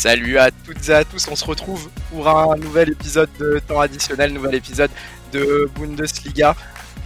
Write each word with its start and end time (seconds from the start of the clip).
Salut 0.00 0.38
à 0.38 0.52
toutes 0.52 0.88
et 0.90 0.94
à 0.94 1.04
tous, 1.04 1.26
on 1.26 1.34
se 1.34 1.44
retrouve 1.44 1.90
pour 2.08 2.28
un 2.28 2.56
nouvel 2.56 2.90
épisode 2.90 3.28
de 3.40 3.60
temps 3.66 3.80
additionnel, 3.80 4.32
nouvel 4.32 4.54
épisode 4.54 4.92
de 5.32 5.68
Bundesliga. 5.76 6.54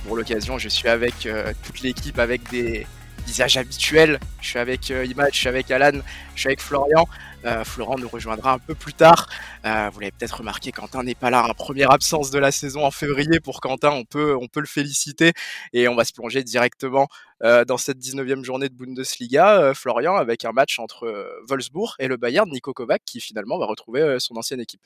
Pour 0.06 0.14
l'occasion, 0.14 0.58
je 0.58 0.68
suis 0.68 0.88
avec 0.88 1.24
euh, 1.24 1.54
toute 1.62 1.80
l'équipe, 1.80 2.18
avec 2.18 2.50
des 2.50 2.86
visages 3.26 3.56
habituels. 3.56 4.20
Je 4.42 4.48
suis 4.48 4.58
avec 4.58 4.90
euh, 4.90 5.06
Imad, 5.06 5.30
je 5.32 5.38
suis 5.38 5.48
avec 5.48 5.70
Alan, 5.70 6.00
je 6.34 6.40
suis 6.40 6.48
avec 6.48 6.60
Florian. 6.60 7.08
Euh, 7.44 7.64
Florent 7.64 7.98
nous 7.98 8.08
rejoindra 8.08 8.52
un 8.52 8.58
peu 8.58 8.74
plus 8.74 8.94
tard. 8.94 9.28
Euh, 9.64 9.90
vous 9.92 10.00
l'avez 10.00 10.12
peut-être 10.12 10.38
remarqué, 10.38 10.72
Quentin 10.72 11.02
n'est 11.02 11.14
pas 11.14 11.30
là. 11.30 11.44
Hein. 11.48 11.54
Première 11.56 11.90
absence 11.90 12.30
de 12.30 12.38
la 12.38 12.52
saison 12.52 12.84
en 12.84 12.90
février 12.90 13.40
pour 13.40 13.60
Quentin. 13.60 13.90
On 13.90 14.04
peut, 14.04 14.36
on 14.40 14.48
peut 14.48 14.60
le 14.60 14.66
féliciter. 14.66 15.32
Et 15.72 15.88
on 15.88 15.94
va 15.94 16.04
se 16.04 16.12
plonger 16.12 16.42
directement 16.42 17.08
euh, 17.42 17.64
dans 17.64 17.78
cette 17.78 17.98
19e 17.98 18.44
journée 18.44 18.68
de 18.68 18.74
Bundesliga. 18.74 19.72
Florian, 19.74 20.16
avec 20.16 20.44
un 20.44 20.52
match 20.52 20.78
entre 20.78 21.32
Wolfsburg 21.48 21.94
et 21.98 22.08
le 22.08 22.16
Bayern, 22.16 22.48
Nico 22.50 22.72
Kovac, 22.72 23.02
qui 23.04 23.20
finalement 23.20 23.58
va 23.58 23.66
retrouver 23.66 24.16
son 24.18 24.36
ancienne 24.36 24.60
équipe. 24.60 24.82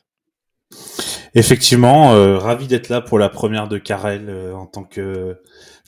Effectivement, 1.35 2.11
ravi 2.39 2.67
d'être 2.67 2.89
là 2.89 3.01
pour 3.01 3.19
la 3.19 3.29
première 3.29 3.69
de 3.69 3.79
Karel 3.79 4.53
en 4.55 4.67
tant 4.67 4.85
que 4.85 5.39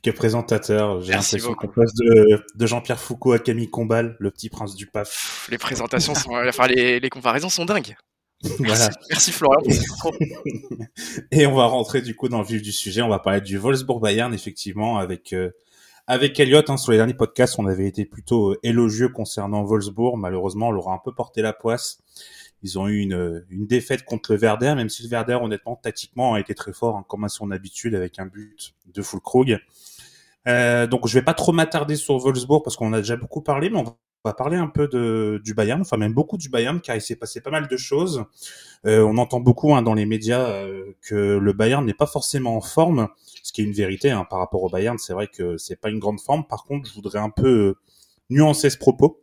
que 0.02 0.10
présentateur. 0.10 1.00
J'ai 1.00 1.12
l'impression 1.12 1.54
qu'on 1.54 1.68
passe 1.68 1.94
de, 1.94 2.44
de 2.54 2.66
Jean-Pierre 2.66 3.00
Foucault 3.00 3.32
à 3.32 3.38
Camille 3.38 3.70
Combal, 3.70 4.16
le 4.18 4.30
petit 4.30 4.48
prince 4.48 4.74
du 4.74 4.86
PAF. 4.86 5.48
Les 5.50 5.58
présentations 5.58 6.14
sont, 6.14 6.32
enfin 6.48 6.66
les, 6.66 7.00
les 7.00 7.10
comparaisons 7.10 7.48
sont 7.48 7.64
dingues. 7.64 7.96
Merci, 8.60 8.88
merci 9.10 9.32
Florian. 9.32 9.60
Et 11.32 11.44
on 11.48 11.56
va 11.56 11.66
rentrer 11.66 12.02
du 12.02 12.14
coup 12.14 12.28
dans 12.28 12.38
le 12.38 12.46
vif 12.46 12.62
du 12.62 12.70
sujet. 12.70 13.02
On 13.02 13.08
va 13.08 13.18
parler 13.18 13.40
du 13.40 13.58
Wolfsburg 13.58 14.00
Bayern 14.00 14.32
effectivement 14.32 14.98
avec 14.98 15.32
euh, 15.32 15.50
avec 16.06 16.38
Elliot. 16.38 16.62
Hein, 16.68 16.76
sur 16.76 16.92
les 16.92 16.98
derniers 16.98 17.14
podcasts, 17.14 17.58
on 17.58 17.66
avait 17.66 17.88
été 17.88 18.04
plutôt 18.04 18.52
euh, 18.52 18.60
élogieux 18.62 19.08
concernant 19.08 19.64
Wolfsburg. 19.64 20.16
Malheureusement, 20.16 20.68
on 20.68 20.70
leur 20.70 20.88
a 20.88 20.94
un 20.94 21.00
peu 21.04 21.12
porté 21.12 21.42
la 21.42 21.52
poisse. 21.52 21.98
Ils 22.62 22.78
ont 22.78 22.88
eu 22.88 22.98
une, 22.98 23.44
une 23.50 23.66
défaite 23.66 24.04
contre 24.04 24.32
le 24.32 24.38
Werder, 24.38 24.74
même 24.74 24.88
si 24.88 25.02
le 25.02 25.08
Werder, 25.08 25.38
honnêtement, 25.40 25.76
tactiquement, 25.76 26.34
a 26.34 26.40
été 26.40 26.54
très 26.54 26.72
fort, 26.72 26.96
hein, 26.96 27.04
comme 27.08 27.24
à 27.24 27.28
son 27.28 27.50
habitude, 27.50 27.94
avec 27.94 28.18
un 28.18 28.26
but 28.26 28.74
de 28.86 29.02
Fulkrug. 29.02 29.58
Euh, 30.46 30.86
donc 30.86 31.06
je 31.06 31.14
vais 31.14 31.24
pas 31.24 31.34
trop 31.34 31.52
m'attarder 31.52 31.96
sur 31.96 32.16
Wolfsburg 32.18 32.62
parce 32.62 32.76
qu'on 32.76 32.92
a 32.92 32.98
déjà 32.98 33.16
beaucoup 33.16 33.42
parlé, 33.42 33.68
mais 33.70 33.78
on 33.78 33.96
va 34.24 34.32
parler 34.32 34.56
un 34.56 34.68
peu 34.68 34.88
de, 34.88 35.40
du 35.44 35.52
Bayern, 35.52 35.80
enfin 35.80 35.96
même 35.96 36.14
beaucoup 36.14 36.38
du 36.38 36.48
Bayern, 36.48 36.80
car 36.80 36.96
il 36.96 37.02
s'est 37.02 37.16
passé 37.16 37.40
pas 37.40 37.50
mal 37.50 37.68
de 37.68 37.76
choses. 37.76 38.24
Euh, 38.86 39.02
on 39.02 39.18
entend 39.18 39.40
beaucoup 39.40 39.74
hein, 39.74 39.82
dans 39.82 39.94
les 39.94 40.06
médias 40.06 40.48
euh, 40.48 40.92
que 41.02 41.14
le 41.14 41.52
Bayern 41.52 41.84
n'est 41.84 41.94
pas 41.94 42.06
forcément 42.06 42.56
en 42.56 42.60
forme, 42.60 43.08
ce 43.42 43.52
qui 43.52 43.60
est 43.60 43.64
une 43.64 43.72
vérité 43.72 44.10
hein, 44.10 44.26
par 44.28 44.38
rapport 44.38 44.62
au 44.62 44.70
Bayern. 44.70 44.96
C'est 44.98 45.12
vrai 45.12 45.28
que 45.28 45.56
c'est 45.58 45.80
pas 45.80 45.90
une 45.90 45.98
grande 45.98 46.20
forme. 46.20 46.46
Par 46.46 46.64
contre, 46.64 46.88
je 46.88 46.94
voudrais 46.94 47.18
un 47.18 47.30
peu 47.30 47.74
nuancer 48.30 48.70
ce 48.70 48.78
propos. 48.78 49.22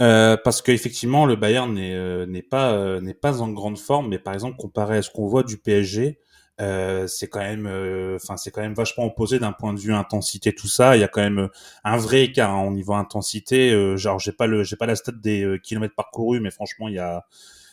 Euh, 0.00 0.36
parce 0.42 0.62
qu'effectivement 0.62 1.26
le 1.26 1.36
Bayern 1.36 1.72
n'est 1.72 2.26
n'est 2.26 2.42
pas 2.42 3.00
n'est 3.00 3.14
pas 3.14 3.40
en 3.42 3.50
grande 3.50 3.78
forme, 3.78 4.08
mais 4.08 4.18
par 4.18 4.34
exemple 4.34 4.56
comparé 4.56 4.98
à 4.98 5.02
ce 5.02 5.10
qu'on 5.10 5.26
voit 5.26 5.42
du 5.42 5.58
PSG, 5.58 6.18
euh, 6.60 7.08
c'est 7.08 7.26
quand 7.28 7.40
même, 7.40 7.66
euh, 7.66 8.16
enfin 8.16 8.36
c'est 8.36 8.52
quand 8.52 8.60
même 8.60 8.74
vachement 8.74 9.06
opposé 9.06 9.40
d'un 9.40 9.50
point 9.52 9.72
de 9.74 9.80
vue 9.80 9.92
intensité 9.92 10.54
tout 10.54 10.68
ça. 10.68 10.96
Il 10.96 11.00
y 11.00 11.04
a 11.04 11.08
quand 11.08 11.20
même 11.20 11.38
euh, 11.40 11.48
un 11.82 11.96
vrai 11.96 12.22
écart 12.24 12.50
hein, 12.54 12.64
au 12.66 12.70
niveau 12.70 12.94
intensité. 12.94 13.96
genre 13.96 14.18
j'ai 14.20 14.32
pas 14.32 14.46
le, 14.46 14.62
j'ai 14.62 14.76
pas 14.76 14.86
la 14.86 14.96
stat 14.96 15.12
des 15.12 15.58
kilomètres 15.62 15.94
parcourus, 15.96 16.40
mais 16.40 16.50
franchement 16.50 16.88
il 16.88 16.94
y 16.94 16.98
a, 16.98 17.26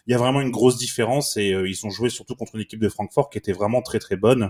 il 0.07 0.11
y 0.11 0.13
a 0.13 0.17
vraiment 0.17 0.41
une 0.41 0.51
grosse 0.51 0.77
différence 0.77 1.37
et 1.37 1.49
ils 1.49 1.85
ont 1.85 1.89
joué 1.89 2.09
surtout 2.09 2.35
contre 2.35 2.55
une 2.55 2.61
équipe 2.61 2.79
de 2.79 2.89
Francfort 2.89 3.29
qui 3.29 3.37
était 3.37 3.53
vraiment 3.53 3.81
très 3.81 3.99
très 3.99 4.15
bonne. 4.15 4.49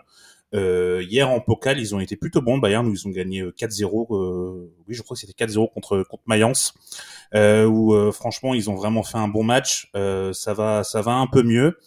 hier 0.53 1.30
en 1.30 1.39
Pokal, 1.39 1.80
ils 1.80 1.94
ont 1.95 1.99
été 1.99 2.16
plutôt 2.16 2.41
bons. 2.41 2.57
Bayern, 2.57 2.88
où 2.88 2.94
ils 2.94 3.07
ont 3.07 3.11
gagné 3.11 3.44
4-0. 3.44 4.69
oui, 4.88 4.94
je 4.94 5.02
crois 5.02 5.16
que 5.16 5.22
c'était 5.22 5.45
4-0 5.45 5.73
contre 5.73 6.03
contre 6.03 6.23
Mayence. 6.25 6.73
où 7.33 8.11
franchement, 8.11 8.53
ils 8.53 8.69
ont 8.69 8.75
vraiment 8.75 9.03
fait 9.03 9.17
un 9.17 9.27
bon 9.27 9.44
match. 9.44 9.89
ça 9.94 10.53
va, 10.53 10.83
ça 10.83 11.02
va 11.02 11.13
un 11.13 11.27
peu 11.27 11.44
mieux. 11.44 11.77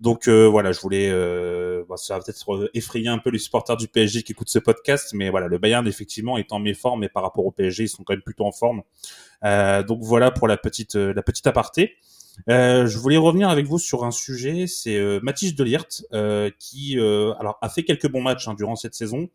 Donc 0.00 0.28
euh, 0.28 0.48
voilà, 0.48 0.72
je 0.72 0.80
voulais, 0.80 1.10
euh, 1.10 1.84
ça 1.96 2.16
va 2.16 2.24
peut-être 2.24 2.70
effrayer 2.72 3.08
un 3.08 3.18
peu 3.18 3.28
les 3.28 3.38
supporters 3.38 3.76
du 3.76 3.86
PSG 3.86 4.22
qui 4.22 4.32
écoutent 4.32 4.48
ce 4.48 4.58
podcast, 4.58 5.12
mais 5.12 5.28
voilà, 5.28 5.46
le 5.46 5.58
Bayern 5.58 5.86
effectivement 5.86 6.38
est 6.38 6.52
en 6.52 6.58
méforme, 6.58 7.00
mais 7.00 7.10
par 7.10 7.22
rapport 7.22 7.44
au 7.44 7.50
PSG, 7.50 7.84
ils 7.84 7.88
sont 7.88 8.02
quand 8.02 8.14
même 8.14 8.22
plutôt 8.22 8.46
en 8.46 8.52
forme. 8.52 8.82
Euh, 9.44 9.82
donc 9.82 10.00
voilà 10.02 10.30
pour 10.30 10.48
la 10.48 10.56
petite, 10.56 10.94
la 10.94 11.22
petite 11.22 11.46
aparté. 11.46 11.96
Euh, 12.48 12.86
je 12.86 12.98
voulais 12.98 13.16
revenir 13.16 13.48
avec 13.48 13.66
vous 13.66 13.78
sur 13.78 14.04
un 14.04 14.10
sujet, 14.10 14.66
c'est 14.66 14.96
euh, 14.96 15.20
Mathis 15.22 15.54
Delirte 15.54 16.04
euh, 16.12 16.50
qui 16.58 16.98
euh, 16.98 17.34
alors 17.38 17.58
a 17.60 17.68
fait 17.68 17.82
quelques 17.82 18.10
bons 18.10 18.22
matchs 18.22 18.48
hein, 18.48 18.54
durant 18.54 18.76
cette 18.76 18.94
saison, 18.94 19.28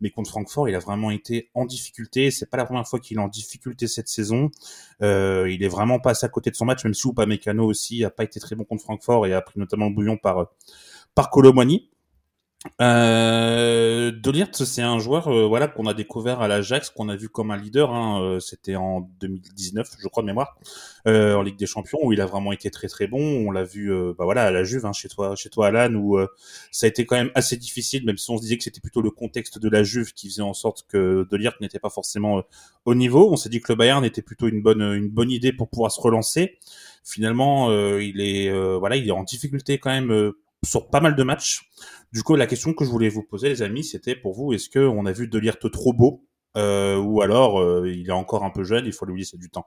mais 0.00 0.10
contre 0.10 0.30
Francfort, 0.30 0.68
il 0.68 0.74
a 0.74 0.78
vraiment 0.78 1.10
été 1.10 1.50
en 1.54 1.64
difficulté. 1.64 2.30
C'est 2.30 2.48
pas 2.48 2.56
la 2.56 2.64
première 2.64 2.86
fois 2.86 3.00
qu'il 3.00 3.16
est 3.16 3.20
en 3.20 3.28
difficulté 3.28 3.86
cette 3.88 4.08
saison. 4.08 4.50
Euh, 5.02 5.50
il 5.50 5.62
est 5.62 5.68
vraiment 5.68 5.98
passé 5.98 6.26
à 6.26 6.28
côté 6.28 6.50
de 6.50 6.56
son 6.56 6.64
match, 6.64 6.84
même 6.84 6.94
si 6.94 7.08
Upamecano 7.08 7.64
aussi 7.64 8.04
a 8.04 8.10
pas 8.10 8.24
été 8.24 8.38
très 8.38 8.54
bon 8.54 8.64
contre 8.64 8.82
Francfort 8.82 9.26
et 9.26 9.34
a 9.34 9.40
pris 9.40 9.58
notamment 9.58 9.88
le 9.88 9.94
bouillon 9.94 10.16
par 10.16 10.46
par 11.14 11.30
Colomani. 11.30 11.88
Euh, 12.80 14.12
c'est 14.52 14.82
un 14.82 14.98
joueur 14.98 15.28
euh, 15.28 15.46
voilà 15.46 15.66
qu'on 15.68 15.86
a 15.86 15.94
découvert 15.94 16.40
à 16.40 16.48
l'Ajax, 16.48 16.90
qu'on 16.90 17.08
a 17.08 17.16
vu 17.16 17.28
comme 17.28 17.50
un 17.50 17.56
leader. 17.56 17.92
Hein, 17.92 18.22
euh, 18.22 18.40
C'était 18.40 18.76
en 18.76 19.08
2019, 19.20 19.88
je 19.98 20.08
crois 20.08 20.22
de 20.22 20.26
mémoire, 20.26 20.56
euh, 21.06 21.34
en 21.34 21.42
Ligue 21.42 21.56
des 21.58 21.66
Champions, 21.66 21.98
où 22.02 22.12
il 22.12 22.20
a 22.20 22.26
vraiment 22.26 22.52
été 22.52 22.70
très 22.70 22.88
très 22.88 23.06
bon. 23.06 23.20
On 23.20 23.50
l'a 23.50 23.64
vu, 23.64 23.92
euh, 23.92 24.14
bah 24.16 24.24
voilà, 24.24 24.44
à 24.44 24.50
la 24.50 24.64
Juve, 24.64 24.86
hein, 24.86 24.92
chez 24.92 25.08
toi, 25.08 25.34
chez 25.36 25.50
toi, 25.50 25.68
Alan, 25.68 25.94
où 25.94 26.18
ça 26.70 26.86
a 26.86 26.88
été 26.88 27.04
quand 27.04 27.16
même 27.16 27.30
assez 27.34 27.56
difficile, 27.56 28.04
même 28.04 28.18
si 28.18 28.30
on 28.30 28.36
se 28.36 28.42
disait 28.42 28.58
que 28.58 28.64
c'était 28.64 28.80
plutôt 28.80 29.02
le 29.02 29.10
contexte 29.10 29.58
de 29.58 29.68
la 29.68 29.82
Juve 29.82 30.12
qui 30.12 30.28
faisait 30.28 30.42
en 30.42 30.54
sorte 30.54 30.86
que 30.88 31.26
Delirte 31.30 31.60
n'était 31.60 31.80
pas 31.80 31.90
forcément 31.90 32.42
au 32.84 32.94
niveau. 32.94 33.30
On 33.32 33.36
s'est 33.36 33.48
dit 33.48 33.60
que 33.60 33.72
le 33.72 33.76
Bayern 33.76 34.04
était 34.04 34.22
plutôt 34.22 34.48
une 34.48 34.62
bonne 34.62 34.82
une 34.82 35.08
bonne 35.08 35.30
idée 35.30 35.52
pour 35.52 35.68
pouvoir 35.68 35.90
se 35.90 36.00
relancer. 36.00 36.58
Finalement, 37.04 37.70
il 37.98 38.20
est 38.20 38.50
voilà, 38.78 38.96
il 38.96 39.08
est 39.08 39.12
en 39.12 39.24
difficulté 39.24 39.78
quand 39.78 39.90
même 39.90 40.32
sur 40.64 40.88
pas 40.90 41.00
mal 41.00 41.16
de 41.16 41.22
matchs. 41.22 41.68
Du 42.12 42.22
coup, 42.22 42.36
la 42.36 42.46
question 42.46 42.74
que 42.74 42.84
je 42.84 42.90
voulais 42.90 43.08
vous 43.08 43.22
poser, 43.22 43.48
les 43.48 43.62
amis, 43.62 43.84
c'était 43.84 44.16
pour 44.16 44.34
vous, 44.34 44.52
est-ce 44.52 44.68
qu'on 44.70 45.06
a 45.06 45.12
vu 45.12 45.28
Delirte 45.28 45.70
trop 45.70 45.92
beau 45.92 46.24
euh, 46.56 46.96
ou 46.96 47.22
alors 47.22 47.60
euh, 47.60 47.88
il 47.88 48.08
est 48.08 48.12
encore 48.12 48.44
un 48.44 48.50
peu 48.50 48.62
jeune, 48.62 48.84
il 48.86 48.92
faut 48.92 49.06
lui 49.06 49.20
laisser 49.20 49.38
du 49.38 49.48
temps? 49.50 49.66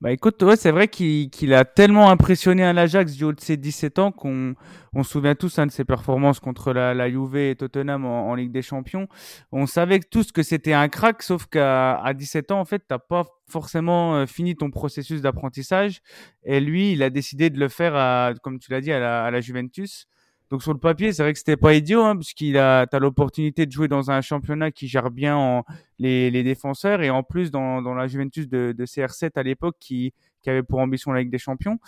Bah 0.00 0.12
écoute, 0.12 0.40
ouais, 0.44 0.54
c'est 0.54 0.70
vrai 0.70 0.86
qu'il 0.86 1.52
a 1.54 1.64
tellement 1.64 2.08
impressionné 2.08 2.62
à 2.62 2.72
l'Ajax 2.72 3.14
du 3.14 3.24
haut 3.24 3.32
de 3.32 3.40
ses 3.40 3.56
17 3.56 3.98
ans 3.98 4.12
qu'on 4.12 4.54
on 4.94 5.02
se 5.02 5.10
souvient 5.10 5.34
tous 5.34 5.58
hein, 5.58 5.66
de 5.66 5.72
ses 5.72 5.84
performances 5.84 6.38
contre 6.38 6.72
la, 6.72 6.94
la 6.94 7.10
Juve 7.10 7.34
et 7.34 7.56
Tottenham 7.56 8.04
en, 8.04 8.32
Ligue 8.36 8.52
des 8.52 8.62
Champions. 8.62 9.08
On 9.50 9.66
savait 9.66 9.98
tous 9.98 10.30
que 10.30 10.44
c'était 10.44 10.72
un 10.72 10.88
crack, 10.88 11.20
sauf 11.24 11.46
qu'à 11.46 11.96
à 12.00 12.14
17 12.14 12.52
ans, 12.52 12.60
en 12.60 12.64
fait, 12.64 12.84
t'as 12.86 13.00
pas 13.00 13.24
forcément 13.48 14.14
euh, 14.14 14.26
fini 14.26 14.54
ton 14.54 14.70
processus 14.70 15.20
d'apprentissage. 15.20 16.00
Et 16.44 16.60
lui, 16.60 16.92
il 16.92 17.02
a 17.02 17.10
décidé 17.10 17.50
de 17.50 17.58
le 17.58 17.68
faire, 17.68 17.96
à, 17.96 18.34
comme 18.40 18.60
tu 18.60 18.70
l'as 18.70 18.80
dit, 18.80 18.92
à 18.92 19.00
la, 19.00 19.24
à 19.24 19.30
la 19.32 19.40
Juventus. 19.40 20.06
Donc 20.50 20.62
sur 20.62 20.72
le 20.72 20.78
papier, 20.78 21.12
c'est 21.12 21.22
vrai 21.22 21.32
que 21.32 21.38
c'était 21.38 21.56
pas 21.56 21.74
idiot, 21.74 22.02
hein, 22.02 22.16
puisqu'il 22.16 22.56
a, 22.56 22.86
t'as 22.86 22.98
l'opportunité 22.98 23.66
de 23.66 23.72
jouer 23.72 23.86
dans 23.86 24.10
un 24.10 24.20
championnat 24.22 24.70
qui 24.70 24.88
gère 24.88 25.10
bien 25.10 25.36
en, 25.36 25.64
les, 25.98 26.30
les, 26.30 26.42
défenseurs 26.42 27.02
et 27.02 27.10
en 27.10 27.22
plus 27.22 27.50
dans, 27.50 27.82
dans 27.82 27.94
la 27.94 28.06
Juventus 28.06 28.48
de, 28.48 28.74
de 28.76 28.86
CR7 28.86 29.32
à 29.34 29.42
l'époque 29.42 29.76
qui, 29.78 30.14
qui 30.40 30.50
avait 30.50 30.62
pour 30.62 30.78
ambition 30.78 31.12
la 31.12 31.20
Ligue 31.20 31.30
des 31.30 31.38
Champions. 31.38 31.78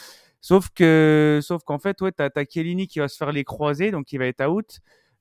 Sauf 0.43 0.69
que, 0.70 1.41
sauf 1.43 1.62
qu'en 1.65 1.78
fait, 1.78 2.00
ouais, 2.03 2.12
t'as, 2.12 2.31
t'as 2.31 2.44
Chiellini 2.44 2.87
qui 2.87 2.99
va 2.99 3.09
se 3.09 3.16
faire 3.16 3.32
les 3.32 3.44
croisés, 3.44 3.91
donc 3.91 4.12
il 4.12 4.19
va 4.19 4.26
être 4.26 4.47
out. 4.47 4.81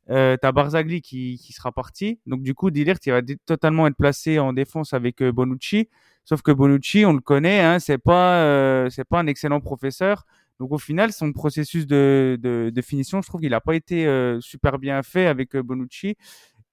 Euh, 0.09 0.37
t'as 0.41 0.51
Barzagli 0.51 1.01
qui, 1.01 1.37
qui 1.37 1.53
sera 1.53 1.71
parti. 1.71 2.19
Donc 2.25 2.41
du 2.41 2.55
coup, 2.55 2.71
Dilert, 2.71 2.97
il 3.05 3.11
va 3.11 3.21
totalement 3.45 3.85
être 3.87 3.95
placé 3.95 4.39
en 4.39 4.53
défense 4.53 4.93
avec 4.93 5.21
euh, 5.21 5.31
Bonucci. 5.31 5.89
Sauf 6.25 6.41
que 6.41 6.51
Bonucci, 6.51 7.05
on 7.05 7.13
le 7.13 7.21
connaît, 7.21 7.61
hein, 7.61 7.79
c'est 7.79 7.97
pas, 7.97 8.43
euh, 8.43 8.89
c'est 8.89 9.03
pas 9.03 9.19
un 9.19 9.27
excellent 9.27 9.61
professeur. 9.61 10.25
Donc 10.59 10.71
au 10.73 10.77
final, 10.77 11.13
son 11.13 11.31
processus 11.31 11.87
de, 11.87 12.37
de, 12.41 12.69
de 12.73 12.81
finition, 12.81 13.21
je 13.21 13.27
trouve 13.27 13.41
qu'il 13.41 13.51
n'a 13.51 13.61
pas 13.61 13.75
été 13.75 14.05
euh, 14.07 14.41
super 14.41 14.77
bien 14.77 15.01
fait 15.03 15.27
avec 15.27 15.55
euh, 15.55 15.63
Bonucci. 15.63 16.17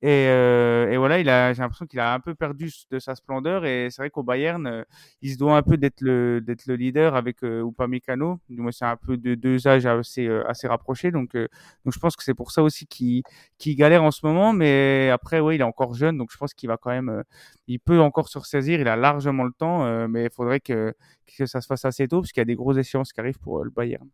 Et, 0.02 0.28
euh, 0.28 0.90
et, 0.90 0.98
voilà, 0.98 1.18
il 1.20 1.28
a, 1.30 1.54
j'ai 1.54 1.62
l'impression 1.62 1.86
qu'il 1.86 1.98
a 2.00 2.12
un 2.12 2.20
peu 2.20 2.34
perdu 2.34 2.70
de 2.90 2.98
sa 2.98 3.14
splendeur. 3.14 3.64
Et 3.64 3.88
c'est 3.90 4.02
vrai 4.02 4.10
qu'au 4.10 4.22
Bayern, 4.22 4.66
euh, 4.66 4.84
il 5.22 5.32
se 5.32 5.38
doit 5.38 5.56
un 5.56 5.62
peu 5.62 5.78
d'être 5.78 6.02
le, 6.02 6.40
d'être 6.42 6.66
le 6.66 6.76
leader 6.76 7.14
avec 7.16 7.42
euh, 7.42 7.66
Upamecano. 7.66 8.38
Moi, 8.50 8.72
c'est 8.72 8.84
un 8.84 8.96
peu 8.96 9.16
de 9.16 9.34
deux 9.34 9.66
âges 9.66 9.86
assez, 9.86 10.26
euh, 10.26 10.46
assez 10.48 10.68
rapprochés. 10.68 11.10
Donc, 11.10 11.34
donc 11.34 11.94
je 11.94 11.98
pense 11.98 12.14
que 12.14 12.22
c'est 12.22 12.34
pour 12.34 12.50
ça 12.52 12.62
aussi 12.62 12.86
qu'il, 12.86 13.22
qu'il 13.58 13.74
galère 13.76 14.02
en 14.04 14.10
ce 14.10 14.24
moment. 14.26 14.52
Mais 14.52 15.08
après, 15.10 15.40
oui, 15.40 15.54
il 15.56 15.60
est 15.62 15.64
encore 15.64 15.94
jeune, 15.94 16.18
donc 16.18 16.30
je 16.30 16.36
pense 16.36 16.52
qu'il 16.54 16.68
va 16.68 16.76
quand 16.76 16.90
même, 16.90 17.22
il 17.66 17.78
peut 17.80 18.00
encore 18.00 18.28
se 18.28 18.38
ressaisir. 18.38 18.80
Il 18.80 18.88
a 18.88 18.96
largement 18.96 19.44
le 19.44 19.52
temps, 19.52 20.08
mais 20.08 20.24
il 20.24 20.30
faudrait 20.30 20.60
que, 20.60 20.94
que 21.38 21.46
ça 21.46 21.60
se 21.60 21.66
fasse 21.66 21.84
assez 21.86 22.06
tôt 22.08 22.20
parce 22.20 22.32
qu'il 22.32 22.40
y 22.40 22.42
a 22.42 22.44
des 22.44 22.54
grosses 22.54 22.76
échéances 22.78 23.12
qui 23.12 23.20
arrivent 23.20 23.38
pour 23.38 23.64
le 23.64 23.70
Bayern. 23.70 24.08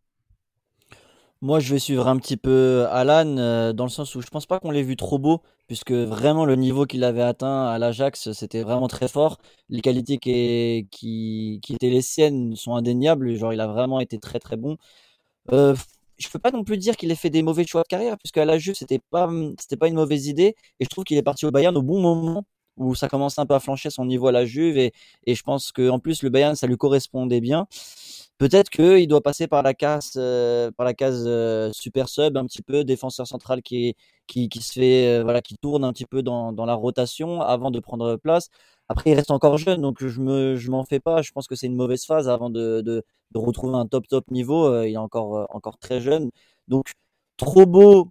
Moi, 1.43 1.59
je 1.59 1.73
vais 1.75 1.81
suivre 1.81 2.07
un 2.07 2.17
petit 2.19 2.37
peu 2.37 2.87
Alan 2.91 3.37
euh, 3.37 3.73
dans 3.73 3.83
le 3.83 3.91
sens 3.91 4.15
où 4.15 4.21
je 4.23 4.29
pense 4.29 4.47
pas 4.47 4.61
qu'on 4.61 4.71
l'ait 4.71 4.85
vu 4.85 4.95
trop 4.95 5.19
beau, 5.19 5.43
puisque 5.67 5.91
vraiment 5.91 6.45
le 6.45 6.55
niveau 6.55 6.87
qu'il 6.87 7.03
avait 7.03 7.23
atteint 7.23 7.67
à 7.67 7.79
l'Ajax, 7.79 8.31
c'était 8.33 8.63
vraiment 8.63 8.87
très 8.87 9.09
fort. 9.09 9.39
Les 9.69 9.81
qualités 9.81 10.19
qui, 10.19 11.61
étaient 11.69 11.91
les 11.91 12.01
siennes 12.03 12.55
sont 12.55 12.77
indéniables. 12.77 13.35
Genre, 13.35 13.53
il 13.53 13.61
a 13.61 13.67
vraiment 13.67 13.99
été 13.99 14.19
très 14.21 14.39
très 14.39 14.57
bon. 14.57 14.77
Euh, 15.53 15.77
je 16.19 16.29
peux 16.31 16.39
pas 16.39 16.53
non 16.53 16.65
plus 16.65 16.79
dire 16.79 16.97
qu'il 16.97 17.11
ait 17.11 17.17
fait 17.17 17.31
des 17.31 17.43
mauvais 17.43 17.67
choix 17.67 17.83
de 17.83 17.89
carrière, 17.89 18.19
puisque 18.19 18.39
à 18.39 18.45
la 18.45 18.59
Juve, 18.59 18.75
c'était 18.77 19.01
pas 19.11 19.29
c'était 19.61 19.77
pas 19.77 19.89
une 19.89 19.97
mauvaise 19.97 20.29
idée. 20.29 20.55
Et 20.81 20.85
je 20.85 20.89
trouve 20.91 21.05
qu'il 21.05 21.19
est 21.19 21.23
parti 21.23 21.47
au 21.47 21.51
Bayern 21.51 21.77
au 21.77 21.83
bon 21.83 22.01
moment 22.01 22.45
où 22.77 22.95
ça 22.95 23.09
commence 23.09 23.39
un 23.39 23.47
peu 23.47 23.55
à 23.55 23.61
flancher 23.61 23.91
son 23.91 24.05
niveau 24.07 24.29
à 24.29 24.33
la 24.33 24.47
Juve 24.47 24.79
et, 24.79 24.93
et 25.27 25.35
je 25.35 25.43
pense 25.43 25.73
que 25.73 25.91
en 25.91 25.99
plus 25.99 26.23
le 26.23 26.31
Bayern 26.31 26.55
ça 26.57 26.67
lui 26.67 26.77
correspondait 26.77 27.41
bien. 27.41 27.67
Peut-être 28.39 28.71
qu'il 28.71 29.09
doit 29.09 29.21
passer 29.23 29.47
par 29.47 29.63
la 29.63 29.75
case, 29.75 30.13
par 30.77 30.85
la 30.85 30.95
case 30.95 31.29
super 31.73 32.09
sub 32.09 32.37
un 32.37 32.47
petit 32.47 32.63
peu, 32.63 32.85
défenseur 32.85 33.27
central 33.27 33.63
qui, 33.63 33.95
se 34.29 34.73
fait, 34.73 35.23
voilà, 35.23 35.41
qui 35.43 35.57
tourne 35.59 35.85
un 35.85 35.93
petit 35.93 36.07
peu 36.07 36.23
dans, 36.23 36.53
la 36.53 36.75
rotation 36.75 37.41
avant 37.41 37.71
de 37.71 37.81
prendre 37.81 38.17
place. 38.17 38.49
Après, 38.89 39.11
il 39.11 39.15
reste 39.15 39.31
encore 39.31 39.57
jeune, 39.59 39.81
donc 39.81 40.05
je 40.07 40.21
me, 40.21 40.57
je 40.57 40.71
m'en 40.71 40.85
fais 40.85 41.01
pas. 41.01 41.23
Je 41.23 41.33
pense 41.33 41.47
que 41.47 41.55
c'est 41.55 41.67
une 41.67 41.77
mauvaise 41.77 42.05
phase 42.05 42.29
avant 42.29 42.51
de, 42.51 43.03
retrouver 43.35 43.77
un 43.77 43.87
top 43.87 44.07
top 44.09 44.31
niveau. 44.31 44.67
Euh, 44.67 44.87
il 44.89 44.95
est 44.95 44.97
encore, 44.99 45.37
euh, 45.39 45.45
encore 45.51 45.79
très 45.79 46.01
jeune. 46.01 46.31
Donc, 46.69 46.93
trop 47.39 47.67
beau, 47.67 48.11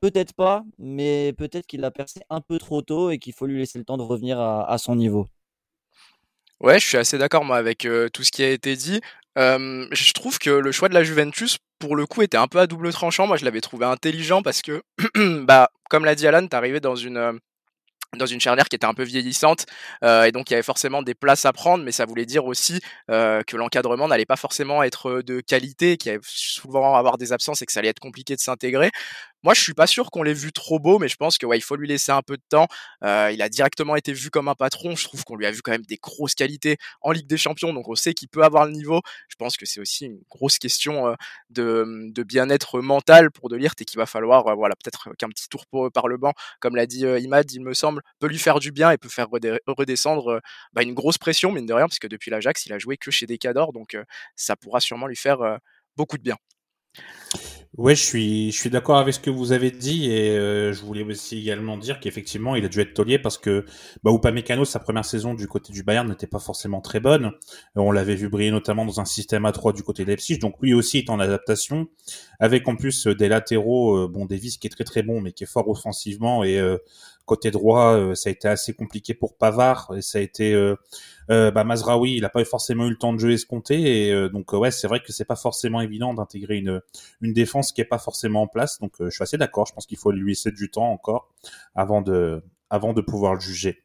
peut-être 0.00 0.34
pas, 0.34 0.64
mais 0.78 1.34
peut-être 1.34 1.66
qu'il 1.66 1.84
a 1.84 1.90
percé 1.90 2.20
un 2.30 2.40
peu 2.40 2.58
trop 2.58 2.82
tôt 2.82 3.10
et 3.10 3.18
qu'il 3.18 3.34
faut 3.34 3.46
lui 3.46 3.58
laisser 3.58 3.78
le 3.78 3.84
temps 3.84 3.98
de 3.98 4.02
revenir 4.02 4.40
à 4.40 4.78
son 4.78 4.96
niveau. 4.96 5.28
Ouais, 6.60 6.80
je 6.80 6.86
suis 6.86 6.96
assez 6.96 7.18
d'accord 7.18 7.44
moi 7.44 7.56
avec 7.56 7.84
euh, 7.84 8.08
tout 8.08 8.24
ce 8.24 8.32
qui 8.32 8.42
a 8.42 8.50
été 8.50 8.74
dit. 8.74 9.00
Euh, 9.38 9.86
je 9.92 10.12
trouve 10.12 10.38
que 10.38 10.50
le 10.50 10.72
choix 10.72 10.88
de 10.88 10.94
la 10.94 11.04
Juventus, 11.04 11.58
pour 11.78 11.94
le 11.94 12.06
coup, 12.06 12.22
était 12.22 12.36
un 12.36 12.48
peu 12.48 12.58
à 12.58 12.66
double 12.66 12.92
tranchant. 12.92 13.28
Moi, 13.28 13.36
je 13.36 13.44
l'avais 13.44 13.60
trouvé 13.60 13.86
intelligent 13.86 14.42
parce 14.42 14.62
que, 14.62 14.82
bah, 15.44 15.70
comme 15.88 16.04
l'a 16.04 16.16
dit 16.16 16.26
Alan, 16.26 16.46
arrivé 16.50 16.80
dans 16.80 16.96
une 16.96 17.38
dans 18.16 18.24
une 18.24 18.40
charnière 18.40 18.70
qui 18.70 18.74
était 18.74 18.86
un 18.86 18.94
peu 18.94 19.02
vieillissante 19.02 19.66
et 20.02 20.32
donc 20.32 20.48
il 20.48 20.52
y 20.52 20.56
avait 20.56 20.62
forcément 20.62 21.02
des 21.02 21.14
places 21.14 21.44
à 21.44 21.52
prendre 21.52 21.84
mais 21.84 21.92
ça 21.92 22.06
voulait 22.06 22.24
dire 22.24 22.46
aussi 22.46 22.80
que 23.08 23.56
l'encadrement 23.56 24.08
n'allait 24.08 24.24
pas 24.24 24.36
forcément 24.36 24.82
être 24.82 25.20
de 25.20 25.42
qualité 25.42 25.98
qu'il 25.98 26.12
allait 26.12 26.20
souvent 26.24 26.94
avoir 26.96 27.18
des 27.18 27.34
absences 27.34 27.60
et 27.60 27.66
que 27.66 27.72
ça 27.72 27.80
allait 27.80 27.90
être 27.90 28.00
compliqué 28.00 28.34
de 28.34 28.40
s'intégrer 28.40 28.90
moi, 29.42 29.54
je 29.54 29.60
suis 29.60 29.74
pas 29.74 29.86
sûr 29.86 30.10
qu'on 30.10 30.22
l'ait 30.22 30.34
vu 30.34 30.52
trop 30.52 30.78
beau, 30.78 30.98
mais 30.98 31.08
je 31.08 31.16
pense 31.16 31.38
que 31.38 31.46
ouais, 31.46 31.58
il 31.58 31.62
faut 31.62 31.76
lui 31.76 31.88
laisser 31.88 32.12
un 32.12 32.22
peu 32.22 32.36
de 32.36 32.42
temps. 32.48 32.66
Euh, 33.04 33.30
il 33.32 33.42
a 33.42 33.48
directement 33.48 33.96
été 33.96 34.12
vu 34.12 34.30
comme 34.30 34.48
un 34.48 34.54
patron. 34.54 34.96
Je 34.96 35.04
trouve 35.04 35.24
qu'on 35.24 35.36
lui 35.36 35.46
a 35.46 35.50
vu 35.50 35.62
quand 35.62 35.72
même 35.72 35.86
des 35.86 35.96
grosses 35.96 36.34
qualités 36.34 36.76
en 37.00 37.12
Ligue 37.12 37.26
des 37.26 37.36
Champions, 37.36 37.72
donc 37.72 37.88
on 37.88 37.94
sait 37.94 38.14
qu'il 38.14 38.28
peut 38.28 38.42
avoir 38.42 38.66
le 38.66 38.72
niveau. 38.72 39.00
Je 39.28 39.36
pense 39.36 39.56
que 39.56 39.66
c'est 39.66 39.80
aussi 39.80 40.06
une 40.06 40.20
grosse 40.28 40.58
question 40.58 41.08
euh, 41.08 41.14
de, 41.50 42.10
de 42.12 42.22
bien-être 42.22 42.80
mental 42.80 43.30
pour 43.30 43.48
De 43.48 43.56
Ligt 43.56 43.80
et 43.80 43.84
qu'il 43.84 43.98
va 43.98 44.06
falloir, 44.06 44.46
euh, 44.48 44.54
voilà, 44.54 44.74
peut-être 44.76 45.10
qu'un 45.16 45.28
petit 45.28 45.48
tour 45.48 45.64
par 45.92 46.08
le 46.08 46.16
banc, 46.16 46.32
comme 46.60 46.76
l'a 46.76 46.86
dit 46.86 47.04
Imad, 47.04 47.50
il 47.52 47.62
me 47.62 47.74
semble, 47.74 48.02
peut 48.18 48.26
lui 48.26 48.38
faire 48.38 48.58
du 48.58 48.72
bien 48.72 48.90
et 48.90 48.98
peut 48.98 49.08
faire 49.08 49.28
redescendre 49.66 50.40
bah, 50.72 50.82
une 50.82 50.94
grosse 50.94 51.18
pression, 51.18 51.52
mine 51.52 51.66
de 51.66 51.74
rien, 51.74 51.86
parce 51.86 51.98
que 51.98 52.06
depuis 52.06 52.30
l'Ajax, 52.30 52.66
il 52.66 52.72
a 52.72 52.78
joué 52.78 52.96
que 52.96 53.10
chez 53.10 53.26
Decador, 53.26 53.72
donc 53.72 53.94
euh, 53.94 54.04
ça 54.36 54.56
pourra 54.56 54.80
sûrement 54.80 55.06
lui 55.06 55.16
faire 55.16 55.58
beaucoup 55.96 56.18
de 56.18 56.22
bien. 56.22 56.36
Ouais, 57.78 57.94
je 57.94 58.02
suis, 58.02 58.50
je 58.50 58.58
suis 58.58 58.70
d'accord 58.70 58.98
avec 58.98 59.14
ce 59.14 59.20
que 59.20 59.30
vous 59.30 59.52
avez 59.52 59.70
dit 59.70 60.10
et 60.10 60.36
euh, 60.36 60.72
je 60.72 60.82
voulais 60.84 61.04
aussi 61.04 61.38
également 61.38 61.78
dire 61.78 62.00
qu'effectivement, 62.00 62.56
il 62.56 62.64
a 62.64 62.68
dû 62.68 62.80
être 62.80 62.92
taulier 62.92 63.20
parce 63.20 63.38
que 63.38 63.64
bah, 64.02 64.10
Upamecano, 64.12 64.64
sa 64.64 64.80
première 64.80 65.04
saison 65.04 65.32
du 65.32 65.46
côté 65.46 65.72
du 65.72 65.84
Bayern 65.84 66.08
n'était 66.08 66.26
pas 66.26 66.40
forcément 66.40 66.80
très 66.80 66.98
bonne. 66.98 67.26
Euh, 67.26 67.30
on 67.76 67.92
l'avait 67.92 68.16
vu 68.16 68.28
briller 68.28 68.50
notamment 68.50 68.84
dans 68.84 68.98
un 68.98 69.04
système 69.04 69.44
à 69.44 69.52
3 69.52 69.74
du 69.74 69.84
côté 69.84 70.04
de 70.04 70.08
Leipzig, 70.10 70.38
donc 70.38 70.56
lui 70.60 70.74
aussi 70.74 70.98
est 70.98 71.08
en 71.08 71.20
adaptation, 71.20 71.86
avec 72.40 72.66
en 72.66 72.74
plus 72.74 73.06
euh, 73.06 73.14
des 73.14 73.28
latéraux, 73.28 74.08
bon 74.08 74.26
Davis 74.26 74.56
qui 74.56 74.66
est 74.66 74.70
très 74.70 74.82
très 74.82 75.04
bon 75.04 75.20
mais 75.20 75.30
qui 75.30 75.44
est 75.44 75.46
fort 75.46 75.68
offensivement 75.68 76.42
et 76.42 76.60
côté 77.28 77.50
droit, 77.50 78.14
ça 78.14 78.30
a 78.30 78.32
été 78.32 78.48
assez 78.48 78.74
compliqué 78.74 79.14
pour 79.14 79.36
Pavard 79.36 79.92
et 79.96 80.02
ça 80.02 80.18
a 80.18 80.22
été 80.22 80.54
euh, 81.30 81.50
bah, 81.50 81.64
Mazraoui, 81.64 82.14
il 82.16 82.22
n'a 82.22 82.30
pas 82.30 82.44
forcément 82.44 82.86
eu 82.86 82.90
le 82.90 82.96
temps 82.96 83.12
de 83.12 83.18
jeu 83.18 83.32
escompté, 83.32 84.06
et 84.06 84.12
euh, 84.12 84.28
donc 84.28 84.54
euh, 84.54 84.56
ouais, 84.56 84.70
c'est 84.70 84.88
vrai 84.88 85.00
que 85.00 85.12
c'est 85.12 85.26
pas 85.26 85.36
forcément 85.36 85.80
évident 85.80 86.14
d'intégrer 86.14 86.56
une 86.56 86.80
une 87.20 87.32
défense 87.32 87.72
qui 87.72 87.80
est 87.80 87.84
pas 87.84 87.98
forcément 87.98 88.42
en 88.42 88.46
place. 88.46 88.78
Donc 88.80 88.94
je 89.00 89.10
suis 89.10 89.22
assez 89.22 89.36
d'accord. 89.36 89.66
Je 89.66 89.74
pense 89.74 89.86
qu'il 89.86 89.98
faut 89.98 90.10
lui 90.10 90.30
laisser 90.30 90.52
du 90.52 90.70
temps 90.70 90.90
encore 90.90 91.28
avant 91.74 92.02
de 92.02 92.42
avant 92.70 92.92
de 92.92 93.00
pouvoir 93.00 93.34
le 93.34 93.40
juger. 93.40 93.82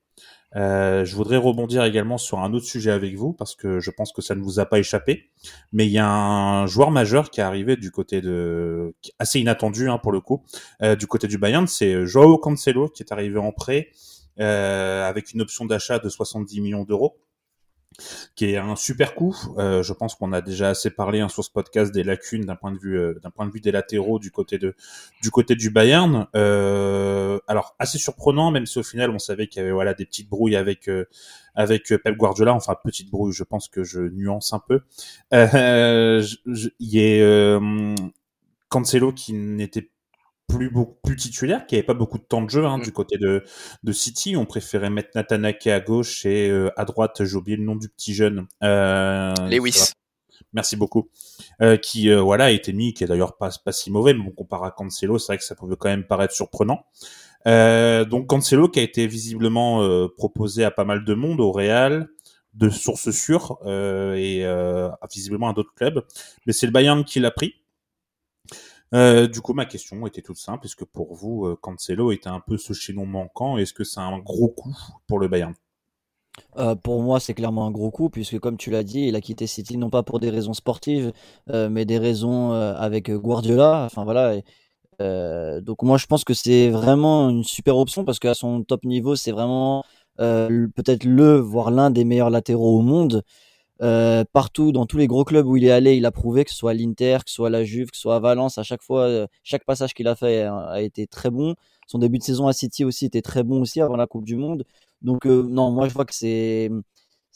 Euh, 0.56 1.04
je 1.04 1.16
voudrais 1.16 1.38
rebondir 1.38 1.84
également 1.84 2.18
sur 2.18 2.40
un 2.40 2.54
autre 2.54 2.66
sujet 2.66 2.92
avec 2.92 3.16
vous 3.16 3.34
parce 3.34 3.56
que 3.56 3.80
je 3.80 3.90
pense 3.92 4.12
que 4.12 4.22
ça 4.22 4.36
ne 4.36 4.42
vous 4.42 4.60
a 4.60 4.66
pas 4.66 4.80
échappé. 4.80 5.30
Mais 5.72 5.86
il 5.88 5.92
y 5.92 6.00
a 6.00 6.08
un 6.08 6.68
joueur 6.68 6.92
majeur 6.92 7.30
qui 7.32 7.40
est 7.40 7.44
arrivé 7.44 7.76
du 7.76 7.92
côté 7.92 8.22
de 8.22 8.94
assez 9.20 9.40
inattendu 9.40 9.90
hein, 9.90 9.98
pour 9.98 10.12
le 10.12 10.22
coup 10.22 10.44
euh, 10.82 10.96
du 10.96 11.08
côté 11.08 11.28
du 11.28 11.38
Bayern, 11.38 11.68
c'est 11.68 12.06
Joao 12.06 12.38
Cancelo 12.38 12.90
qui 12.90 13.04
est 13.04 13.12
arrivé 13.12 13.38
en 13.40 13.52
prêt 13.52 13.90
euh, 14.40 15.08
avec 15.08 15.34
une 15.34 15.42
option 15.42 15.66
d'achat 15.66 16.00
de 16.00 16.10
70 16.10 16.62
millions 16.62 16.84
d'euros 16.84 17.18
qui 18.36 18.46
est 18.46 18.58
un 18.58 18.76
super 18.76 19.16
coup. 19.16 19.36
Euh, 19.58 19.84
je 19.84 19.94
pense 19.94 20.16
qu'on 20.16 20.34
a 20.34 20.42
déjà 20.42 20.70
assez 20.70 20.90
parlé 20.90 21.20
hein, 21.20 21.30
sur 21.30 21.44
ce 21.44 21.52
podcast 21.52 21.94
des 21.94 22.04
lacunes 22.04 22.46
d'un 22.46 22.56
point 22.56 22.72
de 22.72 22.78
vue 22.78 22.98
euh, 22.98 23.20
d'un 23.22 23.32
point 23.32 23.46
de 23.46 23.52
vue 23.52 23.62
des 23.62 23.72
latéraux 23.72 24.20
du 24.20 24.32
côté 24.32 24.58
de 24.58 24.76
du 25.22 25.32
côté 25.32 25.56
du 25.56 25.70
Bayern. 25.70 26.28
Euh, 26.36 27.40
alors 27.48 27.76
assez 27.80 27.98
surprenant, 27.98 28.52
même 28.52 28.66
si 28.66 28.80
au 28.80 28.84
final 28.84 29.10
on 29.12 29.20
savait 29.20 29.48
qu'il 29.48 29.62
y 29.62 29.64
avait 29.64 29.74
voilà 29.74 29.94
des 29.94 30.06
petites 30.06 30.30
brouilles 30.30 30.56
avec 30.56 30.88
euh, 30.88 31.06
avec 31.56 31.88
Pep 31.88 32.18
Guardiola. 32.18 32.54
Enfin 32.54 32.76
petite 32.84 33.10
brouille, 33.10 33.34
je 33.34 33.44
pense 33.44 33.68
que 33.68 33.84
je 33.84 34.02
nuance 34.02 34.54
un 34.54 34.60
peu. 34.60 34.82
Euh, 35.34 36.24
il 36.46 36.72
y 36.80 37.22
a 37.22 37.60
Cancelo 38.70 39.12
qui 39.14 39.34
n'était 39.34 39.90
plus 40.48 40.70
beaucoup 40.70 40.98
plus 41.04 41.16
titulaire, 41.16 41.66
qui 41.66 41.76
avait 41.76 41.84
pas 41.84 41.94
beaucoup 41.94 42.18
de 42.18 42.24
temps 42.24 42.42
de 42.42 42.50
jeu 42.50 42.66
hein, 42.66 42.78
mm. 42.78 42.84
du 42.84 42.92
côté 42.92 43.18
de, 43.18 43.44
de 43.84 43.92
City. 43.92 44.36
On 44.36 44.46
préférait 44.46 44.90
mettre 44.90 45.10
Natanake 45.16 45.68
à 45.68 45.80
gauche 45.80 46.26
et 46.26 46.50
euh, 46.50 46.70
à 46.78 46.86
droite, 46.86 47.24
j'ai 47.24 47.36
oublié 47.36 47.58
le 47.58 47.64
nom 47.64 47.76
du 47.76 47.90
petit 47.90 48.14
jeune. 48.14 48.48
Euh, 48.64 49.34
Lewis. 49.50 49.94
Merci 50.54 50.76
beaucoup. 50.76 51.10
Euh, 51.62 51.78
qui 51.78 52.10
euh, 52.10 52.22
voilà 52.22 52.46
a 52.46 52.52
été 52.52 52.74
mis, 52.74 52.94
qui 52.94 53.04
est 53.04 53.08
d'ailleurs 53.08 53.38
pas 53.38 53.50
pas 53.64 53.72
si 53.72 53.92
mauvais, 53.92 54.14
mais 54.14 54.24
bon 54.24 54.32
comparé 54.32 54.68
à 54.68 54.72
Cancelo, 54.72 55.18
c'est 55.18 55.28
vrai 55.28 55.38
que 55.38 55.44
ça 55.44 55.56
pouvait 55.56 55.76
quand 55.78 55.90
même 55.90 56.06
paraître 56.06 56.34
surprenant. 56.34 56.86
Euh, 57.48 58.06
donc 58.06 58.28
Cancelo 58.28 58.70
qui 58.70 58.80
a 58.80 58.84
été 58.84 59.08
visiblement 59.08 60.08
proposé 60.18 60.64
à 60.64 60.72
pas 60.72 60.86
mal 60.86 61.04
de 61.04 61.14
monde 61.14 61.42
au 61.42 61.52
Real, 61.52 62.08
de 62.54 62.70
sources 62.70 63.12
sûres 63.12 63.58
et 63.66 64.46
visiblement 65.12 65.50
à 65.50 65.54
d'autres 65.54 65.74
clubs, 65.76 66.04
mais 66.46 66.54
c'est 66.54 66.68
le 66.68 66.72
Bayern 66.72 67.04
qui 67.04 67.20
l'a 67.20 67.32
pris. 67.32 67.56
Euh, 68.94 69.28
du 69.28 69.42
coup, 69.42 69.54
ma 69.54 69.66
question 69.66 70.06
était 70.06 70.22
toute 70.22 70.38
simple. 70.38 70.66
Est-ce 70.66 70.76
que 70.76 70.86
pour 70.86 71.16
vous, 71.16 71.46
euh, 71.46 71.58
Cancelo 71.60 72.12
était 72.12 72.30
un 72.30 72.40
peu 72.40 72.58
ce 72.58 72.74
chaînon 72.74 73.06
manquant? 73.06 73.58
Est-ce 73.58 73.74
que 73.74 73.84
c'est 73.84 74.00
un 74.00 74.20
gros 74.20 74.50
coup 74.50 74.76
pour 75.08 75.20
le 75.20 75.28
Bayern? 75.28 75.54
Euh, 76.58 76.76
pour 76.76 77.02
moi, 77.02 77.20
c'est 77.20 77.34
clairement 77.34 77.66
un 77.66 77.72
gros 77.72 77.92
coup, 77.92 78.10
puisque 78.10 78.40
comme 78.40 78.58
tu 78.58 78.70
l'as 78.70 78.84
dit, 78.84 79.08
il 79.08 79.16
a 79.16 79.22
quitté 79.22 79.48
City 79.48 79.78
non 79.78 79.90
pas 79.90 80.04
pour 80.04 80.20
des 80.20 80.30
raisons 80.30 80.54
sportives, 80.54 81.12
mais 81.48 81.86
des 81.86 81.98
raisons 81.98 82.52
avec 82.52 83.12
Guardiola. 83.12 83.86
Enfin 83.86 84.04
donc 85.62 85.84
moi, 85.84 85.98
je 85.98 86.06
pense 86.06 86.24
que 86.24 86.34
c'est 86.34 86.70
vraiment 86.70 87.30
une 87.30 87.44
super 87.44 87.78
option 87.78 88.06
parce 88.06 88.20
qu'à 88.20 88.34
son 88.34 88.64
top 88.64 88.84
niveau, 88.84 89.16
c'est 89.16 89.32
vraiment 89.32 89.84
peut-être 90.18 91.04
le, 91.04 91.38
voire 91.38 91.70
l'un 91.70 91.92
des 91.92 92.04
meilleurs 92.04 92.32
latéraux 92.32 92.80
au 92.80 92.82
monde. 92.82 93.24
Euh, 93.82 94.24
partout, 94.32 94.72
dans 94.72 94.86
tous 94.86 94.98
les 94.98 95.08
gros 95.08 95.24
clubs 95.26 95.46
où 95.48 95.58
il 95.58 95.66
est 95.66 95.72
allé, 95.72 95.96
il 95.96 96.06
a 96.06 96.12
prouvé 96.12 96.46
que 96.46 96.52
ce 96.52 96.58
soit 96.58 96.74
l'Inter, 96.74 97.18
que 97.26 97.30
ce 97.30 97.36
soit 97.36 97.50
la 97.50 97.64
Juve, 97.64 97.90
que 97.90 97.96
ce 97.98 98.04
soit 98.04 98.16
à 98.16 98.20
Valence, 98.20 98.58
à 98.58 98.64
chaque 98.64 98.84
fois, 98.84 99.02
euh, 99.04 99.28
chaque 99.44 99.66
passage 99.66 99.94
qu'il 99.94 100.08
a 100.08 100.16
fait 100.16 100.44
a, 100.44 100.82
été 100.82 101.08
très 101.08 101.32
bon. 101.32 101.56
Son 101.88 101.98
début 102.00 102.20
de 102.20 102.24
saison 102.24 102.48
à 102.48 102.54
City 102.54 102.86
aussi 102.86 103.06
était 103.06 103.22
très 103.22 103.44
bon 103.44 103.62
aussi 103.62 103.82
avant 103.82 103.96
la 103.96 104.08
Coupe 104.08 104.26
du 104.26 104.36
Monde. 104.36 104.64
Donc 105.02 105.26
euh, 105.26 105.44
non, 105.44 105.72
moi 105.72 105.88
je 105.90 105.94
vois 105.94 106.06
que 106.06 106.14
c'est, 106.14 106.70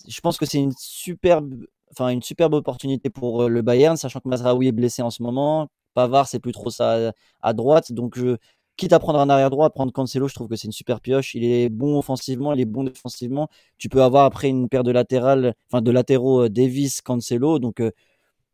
je 0.07 0.21
pense 0.21 0.37
que 0.37 0.45
c'est 0.45 0.59
une 0.59 0.73
superbe, 0.77 1.65
enfin 1.91 2.09
une 2.09 2.21
superbe 2.21 2.53
opportunité 2.53 3.09
pour 3.09 3.49
le 3.49 3.61
Bayern, 3.61 3.97
sachant 3.97 4.19
que 4.19 4.29
Mazraoui 4.29 4.67
est 4.67 4.71
blessé 4.71 5.01
en 5.01 5.09
ce 5.09 5.23
moment. 5.23 5.67
Pavard 5.95 6.27
c'est 6.27 6.39
plus 6.39 6.51
trop 6.51 6.69
ça 6.69 7.11
à 7.41 7.53
droite, 7.53 7.91
donc 7.91 8.17
je, 8.17 8.37
quitte 8.77 8.93
à 8.93 8.99
prendre 8.99 9.19
un 9.19 9.29
arrière 9.29 9.49
droit, 9.49 9.69
prendre 9.71 9.91
Cancelo, 9.91 10.27
je 10.27 10.35
trouve 10.35 10.47
que 10.47 10.55
c'est 10.55 10.67
une 10.67 10.71
super 10.71 11.01
pioche. 11.01 11.35
Il 11.35 11.43
est 11.43 11.69
bon 11.69 11.97
offensivement, 11.97 12.53
il 12.53 12.61
est 12.61 12.65
bon 12.65 12.83
défensivement. 12.83 13.49
Tu 13.77 13.89
peux 13.89 14.03
avoir 14.03 14.25
après 14.25 14.47
une 14.49 14.69
paire 14.69 14.83
de 14.83 14.91
latérales, 14.91 15.55
enfin 15.69 15.81
de 15.81 15.91
latéraux 15.91 16.43
euh, 16.43 16.49
Davis, 16.49 17.01
Cancelo. 17.01 17.59
Donc 17.59 17.81
euh, 17.81 17.91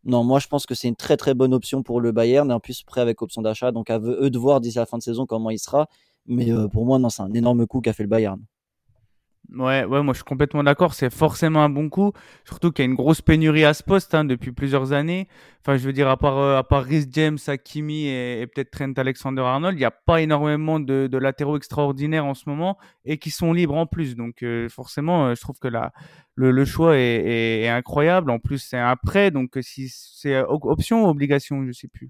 non, 0.06 0.24
moi 0.24 0.40
je 0.40 0.48
pense 0.48 0.66
que 0.66 0.76
c'est 0.76 0.88
une 0.88 0.96
très 0.96 1.18
très 1.18 1.34
bonne 1.34 1.54
option 1.54 1.84
pour 1.84 2.02
le 2.02 2.12
Bayern 2.12 2.50
et 2.50 2.54
en 2.54 2.60
plus 2.60 2.84
prêt 2.84 3.02
avec 3.02 3.22
option 3.22 3.42
d'achat. 3.42 3.72
Donc 3.72 3.90
à 3.90 4.00
eux 4.00 4.30
de 4.30 4.40
voir 4.40 4.62
d'ici 4.62 4.78
la 4.78 4.86
fin 4.86 4.98
de 4.98 5.04
saison 5.04 5.26
comment 5.26 5.50
il 5.50 5.60
sera. 5.60 5.88
Mais 6.26 6.52
euh, 6.52 6.68
pour 6.68 6.86
moi 6.86 7.00
non, 7.00 7.10
c'est 7.10 7.22
un 7.22 7.34
énorme 7.34 7.68
coup 7.68 7.82
qu'a 7.82 7.94
fait 7.94 8.04
le 8.04 8.10
Bayern. 8.10 8.42
Ouais, 9.52 9.84
ouais, 9.84 10.02
moi 10.02 10.14
je 10.14 10.18
suis 10.18 10.24
complètement 10.24 10.64
d'accord. 10.64 10.94
C'est 10.94 11.14
forcément 11.14 11.64
un 11.64 11.70
bon 11.70 11.90
coup, 11.90 12.14
surtout 12.46 12.72
qu'il 12.72 12.84
y 12.84 12.88
a 12.88 12.90
une 12.90 12.96
grosse 12.96 13.22
pénurie 13.22 13.66
à 13.66 13.74
ce 13.74 13.84
poste 13.84 14.16
hein, 14.16 14.26
depuis 14.26 14.52
plusieurs 14.52 14.94
années. 14.94 15.28
Enfin, 15.62 15.78
je 15.78 15.86
veux 15.86 15.94
dire, 15.94 16.10
à 16.10 16.18
part 16.18 16.38
euh, 16.38 16.58
à 16.58 16.64
part 16.64 16.84
Rhys 16.84 17.06
James, 17.12 17.38
Hakimi 17.46 18.08
et, 18.08 18.42
et 18.42 18.48
peut-être 18.48 18.72
Trent 18.72 18.94
Alexander-Arnold, 18.96 19.76
il 19.76 19.80
n'y 19.80 19.86
a 19.86 19.92
pas 19.92 20.22
énormément 20.22 20.80
de, 20.80 21.08
de, 21.08 21.18
latéraux 21.18 21.58
extraordinaires 21.58 22.26
en 22.26 22.34
ce 22.34 22.50
moment 22.50 22.78
et 23.06 23.18
qui 23.18 23.30
sont 23.30 23.54
libres 23.54 23.76
en 23.76 23.86
plus. 23.86 24.16
Donc 24.16 24.44
euh, 24.44 24.70
forcément, 24.70 25.28
euh, 25.28 25.36
je 25.36 25.42
trouve 25.42 25.60
que 25.60 25.68
la, 25.68 25.94
le, 26.36 26.50
le 26.50 26.66
choix 26.66 26.98
est, 26.98 27.02
est, 27.02 27.62
est, 27.64 27.70
incroyable. 27.70 28.32
En 28.32 28.40
plus, 28.40 28.58
c'est 28.58 28.80
un 28.80 28.96
prêt, 28.96 29.30
donc 29.30 29.58
si 29.62 29.90
c'est 29.90 30.42
option 30.42 31.06
ou 31.06 31.10
obligation, 31.10 31.64
je 31.66 31.74
sais 31.74 31.90
plus. 31.90 32.10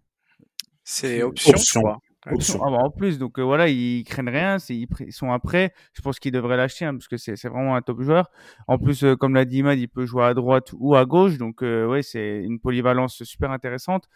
C'est 0.86 1.24
option. 1.24 1.52
option. 1.52 2.02
Ah 2.26 2.70
bah, 2.70 2.78
en 2.84 2.90
plus, 2.90 3.18
donc 3.18 3.38
euh, 3.38 3.42
voilà, 3.42 3.68
ils 3.68 4.04
craignent 4.06 4.30
rien, 4.30 4.58
ils, 4.70 4.88
ils, 5.00 5.12
sont 5.12 5.32
après. 5.32 5.74
Je 5.94 6.02
pense 6.02 6.20
qu'ils 6.20 6.32
devraient 6.32 6.56
l'acheter 6.56 6.86
hein, 6.86 6.94
parce 6.94 7.08
que 7.08 7.18
c'est 7.18 7.48
vraiment 7.48 7.76
un 7.76 7.82
top 7.82 8.02
joueur. 8.02 8.32
En 8.68 8.78
plus, 8.78 9.04
euh, 9.04 9.16
comme 9.16 9.34
l'a 9.34 9.44
dit 9.46 9.58
Imad, 9.58 9.78
il 9.78 9.90
peut 9.90 10.06
jouer 10.06 10.24
à 10.24 10.34
droite 10.34 10.74
ou 10.78 10.96
à 10.96 11.06
gauche, 11.06 11.38
donc 11.38 11.64
euh, 11.64 11.86
ouais, 11.86 12.02
c'est 12.02 12.42
une 12.44 12.60
polyvalence 12.60 13.24
super 13.24 13.52
intéressante. 13.52 14.08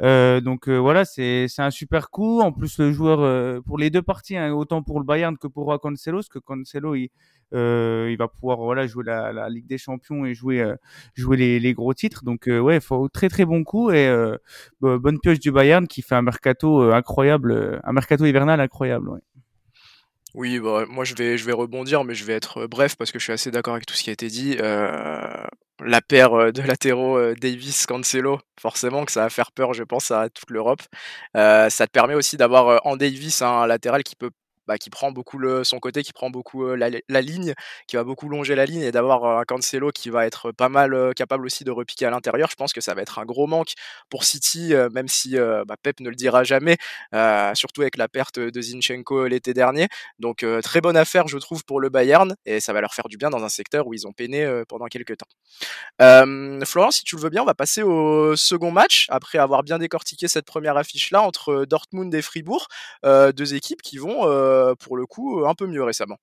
donc 0.00 0.68
voilà, 0.68 1.04
c'est 1.04 1.46
un 1.58 1.70
super 1.70 2.10
coup. 2.10 2.40
En 2.40 2.52
plus, 2.52 2.78
le 2.78 2.90
joueur 2.92 3.62
pour 3.62 3.78
les 3.78 3.90
deux 3.90 4.02
parties, 4.02 4.36
hein, 4.36 4.52
autant 4.52 4.82
pour 4.82 4.98
le 4.98 5.04
Bayern 5.04 5.38
que 5.38 5.46
pour 5.46 5.78
Cancelo, 5.80 6.18
parce 6.18 6.28
que 6.28 6.40
Cancelo, 6.40 6.94
il, 6.96 7.10
il 7.52 8.16
va 8.16 8.28
pouvoir 8.28 8.58
voilà 8.58 8.86
jouer 8.86 9.04
la, 9.04 9.48
Ligue 9.48 9.66
des 9.66 9.78
Champions 9.78 10.24
et 10.24 10.34
jouer 10.34 10.64
jouer 11.14 11.36
les, 11.36 11.74
gros 11.74 11.94
titres. 11.94 12.24
Donc 12.24 12.46
ouais, 12.46 12.80
faut 12.80 13.08
très 13.08 13.28
très 13.28 13.44
bon 13.44 13.64
coup 13.64 13.90
et 13.90 14.12
bonne 14.80 15.18
pioche 15.20 15.40
du 15.40 15.52
Bayern 15.52 15.86
qui 15.86 16.02
fait 16.02 16.14
un 16.14 16.22
mercato 16.22 16.92
incroyable, 16.92 17.80
un 17.84 17.92
mercato 17.92 18.24
hivernal 18.24 18.60
incroyable. 18.60 19.20
Oui, 20.34 20.58
bah, 20.58 20.86
moi 20.88 21.04
je 21.04 21.14
vais, 21.14 21.36
je 21.36 21.44
vais 21.44 21.52
rebondir, 21.52 22.04
mais 22.04 22.14
je 22.14 22.24
vais 22.24 22.32
être 22.32 22.66
bref 22.66 22.96
parce 22.96 23.12
que 23.12 23.18
je 23.18 23.24
suis 23.24 23.32
assez 23.32 23.50
d'accord 23.50 23.74
avec 23.74 23.84
tout 23.84 23.94
ce 23.94 24.02
qui 24.02 24.10
a 24.10 24.14
été 24.14 24.28
dit. 24.28 24.56
Euh, 24.60 25.44
la 25.84 26.00
paire 26.00 26.52
de 26.52 26.62
latéraux 26.62 27.34
Davis-Cancelo, 27.34 28.38
forcément 28.60 29.04
que 29.04 29.12
ça 29.12 29.22
va 29.22 29.30
faire 29.30 29.52
peur, 29.52 29.74
je 29.74 29.82
pense, 29.82 30.10
à 30.10 30.30
toute 30.30 30.50
l'Europe. 30.50 30.82
Euh, 31.36 31.68
ça 31.70 31.86
te 31.86 31.92
permet 31.92 32.14
aussi 32.14 32.36
d'avoir 32.36 32.80
en 32.86 32.96
Davis 32.96 33.42
un 33.42 33.66
latéral 33.66 34.02
qui 34.04 34.16
peut 34.16 34.30
bah, 34.72 34.78
qui 34.78 34.88
prend 34.88 35.12
beaucoup 35.12 35.38
son 35.64 35.80
côté, 35.80 36.02
qui 36.02 36.14
prend 36.14 36.30
beaucoup 36.30 36.64
la, 36.64 37.20
ligne, 37.20 37.52
qui 37.86 37.96
va 37.96 38.04
beaucoup 38.04 38.30
longer 38.30 38.54
la 38.54 38.64
ligne 38.64 38.80
et 38.80 38.90
d'avoir 38.90 39.40
un 39.40 39.44
Cancelo 39.44 39.90
qui 39.90 40.08
va 40.08 40.24
être 40.24 40.50
pas 40.50 40.70
mal 40.70 41.12
capable 41.14 41.44
aussi 41.44 41.62
de 41.62 41.70
repiquer 41.70 42.06
à 42.06 42.10
l'intérieur. 42.10 42.48
Je 42.50 42.56
pense 42.56 42.72
que 42.72 42.80
ça 42.80 42.94
va 42.94 43.02
être 43.02 43.18
un 43.18 43.26
gros 43.26 43.46
manque 43.46 43.74
pour 44.08 44.24
City, 44.24 44.72
même 44.94 45.08
si 45.08 45.36
bah, 45.36 45.76
Pep 45.82 46.00
ne 46.00 46.08
le 46.08 46.14
dira 46.14 46.42
jamais, 46.42 46.78
surtout 47.54 47.82
avec 47.82 47.98
la 47.98 48.08
perte 48.08 48.38
de 48.38 48.62
Zinchenko 48.62 49.26
l'été 49.26 49.52
dernier. 49.52 49.88
Donc 50.18 50.42
très 50.62 50.80
bonne 50.80 50.96
affaire, 50.96 51.28
je 51.28 51.36
trouve, 51.36 51.62
pour 51.66 51.78
le 51.78 51.90
Bayern 51.90 52.34
et 52.46 52.60
ça 52.60 52.72
va 52.72 52.80
leur 52.80 52.94
faire 52.94 53.08
du 53.08 53.18
bien 53.18 53.28
dans 53.28 53.44
un 53.44 53.50
secteur 53.50 53.86
où 53.86 53.92
ils 53.92 54.06
ont 54.06 54.12
peiné 54.12 54.62
pendant 54.70 54.86
quelques 54.86 55.18
temps. 55.18 56.64
Florent, 56.64 56.92
si 56.92 57.04
tu 57.04 57.16
le 57.16 57.20
veux 57.20 57.30
bien, 57.30 57.42
on 57.42 57.46
va 57.46 57.54
passer 57.54 57.82
au 57.82 58.36
second 58.36 58.70
match 58.70 59.04
après 59.10 59.36
avoir 59.36 59.64
bien 59.64 59.78
décortiqué 59.78 60.28
cette 60.28 60.46
première 60.46 60.78
affiche 60.78 61.10
là 61.10 61.20
entre 61.20 61.66
Dortmund 61.66 62.14
et 62.14 62.22
Fribourg, 62.22 62.68
deux 63.04 63.52
équipes 63.54 63.82
qui 63.82 63.98
vont 63.98 64.22
euh, 64.22 64.61
pour 64.78 64.96
le 64.96 65.06
coup, 65.06 65.44
un 65.46 65.54
peu 65.54 65.66
mieux 65.66 65.82
récemment. 65.82 66.18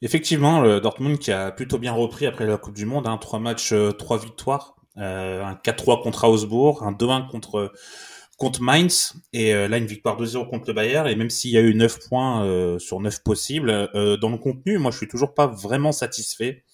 Effectivement, 0.00 0.60
le 0.60 0.80
Dortmund 0.80 1.18
qui 1.18 1.32
a 1.32 1.50
plutôt 1.52 1.78
bien 1.78 1.92
repris 1.92 2.26
après 2.26 2.46
la 2.46 2.56
Coupe 2.56 2.74
du 2.74 2.86
Monde, 2.86 3.06
hein, 3.06 3.18
trois 3.18 3.38
matchs, 3.38 3.72
euh, 3.72 3.92
trois 3.92 4.18
victoires, 4.18 4.76
euh, 4.98 5.44
un 5.44 5.54
4-3 5.54 6.02
contre 6.02 6.24
Augsbourg, 6.24 6.82
un 6.82 6.92
2-1 6.92 7.28
contre 7.28 7.72
contre 8.38 8.60
Mainz 8.60 9.14
et 9.32 9.52
là 9.52 9.76
une 9.76 9.86
victoire 9.86 10.20
2-0 10.20 10.48
contre 10.48 10.64
le 10.66 10.72
Bayern 10.72 11.06
et 11.06 11.14
même 11.14 11.30
s'il 11.30 11.52
y 11.52 11.58
a 11.58 11.60
eu 11.60 11.76
9 11.76 12.08
points 12.08 12.76
sur 12.80 12.98
9 12.98 13.22
possibles 13.22 13.70
dans 14.20 14.30
le 14.30 14.36
contenu, 14.36 14.78
moi 14.78 14.90
je 14.90 14.96
suis 14.96 15.06
toujours 15.06 15.32
pas 15.32 15.46
vraiment 15.46 15.92
satisfait. 15.92 16.64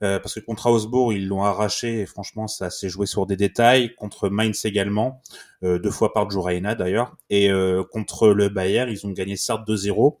Parce 0.00 0.34
que 0.34 0.40
contre 0.40 0.66
Augsbourg, 0.66 1.12
ils 1.12 1.28
l'ont 1.28 1.44
arraché 1.44 2.00
et 2.00 2.06
franchement, 2.06 2.46
ça 2.48 2.70
s'est 2.70 2.88
joué 2.88 3.06
sur 3.06 3.26
des 3.26 3.36
détails. 3.36 3.94
Contre 3.94 4.28
Mainz 4.30 4.64
également, 4.64 5.20
euh, 5.62 5.78
deux 5.78 5.90
fois 5.90 6.12
par 6.14 6.30
Joraina 6.30 6.74
d'ailleurs. 6.74 7.16
Et 7.28 7.50
euh, 7.50 7.84
contre 7.84 8.28
le 8.28 8.48
Bayern, 8.48 8.90
ils 8.90 9.06
ont 9.06 9.10
gagné 9.10 9.36
certes 9.36 9.68
2-0, 9.68 10.16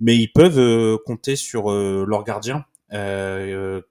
mais 0.00 0.16
ils 0.16 0.32
peuvent 0.32 0.58
euh, 0.58 0.98
compter 1.06 1.36
sur 1.36 1.70
leur 1.70 2.24
gardien, 2.24 2.64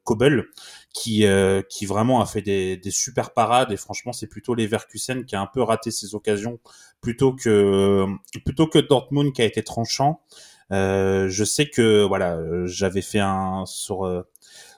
Kobel, 0.03 0.45
qui 0.93 1.25
qui 1.69 1.85
vraiment 1.85 2.21
a 2.21 2.25
fait 2.25 2.41
des, 2.41 2.75
des 2.75 2.91
super 2.91 3.31
parades 3.31 3.71
et 3.71 3.77
franchement 3.77 4.11
c'est 4.11 4.27
plutôt 4.27 4.55
Leverkusen 4.55 5.23
qui 5.23 5.37
a 5.37 5.41
un 5.41 5.47
peu 5.47 5.61
raté 5.61 5.89
ses 5.89 6.15
occasions 6.15 6.59
plutôt 6.99 7.33
que 7.33 8.05
plutôt 8.43 8.67
que 8.67 8.77
Dortmund 8.79 9.31
qui 9.31 9.41
a 9.41 9.45
été 9.45 9.63
tranchant. 9.63 10.19
je 10.69 11.43
sais 11.45 11.69
que 11.69 12.03
voilà 12.03 12.39
j'avais 12.65 13.01
fait 13.01 13.21
un 13.21 13.63
sur 13.65 14.25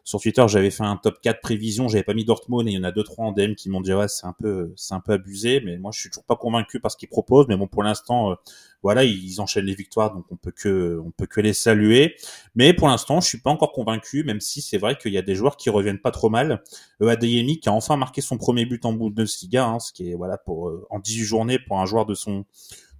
sur 0.03 0.20
Twitter, 0.20 0.43
j'avais 0.48 0.72
fait 0.72 0.84
un 0.84 0.98
top 0.98 1.22
4 1.22 1.41
prévision, 1.41 1.88
j'avais 1.88 2.03
pas 2.03 2.13
mis 2.13 2.25
Dortmund 2.25 2.67
et 2.67 2.72
il 2.72 2.75
y 2.75 2.77
en 2.77 2.84
a 2.84 2.91
deux 2.91 3.03
trois 3.03 3.25
en 3.25 3.31
DM 3.31 3.53
qui 3.53 3.70
m'ont 3.70 3.81
dit 3.81 3.93
ouais, 3.93 4.08
c'est 4.08 4.25
un 4.25 4.34
peu 4.34 4.72
c'est 4.75 4.93
un 4.93 5.00
peu 5.00 5.13
abusé, 5.13 5.62
mais 5.63 5.77
moi 5.77 5.91
je 5.93 6.00
suis 6.00 6.10
toujours 6.10 6.24
pas 6.24 6.36
convaincu 6.36 6.79
par 6.79 6.91
ce 6.91 6.98
qu'ils 6.98 7.10
proposent, 7.10 7.48
mais 7.48 7.55
bon 7.55 7.67
pour 7.67 7.84
l'instant 7.84 8.31
euh, 8.31 8.36
voilà, 8.84 9.03
ils 9.03 9.39
enchaînent 9.41 9.65
les 9.65 9.75
victoires 9.75 10.13
donc 10.13 10.25
on 10.31 10.36
peut 10.36 10.51
que 10.51 11.00
on 11.05 11.12
peut 11.12 11.27
que 11.27 11.39
les 11.39 11.53
saluer, 11.53 12.15
mais 12.55 12.74
pour 12.74 12.88
l'instant, 12.88 13.22
je 13.22 13.27
suis 13.27 13.39
pas 13.39 13.51
encore 13.51 13.72
convaincu 13.72 14.24
même 14.24 14.41
si 14.41 14.62
c'est 14.62 14.77
vrai 14.77 14.98
qu'il 14.98 15.13
y 15.13 15.17
a 15.17 15.22
des 15.22 15.36
joueurs 15.36 15.58
qui 15.58 15.70
reviennent 15.70 16.00
pas 16.00 16.12
trop 16.12 16.29
mal. 16.29 16.63
Euh, 17.01 17.08
Adeyemi 17.08 17.60
qui 17.60 17.70
a 17.70 17.74
enfin 17.74 17.98
marqué 17.98 18.22
son 18.22 18.38
premier 18.38 18.65
but 18.65 18.86
en 18.86 18.93
Bundesliga 18.93 19.65
hein, 19.65 19.79
ce 19.79 19.93
qui 19.93 20.12
est 20.12 20.15
voilà 20.15 20.38
pour 20.38 20.70
euh, 20.70 20.86
en 20.89 21.00
18 21.00 21.24
journées 21.24 21.60
pour 21.60 21.79
un 21.79 21.86
joueur 21.86 22.05
de 22.05 22.15
son 22.15 22.46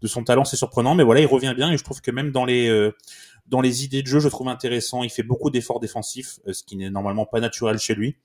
de 0.02 0.08
son 0.08 0.24
talent, 0.24 0.44
c'est 0.44 0.58
surprenant, 0.58 0.96
mais 0.96 1.04
voilà, 1.04 1.22
il 1.22 1.28
revient 1.28 1.54
bien 1.56 1.72
et 1.72 1.78
je 1.78 1.84
trouve 1.84 2.02
que 2.02 2.12
même 2.12 2.32
dans 2.32 2.46
les 2.46 2.68
euh, 2.68 2.92
dans 3.48 3.62
les 3.62 3.84
idées 3.84 4.02
de 4.02 4.08
jeu, 4.08 4.20
je 4.20 4.30
trouve 4.30 4.48
intéressant. 4.48 5.04
Il 5.04 5.10
fait 5.10 5.24
beaucoup 5.24 5.50
d'efforts 5.50 5.80
défensifs, 5.80 6.40
euh, 6.48 6.54
ce 6.54 6.64
qui 6.64 6.76
n'est 6.76 6.90
normalement 6.90 7.26
pas 7.26 7.40
naturel 7.40 7.78
chez 7.78 7.96
lui. 7.96 8.16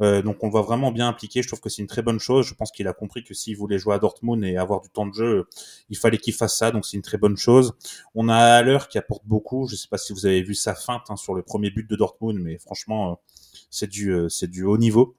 Euh, 0.00 0.22
donc 0.22 0.42
on 0.42 0.48
voit 0.48 0.62
vraiment 0.62 0.90
bien 0.90 1.08
impliqué. 1.08 1.42
Je 1.42 1.48
trouve 1.48 1.60
que 1.60 1.68
c'est 1.68 1.82
une 1.82 1.88
très 1.88 2.02
bonne 2.02 2.18
chose. 2.18 2.46
Je 2.46 2.54
pense 2.54 2.72
qu'il 2.72 2.88
a 2.88 2.92
compris 2.92 3.22
que 3.22 3.34
s'il 3.34 3.56
voulait 3.56 3.78
jouer 3.78 3.94
à 3.94 3.98
Dortmund 3.98 4.44
et 4.44 4.56
avoir 4.56 4.80
du 4.80 4.88
temps 4.88 5.06
de 5.06 5.14
jeu, 5.14 5.46
il 5.90 5.96
fallait 5.96 6.18
qu'il 6.18 6.34
fasse 6.34 6.56
ça. 6.56 6.70
Donc 6.70 6.84
c'est 6.84 6.96
une 6.96 7.02
très 7.02 7.18
bonne 7.18 7.36
chose. 7.36 7.74
On 8.14 8.28
a 8.28 8.36
Haller 8.36 8.78
qui 8.90 8.98
apporte 8.98 9.24
beaucoup. 9.26 9.66
Je 9.68 9.74
ne 9.74 9.78
sais 9.78 9.88
pas 9.88 9.98
si 9.98 10.12
vous 10.12 10.26
avez 10.26 10.42
vu 10.42 10.54
sa 10.54 10.74
feinte 10.74 11.04
hein, 11.08 11.16
sur 11.16 11.34
le 11.34 11.42
premier 11.42 11.70
but 11.70 11.88
de 11.88 11.96
Dortmund, 11.96 12.38
mais 12.40 12.58
franchement, 12.58 13.20
c'est 13.70 13.88
du 13.88 14.14
c'est 14.28 14.50
du 14.50 14.64
haut 14.64 14.78
niveau 14.78 15.16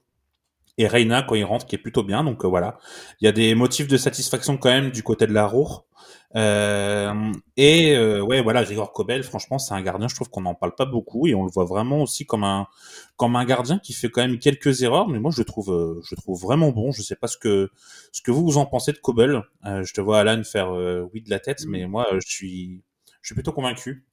et 0.78 0.86
Reina 0.86 1.22
quand 1.22 1.34
il 1.34 1.44
rentre 1.44 1.66
qui 1.66 1.74
est 1.76 1.78
plutôt 1.78 2.02
bien 2.02 2.24
donc 2.24 2.44
voilà 2.44 2.78
il 3.20 3.24
y 3.24 3.28
a 3.28 3.32
des 3.32 3.54
motifs 3.54 3.88
de 3.88 3.96
satisfaction 3.96 4.56
quand 4.56 4.70
même 4.70 4.90
du 4.90 5.02
côté 5.02 5.26
de 5.26 5.32
la 5.32 5.46
Roure 5.46 5.86
euh, 6.36 7.32
et 7.56 7.94
euh, 7.96 8.20
ouais, 8.20 8.42
voilà, 8.42 8.64
Grigor 8.64 8.92
Kobel, 8.92 9.22
franchement, 9.22 9.58
c'est 9.58 9.74
un 9.74 9.82
gardien. 9.82 10.08
Je 10.08 10.14
trouve 10.14 10.30
qu'on 10.30 10.42
n'en 10.42 10.54
parle 10.54 10.74
pas 10.74 10.84
beaucoup 10.84 11.26
et 11.26 11.34
on 11.34 11.44
le 11.44 11.50
voit 11.50 11.64
vraiment 11.64 12.02
aussi 12.02 12.26
comme 12.26 12.44
un 12.44 12.66
comme 13.16 13.36
un 13.36 13.44
gardien 13.44 13.78
qui 13.78 13.92
fait 13.92 14.08
quand 14.10 14.22
même 14.22 14.38
quelques 14.38 14.82
erreurs, 14.82 15.08
mais 15.08 15.20
moi 15.20 15.30
je 15.30 15.38
le 15.40 15.44
trouve 15.44 15.72
euh, 15.72 16.00
je 16.02 16.14
le 16.14 16.20
trouve 16.20 16.40
vraiment 16.40 16.70
bon. 16.70 16.90
Je 16.92 17.02
sais 17.02 17.16
pas 17.16 17.28
ce 17.28 17.38
que 17.38 17.70
ce 18.12 18.22
que 18.22 18.30
vous 18.32 18.44
vous 18.44 18.58
en 18.58 18.66
pensez 18.66 18.92
de 18.92 18.98
Kobel. 18.98 19.42
je 19.64 19.92
te 19.92 20.00
vois 20.00 20.20
Alan 20.20 20.42
faire 20.44 20.72
oui 21.12 21.22
de 21.22 21.30
la 21.30 21.38
tête, 21.40 21.64
mais 21.68 21.86
moi 21.86 22.06
je 22.14 22.28
suis 22.28 22.82
je 23.22 23.28
suis 23.28 23.34
plutôt 23.34 23.52
convaincu. 23.52 24.04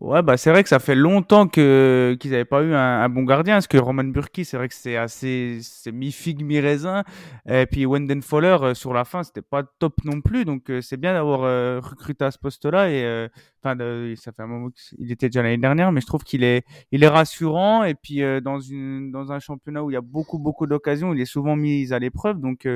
Ouais, 0.00 0.22
bah 0.22 0.36
c'est 0.36 0.50
vrai 0.50 0.62
que 0.62 0.68
ça 0.68 0.78
fait 0.78 0.94
longtemps 0.94 1.48
que 1.48 2.16
qu'ils 2.20 2.30
n'avaient 2.30 2.44
pas 2.44 2.62
eu 2.62 2.72
un, 2.72 3.08
bon 3.08 3.24
gardien. 3.24 3.54
Parce 3.54 3.66
que 3.66 3.78
Roman 3.78 4.04
Burki, 4.04 4.44
c'est 4.44 4.56
vrai 4.56 4.68
que 4.68 4.74
c'est 4.74 4.96
assez 4.96 5.58
c'est 5.62 5.90
mi 5.90 6.12
figue 6.12 6.44
mi 6.44 6.60
raisin. 6.60 7.02
Et 7.48 7.66
puis 7.66 7.84
Wenden 7.84 8.22
Foller 8.22 8.56
euh, 8.62 8.74
sur 8.74 8.94
la 8.94 9.04
fin, 9.04 9.24
c'était 9.24 9.42
pas 9.42 9.64
top 9.64 9.94
non 10.04 10.20
plus. 10.20 10.44
Donc 10.44 10.70
euh, 10.70 10.80
c'est 10.80 10.98
bien 10.98 11.14
d'avoir 11.14 11.42
euh, 11.42 11.80
recruté 11.80 12.24
à 12.24 12.30
ce 12.30 12.38
poste-là. 12.38 12.90
Et 12.90 13.28
enfin, 13.60 13.76
ça 14.14 14.30
fait 14.30 14.42
un 14.42 14.46
moment 14.46 14.70
qu'il 14.70 15.10
était 15.10 15.28
déjà 15.30 15.42
l'année 15.42 15.58
dernière, 15.58 15.90
mais 15.90 16.00
je 16.00 16.06
trouve 16.06 16.22
qu'il 16.22 16.44
est 16.44 16.64
il 16.92 17.02
est 17.02 17.08
rassurant. 17.08 17.82
Et 17.82 17.96
puis 17.96 18.20
dans 18.40 18.60
une 18.60 19.10
dans 19.10 19.32
un 19.32 19.40
championnat 19.40 19.82
où 19.82 19.90
il 19.90 19.94
y 19.94 19.96
a 19.96 20.00
beaucoup 20.00 20.38
beaucoup 20.38 20.68
d'occasions, 20.68 21.12
il 21.12 21.20
est 21.20 21.24
souvent 21.24 21.56
mis 21.56 21.92
à 21.92 21.98
l'épreuve. 21.98 22.40
Donc 22.40 22.68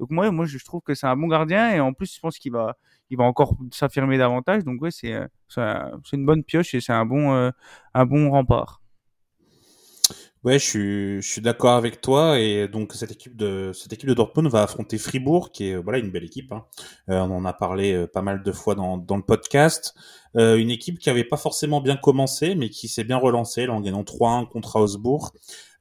donc 0.00 0.10
moi 0.10 0.28
moi 0.32 0.44
je 0.44 0.58
trouve 0.64 0.82
que 0.82 0.94
c'est 0.94 1.06
un 1.06 1.16
bon 1.16 1.28
gardien. 1.28 1.70
Et 1.72 1.78
en 1.78 1.92
plus, 1.92 2.12
je 2.12 2.20
pense 2.20 2.36
qu'il 2.38 2.50
va 2.50 2.76
il 3.14 3.16
va 3.16 3.24
encore 3.24 3.56
s'affirmer 3.72 4.18
davantage. 4.18 4.64
Donc 4.64 4.82
ouais, 4.82 4.90
c'est 4.90 5.14
euh, 5.14 5.26
c'est 6.04 6.16
une 6.16 6.26
bonne 6.26 6.42
pioche 6.42 6.74
et 6.74 6.80
c'est 6.80 6.92
un 6.92 7.06
bon 7.06 7.32
euh, 7.32 7.50
un 7.94 8.06
bon 8.06 8.30
rempart. 8.30 8.80
Ouais, 10.42 10.58
je 10.58 10.64
suis, 10.64 11.22
je 11.22 11.26
suis 11.26 11.40
d'accord 11.40 11.72
avec 11.72 12.02
toi 12.02 12.38
et 12.38 12.68
donc 12.68 12.92
cette 12.92 13.12
équipe 13.12 13.34
de 13.34 13.70
cette 13.72 13.94
équipe 13.94 14.10
de 14.10 14.14
Dortmund 14.14 14.50
va 14.50 14.64
affronter 14.64 14.98
Fribourg, 14.98 15.52
qui 15.52 15.68
est 15.70 15.76
voilà 15.76 15.98
une 15.98 16.10
belle 16.10 16.24
équipe. 16.24 16.52
Hein. 16.52 16.64
Euh, 17.08 17.20
on 17.20 17.36
en 17.36 17.44
a 17.46 17.54
parlé 17.54 18.06
pas 18.08 18.20
mal 18.20 18.42
de 18.42 18.52
fois 18.52 18.74
dans, 18.74 18.98
dans 18.98 19.16
le 19.16 19.22
podcast. 19.22 19.94
une 20.34 20.70
équipe 20.70 20.98
qui 20.98 21.08
avait 21.08 21.24
pas 21.24 21.38
forcément 21.38 21.80
bien 21.80 21.96
commencé, 21.96 22.56
mais 22.56 22.68
qui 22.68 22.88
s'est 22.88 23.04
bien 23.04 23.16
relancée 23.16 23.68
en 23.68 23.80
gagnant 23.80 24.02
3-1 24.02 24.48
contre 24.48 24.76
Augsbourg, 24.76 25.32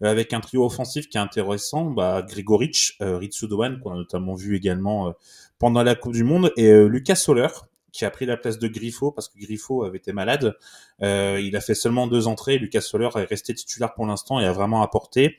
avec 0.01 0.31
un 0.31 0.39
trio 0.39 0.63
offensif 0.63 1.09
qui 1.09 1.17
est 1.17 1.21
intéressant. 1.21 1.89
Bah, 1.89 2.21
Grigoric, 2.21 2.93
Ritsu 3.01 3.47
Doan, 3.47 3.79
qu'on 3.81 3.91
a 3.91 3.95
notamment 3.95 4.35
vu 4.35 4.55
également 4.55 5.13
pendant 5.59 5.83
la 5.83 5.95
Coupe 5.95 6.13
du 6.13 6.23
Monde 6.23 6.51
et 6.57 6.69
euh, 6.69 6.87
Lucas 6.87 7.15
Soler 7.15 7.47
qui 7.93 8.05
a 8.05 8.09
pris 8.09 8.25
la 8.25 8.35
place 8.35 8.59
de 8.59 8.67
Griffo 8.67 9.11
parce 9.11 9.29
que 9.29 9.39
Griffo 9.39 9.83
avait 9.83 9.99
été 9.99 10.11
malade. 10.11 10.57
Euh, 11.01 11.39
il 11.41 11.55
a 11.55 11.61
fait 11.61 11.75
seulement 11.75 12.07
deux 12.07 12.27
entrées. 12.27 12.57
Lucas 12.57 12.81
Soler 12.81 13.09
est 13.15 13.25
resté 13.25 13.53
titulaire 13.53 13.93
pour 13.93 14.05
l'instant 14.05 14.39
et 14.39 14.45
a 14.45 14.51
vraiment 14.51 14.81
apporté. 14.81 15.37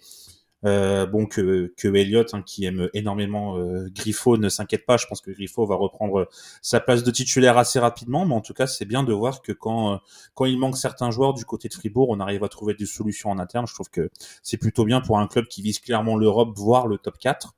Euh, 0.64 1.04
bon 1.04 1.26
que 1.26 1.74
que 1.76 1.94
Elliott 1.94 2.32
hein, 2.32 2.40
qui 2.40 2.64
aime 2.64 2.88
énormément 2.94 3.58
euh, 3.58 3.90
Griffo 3.94 4.38
ne 4.38 4.48
s'inquiète 4.48 4.86
pas 4.86 4.96
je 4.96 5.06
pense 5.06 5.20
que 5.20 5.30
Griffo 5.30 5.66
va 5.66 5.74
reprendre 5.74 6.26
sa 6.62 6.80
place 6.80 7.02
de 7.02 7.10
titulaire 7.10 7.58
assez 7.58 7.78
rapidement 7.78 8.24
mais 8.24 8.34
en 8.34 8.40
tout 8.40 8.54
cas 8.54 8.66
c'est 8.66 8.86
bien 8.86 9.02
de 9.02 9.12
voir 9.12 9.42
que 9.42 9.52
quand 9.52 10.00
quand 10.32 10.46
il 10.46 10.58
manque 10.58 10.78
certains 10.78 11.10
joueurs 11.10 11.34
du 11.34 11.44
côté 11.44 11.68
de 11.68 11.74
Fribourg 11.74 12.08
on 12.08 12.18
arrive 12.18 12.44
à 12.44 12.48
trouver 12.48 12.72
des 12.72 12.86
solutions 12.86 13.28
en 13.28 13.38
interne 13.38 13.66
je 13.66 13.74
trouve 13.74 13.90
que 13.90 14.08
c'est 14.42 14.56
plutôt 14.56 14.86
bien 14.86 15.02
pour 15.02 15.18
un 15.18 15.26
club 15.26 15.48
qui 15.48 15.60
vise 15.60 15.80
clairement 15.80 16.16
l'Europe 16.16 16.56
voire 16.56 16.86
le 16.86 16.96
top 16.96 17.18
4 17.18 17.54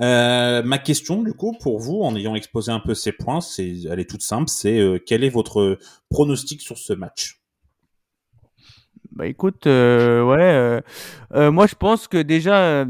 euh, 0.00 0.62
ma 0.62 0.78
question, 0.78 1.22
du 1.22 1.32
coup, 1.32 1.56
pour 1.60 1.78
vous, 1.78 2.00
en 2.02 2.14
ayant 2.16 2.34
exposé 2.34 2.72
un 2.72 2.80
peu 2.80 2.94
ces 2.94 3.12
points, 3.12 3.40
c'est, 3.40 3.82
elle 3.90 4.00
est 4.00 4.08
toute 4.08 4.22
simple, 4.22 4.48
c'est 4.48 4.78
euh, 4.78 4.98
quel 5.04 5.24
est 5.24 5.28
votre 5.28 5.78
pronostic 6.08 6.60
sur 6.60 6.78
ce 6.78 6.92
match? 6.92 7.40
Bah 9.12 9.26
écoute, 9.26 9.66
euh, 9.66 10.22
ouais, 10.22 11.50
moi 11.50 11.66
je 11.66 11.74
pense 11.74 12.06
que 12.08 12.22
déjà 12.22 12.86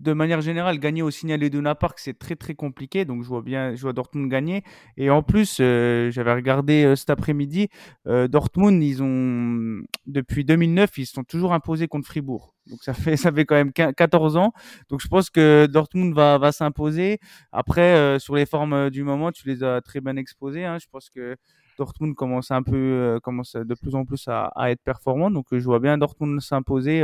de 0.00 0.14
manière 0.14 0.40
générale, 0.40 0.78
gagner 0.78 1.02
au 1.02 1.10
Signal 1.10 1.42
Iduna 1.42 1.74
Park, 1.74 1.98
c'est 1.98 2.18
très 2.18 2.34
très 2.34 2.54
compliqué. 2.54 3.04
Donc 3.04 3.22
je 3.22 3.28
vois 3.28 3.42
bien, 3.42 3.74
je 3.74 3.82
vois 3.82 3.92
Dortmund 3.92 4.30
gagner. 4.30 4.64
Et 4.96 5.10
en 5.10 5.22
plus, 5.22 5.58
euh, 5.60 6.10
j'avais 6.10 6.32
regardé 6.32 6.84
euh, 6.84 6.96
cet 6.96 7.10
après-midi, 7.10 7.68
euh, 8.06 8.26
Dortmund, 8.26 8.82
ils 8.82 9.02
ont 9.02 9.82
depuis 10.06 10.44
2009, 10.44 10.96
ils 10.98 11.06
se 11.06 11.12
sont 11.12 11.24
toujours 11.24 11.52
imposés 11.52 11.86
contre 11.86 12.06
Fribourg. 12.06 12.54
Donc 12.66 12.82
ça 12.82 12.94
fait 12.94 13.16
quand 13.44 13.54
même 13.56 13.72
14 13.72 14.36
ans. 14.36 14.52
Donc 14.88 15.00
je 15.02 15.08
pense 15.08 15.28
que 15.28 15.66
Dortmund 15.70 16.14
va 16.14 16.38
va 16.38 16.50
s'imposer. 16.52 17.18
Après, 17.52 18.18
sur 18.18 18.36
les 18.36 18.46
formes 18.46 18.88
du 18.90 19.02
moment, 19.04 19.32
tu 19.32 19.46
les 19.48 19.62
as 19.62 19.82
très 19.82 20.00
bien 20.00 20.16
exposées. 20.16 20.64
Hein. 20.64 20.78
Je 20.80 20.86
pense 20.90 21.10
que 21.10 21.36
Dortmund 21.80 22.14
commence 22.14 22.50
un 22.50 22.62
peu, 22.62 23.18
commence 23.22 23.56
de 23.56 23.74
plus 23.74 23.94
en 23.94 24.04
plus 24.04 24.28
à, 24.28 24.52
être 24.70 24.82
performant. 24.82 25.30
Donc, 25.30 25.46
je 25.50 25.64
vois 25.64 25.80
bien 25.80 25.96
Dortmund 25.98 26.40
s'imposer, 26.40 27.02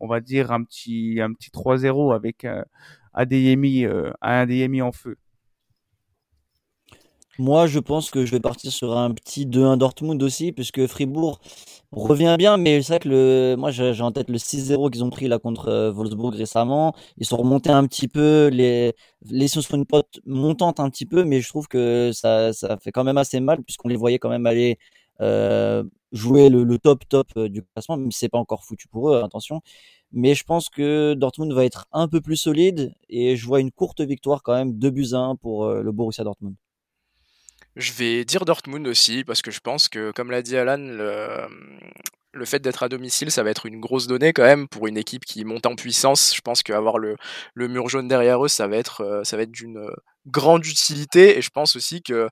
on 0.00 0.08
va 0.08 0.20
dire 0.20 0.50
un 0.52 0.64
petit, 0.64 1.20
un 1.22 1.32
petit 1.32 1.50
3-0 1.50 2.14
avec 2.14 2.46
Adeyemi, 3.14 3.84
un 3.86 4.12
Adeyemi 4.20 4.82
en 4.82 4.92
feu. 4.92 5.16
Moi, 7.40 7.68
je 7.68 7.78
pense 7.78 8.10
que 8.10 8.26
je 8.26 8.32
vais 8.32 8.40
partir 8.40 8.72
sur 8.72 8.96
un 8.98 9.12
petit 9.14 9.46
2-1 9.46 9.76
Dortmund 9.76 10.20
aussi, 10.24 10.50
puisque 10.50 10.86
Fribourg 10.88 11.38
revient 11.92 12.34
bien, 12.36 12.56
mais 12.56 12.82
c'est 12.82 12.94
vrai 12.94 12.98
que 12.98 13.08
le, 13.08 13.54
moi, 13.56 13.70
j'ai 13.70 14.00
en 14.02 14.10
tête 14.10 14.28
le 14.28 14.38
6-0 14.38 14.90
qu'ils 14.90 15.04
ont 15.04 15.10
pris 15.10 15.28
là 15.28 15.38
contre 15.38 15.68
euh, 15.68 15.92
Wolfsburg 15.92 16.34
récemment. 16.34 16.94
Ils 17.16 17.26
sont 17.26 17.36
remontés 17.36 17.70
un 17.70 17.86
petit 17.86 18.08
peu, 18.08 18.48
les, 18.52 18.92
les 19.30 19.46
sont 19.48 19.60
une 19.76 19.86
pote 19.86 20.18
montante 20.26 20.80
un 20.80 20.90
petit 20.90 21.06
peu, 21.06 21.22
mais 21.24 21.40
je 21.40 21.48
trouve 21.48 21.68
que 21.68 22.10
ça, 22.12 22.52
ça 22.52 22.76
fait 22.78 22.90
quand 22.90 23.04
même 23.04 23.18
assez 23.18 23.38
mal, 23.38 23.62
puisqu'on 23.62 23.88
les 23.88 23.96
voyait 23.96 24.18
quand 24.18 24.30
même 24.30 24.46
aller 24.46 24.76
euh, 25.20 25.84
jouer 26.12 26.48
le, 26.48 26.64
le, 26.64 26.78
top 26.78 27.08
top 27.08 27.28
euh, 27.36 27.48
du 27.48 27.62
classement, 27.62 27.96
même 27.98 28.10
si 28.10 28.18
c'est 28.20 28.28
pas 28.28 28.38
encore 28.38 28.64
foutu 28.64 28.88
pour 28.88 29.10
eux, 29.10 29.22
attention. 29.22 29.60
Mais 30.12 30.34
je 30.34 30.42
pense 30.44 30.70
que 30.70 31.14
Dortmund 31.14 31.52
va 31.52 31.64
être 31.64 31.86
un 31.92 32.08
peu 32.08 32.20
plus 32.20 32.36
solide 32.36 32.94
et 33.08 33.36
je 33.36 33.46
vois 33.46 33.60
une 33.60 33.70
courte 33.70 34.00
victoire 34.00 34.42
quand 34.42 34.54
même, 34.54 34.72
2 34.78 34.90
buts 34.90 35.08
à 35.12 35.18
1 35.18 35.36
pour 35.36 35.66
euh, 35.66 35.82
le 35.82 35.92
Borussia 35.92 36.24
Dortmund. 36.24 36.56
Je 37.78 37.92
vais 37.92 38.24
dire 38.24 38.44
Dortmund 38.44 38.86
aussi, 38.88 39.22
parce 39.22 39.40
que 39.40 39.52
je 39.52 39.60
pense 39.60 39.88
que, 39.88 40.10
comme 40.10 40.32
l'a 40.32 40.42
dit 40.42 40.56
Alan, 40.56 40.78
le, 40.78 41.46
le 42.32 42.44
fait 42.44 42.60
d'être 42.60 42.82
à 42.82 42.88
domicile, 42.88 43.30
ça 43.30 43.42
va 43.42 43.50
être 43.50 43.66
une 43.66 43.80
grosse 43.80 44.06
donnée 44.06 44.32
quand 44.32 44.42
même 44.42 44.68
pour 44.68 44.86
une 44.86 44.98
équipe 44.98 45.24
qui 45.24 45.44
monte 45.44 45.66
en 45.66 45.74
puissance. 45.74 46.34
Je 46.34 46.40
pense 46.40 46.62
qu'avoir 46.62 46.98
le, 46.98 47.16
mur 47.56 47.88
jaune 47.88 48.08
derrière 48.08 48.44
eux, 48.44 48.48
ça 48.48 48.68
va 48.68 48.76
être, 48.76 49.00
euh, 49.00 49.38
être 49.38 49.50
d'une 49.50 49.90
grande 50.26 50.66
utilité. 50.66 51.38
Et 51.38 51.42
je 51.42 51.48
pense 51.50 51.74
aussi 51.74 52.02
que, 52.02 52.28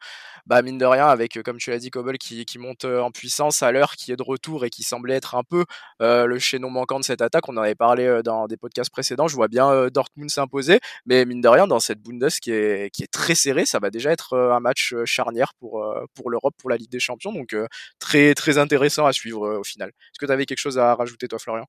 bah, 0.46 0.60
mine 0.62 0.76
de 0.76 0.84
rien, 0.84 1.06
avec, 1.06 1.42
comme 1.42 1.56
tu 1.56 1.70
l'as 1.70 1.78
dit, 1.78 1.90
Cobble 1.90 2.18
qui, 2.18 2.44
monte 2.58 2.84
en 2.84 3.10
puissance 3.10 3.62
à 3.62 3.72
l'heure, 3.72 3.96
qui 3.96 4.12
est 4.12 4.16
de 4.16 4.22
retour 4.22 4.64
et 4.64 4.70
qui 4.70 4.82
semblait 4.82 5.14
être 5.14 5.34
un 5.34 5.42
peu 5.42 5.64
euh, 6.02 6.26
le 6.26 6.38
chaînon 6.38 6.70
manquant 6.70 7.00
de 7.00 7.04
cette 7.04 7.22
attaque, 7.22 7.48
on 7.48 7.56
en 7.56 7.62
avait 7.62 7.74
parlé 7.74 8.20
dans 8.22 8.46
des 8.46 8.56
podcasts 8.56 8.90
précédents. 8.90 9.28
Je 9.28 9.34
vois 9.34 9.48
bien 9.48 9.88
Dortmund 9.88 10.30
s'imposer, 10.30 10.80
mais 11.06 11.24
mine 11.24 11.40
de 11.40 11.48
rien, 11.48 11.66
dans 11.66 11.80
cette 11.80 12.00
Bundes 12.00 12.28
qui 12.42 12.50
est, 12.52 12.90
très 13.10 13.34
serrée, 13.34 13.64
ça 13.66 13.78
va 13.78 13.90
déjà 13.90 14.12
être 14.12 14.36
un 14.36 14.60
match 14.60 14.94
charnière 15.04 15.54
pour, 15.58 15.84
pour 16.14 16.30
l'Europe, 16.30 16.54
pour 16.58 16.70
la 16.70 16.76
Ligue 16.76 16.90
des 16.90 17.00
Champions. 17.00 17.32
Donc, 17.32 17.56
très, 17.98 18.34
très 18.34 18.58
intéressant 18.58 19.06
à 19.06 19.12
suivre 19.12 19.56
au 19.56 19.64
final. 19.64 19.85
Est-ce 19.88 20.18
que 20.18 20.26
tu 20.26 20.32
avais 20.32 20.46
quelque 20.46 20.58
chose 20.58 20.78
à 20.78 20.94
rajouter, 20.94 21.28
toi, 21.28 21.38
Florian? 21.38 21.66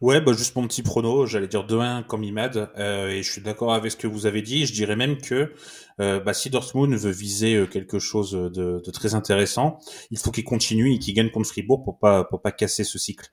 Ouais, 0.00 0.20
bah 0.20 0.32
juste 0.32 0.56
mon 0.56 0.66
petit 0.66 0.82
prono, 0.82 1.24
j'allais 1.26 1.46
dire 1.46 1.64
2-1 1.64 2.02
comme 2.02 2.24
IMAD, 2.24 2.70
euh, 2.78 3.10
et 3.10 3.22
je 3.22 3.30
suis 3.30 3.40
d'accord 3.40 3.74
avec 3.74 3.92
ce 3.92 3.96
que 3.96 4.06
vous 4.06 4.26
avez 4.26 4.42
dit. 4.42 4.66
Je 4.66 4.72
dirais 4.72 4.96
même 4.96 5.18
que 5.18 5.52
euh, 6.00 6.20
bah, 6.20 6.34
si 6.34 6.50
Dortmund 6.50 6.92
veut 6.94 7.10
viser 7.12 7.54
euh, 7.54 7.66
quelque 7.66 7.98
chose 7.98 8.32
de, 8.32 8.82
de 8.84 8.90
très 8.90 9.14
intéressant, 9.14 9.78
il 10.10 10.18
faut 10.18 10.30
qu'il 10.30 10.44
continue 10.44 10.94
et 10.94 10.98
qu'il 10.98 11.14
gagne 11.14 11.30
contre 11.30 11.48
Fribourg 11.48 11.84
pour 11.84 11.98
pas 11.98 12.24
pour 12.24 12.42
pas 12.42 12.50
casser 12.50 12.82
ce 12.82 12.98
cycle. 12.98 13.30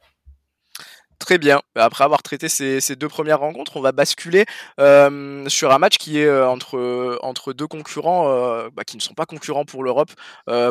Très 1.22 1.38
bien. 1.38 1.62
Après 1.75 2.04
avoir 2.04 2.24
traité 2.24 2.50
ces, 2.50 2.96
deux 2.96 3.08
premières 3.08 3.42
rencontres, 3.42 3.78
on 3.78 3.82
va 3.82 3.92
basculer 3.92 4.46
euh, 4.80 5.48
sur 5.50 5.72
un 5.72 5.78
match 5.78 6.00
qui 6.00 6.18
est 6.18 6.25
euh, 6.25 6.50
entre, 6.50 7.54
deux 7.54 7.68
concurrents 7.68 8.28
euh, 8.28 8.70
bah, 8.74 8.84
qui 8.84 8.98
ne 8.98 9.01
sont 9.04 9.13
pas 9.13 9.28
concurrents 9.28 9.63
pour 9.63 9.84
l'Europe. 9.84 10.10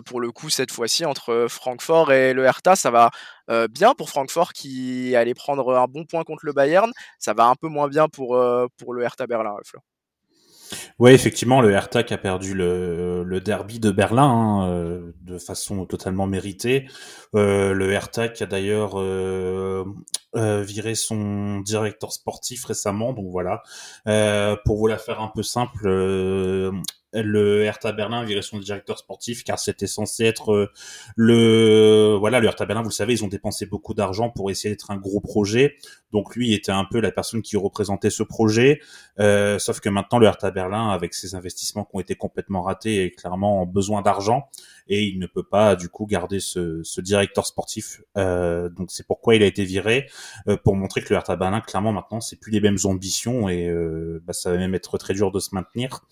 pour 0.07 0.21
le 0.21 0.33
coup, 0.33 0.51
cette 0.51 0.73
fois-ci, 0.73 1.05
entre 1.05 1.47
Francfort 1.49 2.11
et 2.13 2.33
le 2.35 2.45
Hertha, 2.45 2.75
ça 2.75 2.91
va 2.91 3.11
bien 3.69 3.95
pour 3.95 4.11
Francfort 4.11 4.53
qui 4.53 5.15
allait 5.15 5.35
prendre 5.35 5.77
un 5.77 5.87
bon 5.87 6.05
point 6.05 6.25
contre 6.25 6.45
le 6.45 6.53
Bayern. 6.53 6.91
Ça 7.21 7.33
va 7.33 7.45
un 7.47 7.55
peu 7.55 7.69
moins 7.69 7.87
bien 7.87 8.09
pour, 8.09 8.35
le 8.37 9.03
Hertha 9.03 9.29
Berlin. 9.29 9.55
Ouais, 11.01 11.15
effectivement, 11.15 11.63
le 11.63 11.71
Hertha 11.71 12.03
a 12.13 12.19
perdu 12.19 12.53
le, 12.53 13.25
le 13.25 13.41
derby 13.41 13.81
de 13.81 13.91
Berlin 13.91 14.25
hein, 14.29 14.69
euh, 14.69 15.13
de 15.23 15.39
façon 15.39 15.87
totalement 15.87 16.27
méritée. 16.27 16.87
Euh, 17.35 17.73
le 17.73 17.91
qui 18.29 18.43
a 18.43 18.47
d'ailleurs 18.47 19.01
euh, 19.01 19.83
euh, 20.37 20.63
viré 20.63 20.95
son 20.95 21.61
directeur 21.61 22.13
sportif 22.13 22.67
récemment, 22.67 23.15
donc 23.15 23.31
voilà. 23.31 23.63
Pour 24.67 24.77
vous 24.77 24.87
la 24.89 24.99
faire 24.99 25.23
un 25.23 25.33
peu 25.35 25.43
simple, 25.43 25.89
le 27.13 27.65
Hertha 27.65 27.93
Berlin 27.93 28.25
virait 28.25 28.43
son 28.43 28.59
directeur 28.59 28.99
sportif 28.99 29.43
car 29.43 29.59
c'était 29.59 29.89
censé 29.89 30.25
être 30.25 30.53
euh, 30.53 30.73
le 31.17 32.17
voilà 32.19 32.39
le 32.39 32.47
Hertha 32.47 32.67
Berlin 32.67 32.83
vous 32.83 32.91
le 32.91 32.95
savez 32.95 33.15
ils 33.15 33.25
ont 33.25 33.29
dépensé 33.29 33.67
beaucoup 33.67 33.95
d'argent 33.95 34.31
pour 34.31 34.51
essayer 34.51 34.73
d'être 34.73 34.91
un 34.91 34.97
gros 34.97 35.21
projet 35.21 35.77
donc 36.13 36.37
lui 36.37 36.55
était 36.55 36.73
un 36.73 36.85
peu 36.85 37.01
la 37.01 37.11
personne 37.11 37.43
qui 37.43 37.57
représentait 37.57 38.11
ce 38.11 38.23
projet 38.23 38.81
euh, 39.19 39.59
sauf 39.59 39.81
que 39.81 39.89
maintenant 39.89 40.19
le 40.19 40.27
Hertha 40.27 40.51
Berlin 40.53 40.91
avec 40.91 41.15
ses 41.15 41.35
investissements 41.35 41.85
qui 41.85 41.97
ont 41.97 42.01
été 42.01 42.15
complètement 42.15 42.63
ratés 42.63 43.05
est 43.05 43.11
clairement 43.11 43.63
en 43.63 43.67
besoin 43.67 44.03
d'argent 44.03 44.49
et 44.89 45.05
il 45.05 45.19
ne 45.19 45.27
peut 45.27 45.45
pas 45.45 45.77
du 45.77 45.89
coup 45.89 46.05
garder 46.05 46.41
ce, 46.41 46.81
ce 46.83 47.01
directeur 47.01 47.47
sportif. 47.47 48.01
Euh, 48.17 48.69
donc 48.69 48.91
c'est 48.91 49.07
pourquoi 49.07 49.37
il 49.37 49.43
a 49.45 49.47
été 49.47 49.63
viré 49.63 50.09
pour 50.65 50.75
montrer 50.75 51.01
que 51.01 51.11
le 51.11 51.15
Hertha 51.17 51.37
Berlin 51.37 51.61
clairement 51.61 51.93
maintenant 51.93 52.21
c'est 52.21 52.41
plus 52.41 52.51
les 52.51 52.61
mêmes 52.61 52.79
ambitions 52.85 53.49
et 53.49 53.73
bah, 54.25 54.33
ça 54.33 54.51
va 54.51 54.59
même 54.59 54.75
être 54.75 54.99
très 54.99 55.15
dur 55.15 55.31
de 55.31 55.39
se 55.39 55.55
maintenir. 55.55 56.07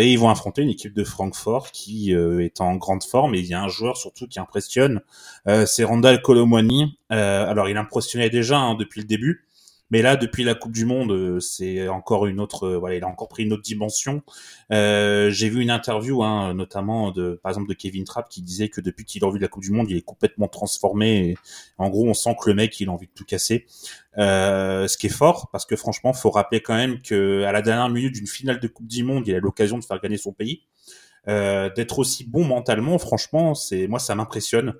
Et 0.00 0.10
ils 0.10 0.18
vont 0.18 0.30
affronter 0.30 0.62
une 0.62 0.70
équipe 0.70 0.94
de 0.94 1.04
Francfort 1.04 1.70
qui 1.70 2.14
euh, 2.14 2.44
est 2.44 2.60
en 2.60 2.76
grande 2.76 3.04
forme 3.04 3.34
et 3.34 3.40
il 3.40 3.46
y 3.46 3.54
a 3.54 3.60
un 3.60 3.68
joueur 3.68 3.96
surtout 3.96 4.26
qui 4.26 4.40
impressionne, 4.40 5.00
c'est 5.66 5.84
Randall 5.84 6.22
Colomwani. 6.22 6.98
alors 7.08 7.68
il 7.68 7.76
impressionnait 7.76 8.30
déjà 8.30 8.58
hein, 8.58 8.74
depuis 8.74 9.00
le 9.00 9.06
début. 9.06 9.46
Mais 9.92 10.00
là, 10.00 10.16
depuis 10.16 10.42
la 10.42 10.54
Coupe 10.54 10.72
du 10.72 10.86
Monde, 10.86 11.12
euh, 11.12 11.38
c'est 11.38 11.86
encore 11.86 12.24
une 12.24 12.40
autre. 12.40 12.64
Euh, 12.66 12.78
voilà, 12.78 12.96
il 12.96 13.04
a 13.04 13.08
encore 13.08 13.28
pris 13.28 13.42
une 13.42 13.52
autre 13.52 13.62
dimension. 13.62 14.22
Euh, 14.72 15.28
J'ai 15.28 15.50
vu 15.50 15.60
une 15.60 15.70
interview, 15.70 16.24
hein, 16.24 16.54
notamment 16.54 17.10
de, 17.10 17.38
par 17.42 17.50
exemple, 17.50 17.68
de 17.68 17.74
Kevin 17.74 18.04
Trapp, 18.04 18.30
qui 18.30 18.40
disait 18.40 18.70
que 18.70 18.80
depuis 18.80 19.04
qu'il 19.04 19.22
a 19.22 19.30
vu 19.30 19.38
la 19.38 19.48
Coupe 19.48 19.62
du 19.62 19.70
Monde, 19.70 19.90
il 19.90 19.98
est 19.98 20.02
complètement 20.02 20.48
transformé. 20.48 21.36
en 21.76 21.90
gros, 21.90 22.08
on 22.08 22.14
sent 22.14 22.34
que 22.42 22.48
le 22.48 22.56
mec, 22.56 22.80
il 22.80 22.88
a 22.88 22.92
envie 22.92 23.06
de 23.06 23.12
tout 23.12 23.26
casser. 23.26 23.66
Ce 24.16 24.96
qui 24.96 25.08
est 25.08 25.10
fort, 25.10 25.50
parce 25.52 25.66
que 25.66 25.76
franchement, 25.76 26.14
faut 26.14 26.30
rappeler 26.30 26.62
quand 26.62 26.74
même 26.74 27.02
que 27.02 27.42
à 27.42 27.52
la 27.52 27.60
dernière 27.60 27.90
minute 27.90 28.14
d'une 28.14 28.26
finale 28.26 28.60
de 28.60 28.68
Coupe 28.68 28.86
du 28.86 29.04
Monde, 29.04 29.28
il 29.28 29.34
a 29.34 29.40
l'occasion 29.40 29.78
de 29.78 29.84
faire 29.84 30.00
gagner 30.00 30.16
son 30.16 30.32
pays. 30.32 30.62
D'être 31.26 31.98
aussi 31.98 32.24
bon 32.24 32.46
mentalement, 32.46 32.98
franchement, 32.98 33.54
c'est 33.54 33.86
moi 33.88 33.98
ça 33.98 34.14
m'impressionne. 34.14 34.72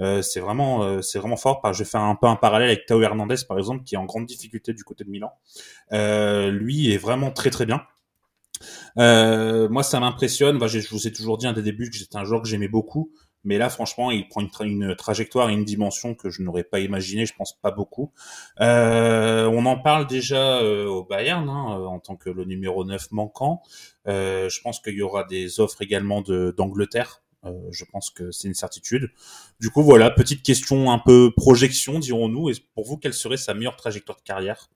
Euh, 0.00 0.22
c'est 0.22 0.40
vraiment, 0.40 0.82
euh, 0.82 1.02
c'est 1.02 1.18
vraiment 1.18 1.36
fort. 1.36 1.60
Je 1.72 1.84
faire 1.84 2.02
un 2.02 2.14
peu 2.16 2.26
un 2.26 2.36
parallèle 2.36 2.68
avec 2.68 2.86
Tao 2.86 3.00
Hernandez, 3.00 3.36
par 3.48 3.58
exemple, 3.58 3.84
qui 3.84 3.94
est 3.94 3.98
en 3.98 4.04
grande 4.04 4.26
difficulté 4.26 4.72
du 4.72 4.84
côté 4.84 5.04
de 5.04 5.10
Milan. 5.10 5.32
Euh, 5.92 6.50
lui 6.50 6.92
est 6.92 6.98
vraiment 6.98 7.30
très 7.30 7.50
très 7.50 7.66
bien. 7.66 7.82
moi, 8.96 9.82
ça 9.82 10.00
m'impressionne. 10.00 10.58
Je 10.66 10.88
vous 10.90 11.06
ai 11.06 11.12
toujours 11.12 11.38
dit 11.38 11.46
un 11.46 11.52
des 11.52 11.62
débuts 11.62 11.90
que 11.90 11.96
j'étais 11.96 12.16
un 12.16 12.24
joueur 12.24 12.42
que 12.42 12.48
j'aimais 12.48 12.68
beaucoup. 12.68 13.10
Mais 13.44 13.58
là, 13.58 13.68
franchement, 13.68 14.10
il 14.10 14.26
prend 14.28 14.42
une, 14.64 14.96
trajectoire 14.96 15.50
et 15.50 15.52
une 15.52 15.64
dimension 15.64 16.16
que 16.16 16.30
je 16.30 16.42
n'aurais 16.42 16.64
pas 16.64 16.80
imaginé, 16.80 17.26
je 17.26 17.34
pense 17.34 17.52
pas 17.52 17.70
beaucoup. 17.70 18.12
on 18.58 19.66
en 19.66 19.78
parle 19.78 20.08
déjà 20.08 20.62
au 20.64 21.04
Bayern, 21.04 21.48
hein, 21.48 21.86
en 21.86 22.00
tant 22.00 22.16
que 22.16 22.28
le 22.28 22.44
numéro 22.44 22.84
9 22.84 23.12
manquant. 23.12 23.62
je 24.06 24.60
pense 24.62 24.80
qu'il 24.80 24.94
y 24.94 25.02
aura 25.02 25.22
des 25.22 25.60
offres 25.60 25.80
également 25.80 26.22
d'Angleterre 26.22 27.22
euh, 27.22 27.25
je 27.70 27.84
pense 27.84 28.10
que 28.10 28.30
c'est 28.30 28.48
une 28.48 28.54
certitude. 28.54 29.10
Du 29.60 29.70
coup, 29.70 29.82
voilà, 29.82 30.10
petite 30.10 30.42
question 30.42 30.90
un 30.90 30.98
peu 30.98 31.32
projection, 31.36 31.98
dirons-nous. 31.98 32.50
Et 32.50 32.54
pour 32.74 32.84
vous, 32.84 32.96
quelle 32.96 33.14
serait 33.14 33.36
sa 33.36 33.54
meilleure 33.54 33.76
trajectoire 33.76 34.18
de 34.18 34.22
carrière? 34.22 34.68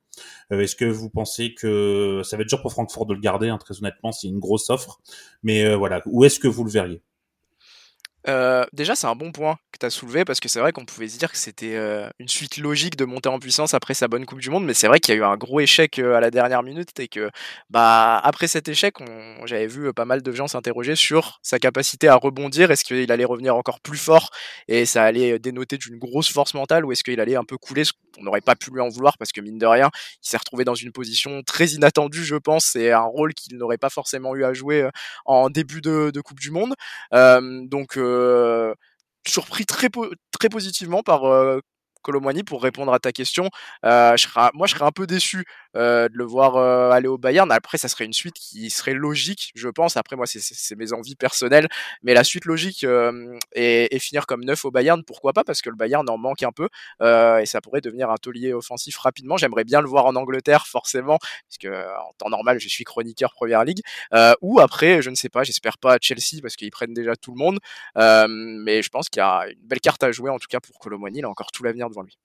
Euh, 0.53 0.61
Est-ce 0.61 0.77
que 0.77 0.85
vous 0.85 1.11
pensez 1.11 1.55
que 1.55 2.23
ça 2.25 2.37
va 2.37 2.43
être 2.43 2.49
dur 2.49 2.61
pour 2.63 2.73
Francfort 2.73 3.07
de 3.07 3.15
le 3.15 3.21
garder 3.21 3.49
hein, 3.49 3.59
Très 3.59 3.79
honnêtement, 3.79 4.13
c'est 4.13 4.29
une 4.29 4.39
grosse 4.39 4.71
offre. 4.71 5.01
Mais 5.43 5.65
euh, 5.65 5.77
voilà, 5.77 6.03
où 6.07 6.25
est-ce 6.25 6.41
que 6.41 6.49
vous 6.49 6.65
le 6.65 6.71
verriez? 6.71 7.03
Euh, 8.29 8.65
déjà, 8.73 8.95
c'est 8.95 9.07
un 9.07 9.15
bon 9.15 9.33
point 9.33 9.57
que 9.73 9.79
tu 9.79 9.87
as 9.87 9.91
soulevé 9.91 10.25
parce 10.25 10.41
que 10.41 10.49
c'est 10.49 10.61
vrai 10.61 10.73
qu'on 10.73 10.85
pouvait 10.85 11.09
se 11.09 11.19
dire 11.19 11.33
que 11.33 11.39
c'était 11.39 11.77
euh, 11.77 12.09
une 12.19 12.29
suite 12.29 12.59
logique 12.59 12.97
de 12.97 13.05
monter 13.05 13.31
en 13.31 13.39
puissance 13.39 13.73
après 13.73 13.95
sa 13.95 14.09
bonne 14.09 14.27
Coupe 14.27 14.41
du 14.41 14.51
Monde, 14.51 14.65
mais 14.65 14.75
c'est 14.75 14.89
vrai 14.89 15.01
qu'il 15.01 15.15
y 15.15 15.19
a 15.19 15.21
eu 15.21 15.25
un 15.25 15.37
gros 15.37 15.61
échec 15.61 15.99
euh, 15.99 16.15
à 16.15 16.21
la 16.21 16.31
dernière 16.31 16.63
minute 16.63 16.99
et 17.01 17.09
que 17.09 17.31
bah 17.71 18.19
après 18.19 18.47
cet 18.47 18.69
échec, 18.69 18.97
j'avais 19.45 19.67
vu 19.67 19.93
pas 19.95 20.05
mal 20.05 20.23
de 20.23 20.33
gens 20.33 20.49
s'interroger 20.49 20.97
sur 20.97 21.39
sa 21.43 21.59
capacité 21.59 22.09
à 22.09 22.17
rebondir. 22.17 22.71
Est-ce 22.71 22.85
qu'il 22.85 23.11
allait 23.11 23.25
revenir 23.25 23.57
encore 23.57 23.81
plus 23.81 23.99
fort 23.99 24.31
et 24.69 24.85
ça 24.85 25.05
allait 25.05 25.39
dénoter 25.39 25.79
d'une 25.79 25.99
grosse 25.99 26.31
force 26.31 26.55
mentale 26.55 26.85
ou 26.85 26.93
est-ce 26.93 27.05
qu'il 27.05 27.21
allait 27.21 27.37
un 27.37 27.45
peu 27.45 27.57
couler 27.57 27.85
On 28.19 28.25
n'aurait 28.25 28.41
pas 28.43 28.57
pu 28.57 28.71
lui 28.71 28.81
en 28.81 28.89
vouloir 28.89 29.17
parce 29.17 29.33
que 29.33 29.41
mine 29.41 29.59
de 29.59 29.67
rien, 29.67 29.91
il 30.23 30.29
s'est 30.29 30.37
retrouvé 30.37 30.65
dans 30.65 30.75
une 30.75 30.93
position 30.93 31.43
très 31.43 31.69
inattendue, 31.69 32.25
je 32.25 32.37
pense, 32.37 32.77
et 32.77 32.93
un 32.93 33.01
rôle 33.01 33.33
qu'il 33.33 33.57
n'aurait 33.57 33.79
pas 33.79 33.91
forcément 33.91 34.35
eu 34.35 34.45
à 34.45 34.53
jouer 34.53 34.89
en 35.25 35.49
début 35.49 35.81
de, 35.81 36.11
de 36.13 36.21
Coupe 36.21 36.41
du 36.41 36.51
Monde. 36.51 36.75
donc 37.13 37.97
euh, 38.11 38.75
surpris 39.27 39.67
très, 39.67 39.89
positivement 40.51 41.03
par 41.03 41.25
euh, 41.25 41.61
Colomwani 42.03 42.43
pour 42.43 42.63
répondre 42.63 42.93
à 42.93 42.99
ta 42.99 43.13
question. 43.13 43.49
Euh, 43.85 44.17
moi, 44.55 44.67
je 44.67 44.75
serais 44.75 44.85
un 44.85 44.93
peu 44.93 45.07
déçu 45.07 45.45
de 45.75 46.11
le 46.13 46.25
voir 46.25 46.57
aller 46.93 47.09
au 47.09 47.19
Bayern. 47.19 47.51
Après, 47.53 47.79
ça 47.79 47.89
serait 47.89 48.05
une 48.05 48.13
suite 48.13 48.35
qui 48.35 48.71
serait 48.71 48.95
logique, 48.95 49.53
je 49.55 49.69
pense. 49.69 49.97
Après, 49.97 50.17
moi, 50.17 50.27
c'est 50.27 50.77
mes 50.77 50.93
envies 50.93 51.17
personnelles, 51.17 51.69
mais 52.03 52.15
la 52.15 52.25
suite 52.25 52.45
logique 52.45 52.87
est, 53.53 53.99
finir 53.99 54.27
comme 54.27 54.45
neuf 54.45 54.65
au 54.65 54.71
Bayern, 54.71 55.03
pourquoi 55.05 55.33
pas? 55.33 55.45
Parce 55.45 55.63
que 55.63 55.71
le 55.71 55.77
Bayern 55.77 56.09
en 56.09 56.19
manque 56.19 56.43
un 56.43 56.53
peu 56.53 56.69
et 57.01 57.47
ça 57.47 57.61
pourrait 57.61 57.81
devenir 57.81 58.11
un 58.11 58.17
taulier 58.17 58.53
offensif 58.53 58.97
rapidement. 58.99 59.37
J'aimerais 59.37 59.65
bien 59.65 59.81
le 59.81 59.89
voir 59.89 60.07
en 60.07 60.17
Angleterre, 60.17 60.67
forcément, 60.67 61.19
puisque 61.49 61.73
en 61.73 62.13
temps 62.19 62.31
normal, 62.31 62.59
je 62.61 62.69
suis 62.69 62.85
chroniqueur 62.85 63.33
Première 63.33 63.65
Ligue. 63.65 63.81
ou 64.41 64.61
après, 64.61 65.03
je 65.03 65.11
ne 65.11 65.15
sais 65.15 65.29
pas, 65.29 65.45
j'espère 65.45 65.79
pas 65.79 65.99
Chelsea 66.01 66.41
parce 66.43 66.57
qu'ils 66.57 66.71
prennent 66.71 66.95
déjà 66.95 67.17
tout 67.17 67.33
le 67.33 67.39
monde. 67.39 67.59
mais 67.97 68.83
je 68.83 68.89
pense 68.89 69.09
qu'il 69.09 69.21
y 69.21 69.25
a 69.25 69.47
une 69.49 69.61
belle 69.67 69.81
carte 69.81 70.03
à 70.03 70.13
jouer, 70.13 70.31
en 70.31 70.39
tout 70.39 70.49
cas 70.49 70.61
pour 70.61 70.79
Colomoni. 70.79 71.19
Il 71.19 71.25
a 71.25 71.29
encore 71.29 71.51
tout 71.53 71.63
l'avenir 71.63 71.89
devant 71.89 72.03
lui. 72.03 72.19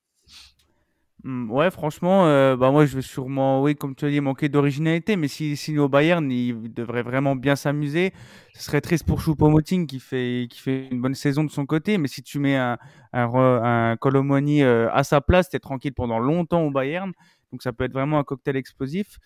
Mmh, 1.27 1.49
ouais, 1.49 1.71
franchement, 1.71 2.27
euh, 2.27 2.55
bah 2.55 2.69
moi 2.69 2.85
je 2.85 2.95
vais 2.95 3.01
sûrement, 3.01 3.59
oui, 3.63 3.75
comme 3.75 3.95
tu 3.95 4.05
as 4.05 4.11
dit, 4.11 4.21
manquer 4.21 4.47
d'originalité, 4.47 5.15
mais 5.15 5.27
s'il 5.27 5.57
signe 5.57 5.79
au 5.79 5.89
Bayern, 5.89 6.31
il 6.31 6.71
devrait 6.71 7.01
vraiment 7.01 7.35
bien 7.35 7.55
s'amuser. 7.55 8.13
Ce 8.53 8.63
serait 8.65 8.79
triste 8.79 9.07
pour 9.07 9.19
Choupo-Moting 9.21 9.87
qui 9.87 9.99
fait, 9.99 10.45
qui 10.51 10.59
fait 10.59 10.87
une 10.91 11.01
bonne 11.01 11.15
saison 11.15 11.43
de 11.43 11.49
son 11.49 11.65
côté, 11.65 11.97
mais 11.97 12.07
si 12.07 12.21
tu 12.21 12.37
mets 12.37 12.55
un, 12.55 12.77
un, 13.13 13.97
Colomoni 13.99 14.61
euh, 14.61 14.87
à 14.93 15.03
sa 15.03 15.19
place, 15.19 15.49
tu 15.49 15.55
es 15.55 15.59
tranquille 15.59 15.95
pendant 15.95 16.19
longtemps 16.19 16.61
au 16.61 16.69
Bayern, 16.69 17.11
donc 17.51 17.63
ça 17.63 17.73
peut 17.73 17.85
être 17.85 17.93
vraiment 17.93 18.19
un 18.19 18.23
cocktail 18.23 18.55
explosif. 18.55 19.17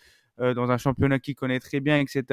Euh, 0.41 0.53
dans 0.53 0.71
un 0.71 0.77
championnat 0.77 1.19
qu'il 1.19 1.35
connaît 1.35 1.59
très 1.59 1.81
bien, 1.81 1.99
etc. 1.99 2.23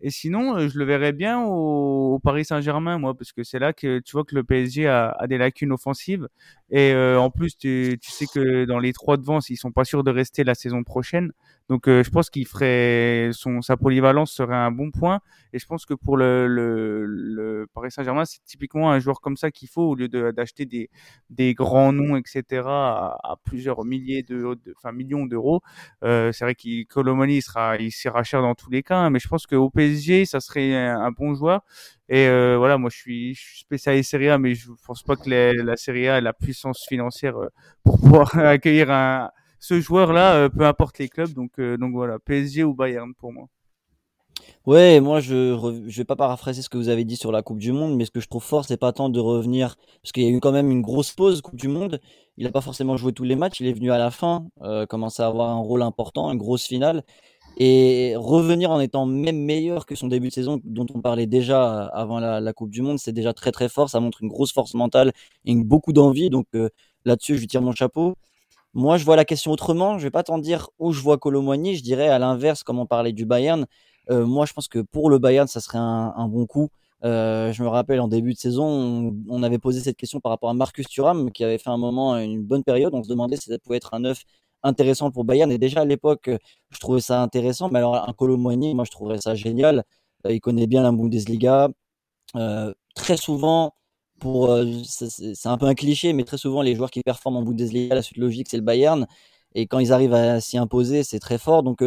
Et 0.00 0.10
sinon, 0.10 0.56
euh, 0.56 0.68
je 0.68 0.78
le 0.78 0.84
verrais 0.84 1.12
bien 1.12 1.40
au, 1.40 2.18
Paris 2.18 2.44
Saint-Germain, 2.44 2.98
moi, 2.98 3.14
parce 3.16 3.32
que 3.32 3.44
c'est 3.44 3.60
là 3.60 3.72
que 3.72 4.00
tu 4.00 4.12
vois 4.12 4.24
que 4.24 4.34
le 4.34 4.42
PSG 4.42 4.88
a, 4.88 5.14
des 5.28 5.38
lacunes 5.38 5.70
offensives. 5.72 6.28
Et 6.70 6.92
euh, 6.92 7.20
en 7.20 7.30
plus, 7.30 7.56
tu, 7.56 7.98
sais 8.02 8.26
que 8.26 8.64
dans 8.64 8.78
les 8.80 8.92
trois 8.92 9.16
devant, 9.16 9.38
ils 9.48 9.56
sont 9.56 9.70
pas 9.70 9.84
sûrs 9.84 10.02
de 10.02 10.10
rester 10.10 10.42
la 10.42 10.54
saison 10.54 10.82
prochaine. 10.82 11.32
Donc, 11.68 11.86
je 11.86 12.10
pense 12.10 12.30
qu'il 12.30 12.46
ferait 12.46 13.30
son 13.32 13.60
sa 13.62 13.76
polyvalence 13.76 14.32
serait 14.32 14.54
un 14.54 14.70
bon 14.70 14.90
point. 14.90 15.20
Et 15.52 15.58
je 15.58 15.66
pense 15.66 15.86
que 15.86 15.94
pour 15.94 16.16
le, 16.16 16.46
le, 16.46 17.06
le 17.06 17.66
Paris 17.74 17.90
Saint-Germain, 17.90 18.24
c'est 18.24 18.44
typiquement 18.44 18.90
un 18.90 18.98
joueur 18.98 19.20
comme 19.20 19.36
ça 19.36 19.50
qu'il 19.50 19.68
faut 19.68 19.82
au 19.82 19.94
lieu 19.94 20.08
d'acheter 20.08 20.66
des, 20.66 20.90
des 21.30 21.54
grands 21.54 21.92
noms, 21.92 22.16
etc. 22.16 22.62
à, 22.66 23.36
plusieurs 23.44 23.84
milliers 23.84 24.22
de, 24.22 24.58
enfin 24.76 24.92
millions 24.92 25.26
d'euros. 25.26 25.62
c'est 26.02 26.40
vrai 26.40 26.54
qu'il 26.54 26.86
Colomani 26.86 27.42
sera, 27.42 27.76
il 27.76 27.90
sera 27.90 28.22
cher 28.22 28.42
dans 28.42 28.54
tous 28.54 28.70
les 28.70 28.82
cas, 28.82 28.96
hein, 28.98 29.10
mais 29.10 29.18
je 29.18 29.28
pense 29.28 29.46
qu'au 29.46 29.70
PSG, 29.70 30.24
ça 30.24 30.40
serait 30.40 30.74
un, 30.74 31.10
bon 31.10 31.34
joueur. 31.34 31.62
Et 32.08 32.28
euh, 32.28 32.56
voilà, 32.58 32.78
moi 32.78 32.90
je 32.90 32.96
suis, 32.96 33.34
je 33.34 33.40
suis 33.40 33.58
spécialiste 33.60 34.10
Serie 34.10 34.28
A, 34.28 34.38
mais 34.38 34.54
je 34.54 34.70
pense 34.86 35.02
pas 35.02 35.16
que 35.16 35.28
la 35.28 35.76
Serie 35.76 36.08
A 36.08 36.18
ait 36.18 36.20
la 36.20 36.32
puissance 36.32 36.84
financière 36.88 37.36
euh, 37.36 37.48
pour 37.84 37.98
pouvoir 37.98 38.36
accueillir 38.38 38.90
un, 38.90 39.30
ce 39.58 39.80
joueur-là, 39.80 40.34
euh, 40.36 40.48
peu 40.48 40.66
importe 40.66 40.98
les 40.98 41.08
clubs. 41.08 41.32
Donc, 41.32 41.60
donc 41.60 41.92
voilà, 41.92 42.18
PSG 42.18 42.64
ou 42.64 42.74
Bayern 42.74 43.14
pour 43.14 43.32
moi. 43.32 43.48
Ouais, 44.66 45.00
moi 45.00 45.20
je 45.20 45.56
je 45.86 45.96
vais 45.96 46.04
pas 46.04 46.16
paraphraser 46.16 46.60
ce 46.60 46.68
que 46.68 46.76
vous 46.76 46.88
avez 46.88 47.04
dit 47.04 47.16
sur 47.16 47.32
la 47.32 47.42
Coupe 47.42 47.58
du 47.58 47.72
Monde, 47.72 47.96
mais 47.96 48.04
ce 48.04 48.10
que 48.10 48.20
je 48.20 48.28
trouve 48.28 48.42
fort, 48.42 48.64
c'est 48.64 48.76
pas 48.76 48.92
tant 48.92 49.08
de 49.08 49.20
revenir, 49.20 49.76
parce 50.02 50.12
qu'il 50.12 50.24
y 50.24 50.26
a 50.26 50.30
eu 50.30 50.40
quand 50.40 50.52
même 50.52 50.70
une 50.70 50.82
grosse 50.82 51.12
pause 51.12 51.40
Coupe 51.40 51.56
du 51.56 51.68
Monde. 51.68 52.00
Il 52.36 52.46
a 52.46 52.50
pas 52.50 52.60
forcément 52.60 52.96
joué 52.96 53.12
tous 53.12 53.24
les 53.24 53.36
matchs, 53.36 53.60
il 53.60 53.66
est 53.66 53.72
venu 53.72 53.90
à 53.92 53.98
la 53.98 54.10
fin, 54.10 54.46
euh, 54.62 54.84
commencer 54.86 55.22
à 55.22 55.26
avoir 55.26 55.50
un 55.50 55.58
rôle 55.58 55.82
important, 55.82 56.30
une 56.32 56.38
grosse 56.38 56.66
finale, 56.66 57.02
et 57.58 58.14
revenir 58.16 58.70
en 58.70 58.80
étant 58.80 59.06
même 59.06 59.38
meilleur 59.38 59.86
que 59.86 59.94
son 59.94 60.08
début 60.08 60.28
de 60.28 60.32
saison, 60.32 60.60
dont 60.64 60.86
on 60.94 61.00
parlait 61.00 61.26
déjà 61.26 61.86
avant 61.86 62.20
la, 62.20 62.52
Coupe 62.52 62.70
du 62.70 62.82
Monde, 62.82 62.98
c'est 62.98 63.12
déjà 63.12 63.32
très 63.32 63.52
très 63.52 63.68
fort. 63.68 63.88
Ça 63.88 64.00
montre 64.00 64.22
une 64.22 64.28
grosse 64.28 64.52
force 64.52 64.74
mentale 64.74 65.12
et 65.46 65.54
beaucoup 65.56 65.92
d'envie. 65.92 66.28
Donc 66.28 66.46
euh, 66.54 66.68
là-dessus, 67.04 67.36
je 67.36 67.40
lui 67.40 67.46
tire 67.46 67.62
mon 67.62 67.72
chapeau. 67.72 68.14
Moi, 68.76 68.98
je 68.98 69.06
vois 69.06 69.16
la 69.16 69.24
question 69.24 69.52
autrement. 69.52 69.98
Je 69.98 70.04
vais 70.04 70.10
pas 70.10 70.22
t'en 70.22 70.36
dire 70.36 70.68
où 70.78 70.92
je 70.92 71.00
vois 71.00 71.16
Colomboigny. 71.16 71.76
Je 71.76 71.82
dirais 71.82 72.08
à 72.08 72.18
l'inverse, 72.18 72.62
comme 72.62 72.78
on 72.78 72.84
parlait 72.84 73.14
du 73.14 73.24
Bayern. 73.24 73.66
Euh, 74.10 74.26
moi, 74.26 74.44
je 74.44 74.52
pense 74.52 74.68
que 74.68 74.80
pour 74.80 75.08
le 75.08 75.18
Bayern, 75.18 75.48
ça 75.48 75.60
serait 75.60 75.78
un, 75.78 76.28
bon 76.28 76.44
coup. 76.44 76.68
Euh, 77.02 77.52
je 77.54 77.62
me 77.62 77.68
rappelle 77.68 78.00
en 78.00 78.08
début 78.08 78.34
de 78.34 78.38
saison, 78.38 79.16
on, 79.30 79.42
avait 79.42 79.58
posé 79.58 79.80
cette 79.80 79.96
question 79.96 80.20
par 80.20 80.30
rapport 80.30 80.50
à 80.50 80.54
Marcus 80.54 80.86
Thuram, 80.88 81.32
qui 81.32 81.42
avait 81.42 81.56
fait 81.56 81.70
un 81.70 81.78
moment 81.78 82.18
une 82.18 82.42
bonne 82.42 82.64
période. 82.64 82.92
On 82.94 83.02
se 83.02 83.08
demandait 83.08 83.36
si 83.36 83.48
ça 83.50 83.58
pouvait 83.58 83.78
être 83.78 83.94
un 83.94 84.00
neuf 84.00 84.24
intéressant 84.62 85.10
pour 85.10 85.24
Bayern. 85.24 85.50
Et 85.50 85.56
déjà 85.58 85.80
à 85.80 85.84
l'époque, 85.86 86.28
je 86.70 86.78
trouvais 86.78 87.00
ça 87.00 87.22
intéressant. 87.22 87.70
Mais 87.70 87.78
alors 87.78 87.96
un 88.08 88.12
Colomboigny, 88.12 88.74
moi, 88.74 88.84
je 88.84 88.90
trouverais 88.90 89.18
ça 89.22 89.34
génial. 89.34 89.84
Euh, 90.26 90.32
il 90.32 90.40
connaît 90.40 90.66
bien 90.66 90.82
la 90.82 90.92
Bundesliga. 90.92 91.70
Euh, 92.36 92.74
très 92.94 93.16
souvent, 93.16 93.74
pour 94.18 94.50
euh, 94.50 94.64
c'est 94.84 95.46
un 95.48 95.58
peu 95.58 95.66
un 95.66 95.74
cliché, 95.74 96.12
mais 96.12 96.24
très 96.24 96.38
souvent 96.38 96.62
les 96.62 96.74
joueurs 96.74 96.90
qui 96.90 97.02
performent 97.02 97.36
en 97.38 97.42
Bundesliga, 97.42 97.94
la 97.94 98.02
suite 98.02 98.18
logique, 98.18 98.48
c'est 98.50 98.56
le 98.56 98.62
Bayern. 98.62 99.06
Et 99.54 99.66
quand 99.66 99.78
ils 99.78 99.92
arrivent 99.92 100.12
à 100.14 100.40
s'y 100.40 100.58
imposer, 100.58 101.02
c'est 101.02 101.18
très 101.18 101.38
fort. 101.38 101.62
Donc 101.62 101.82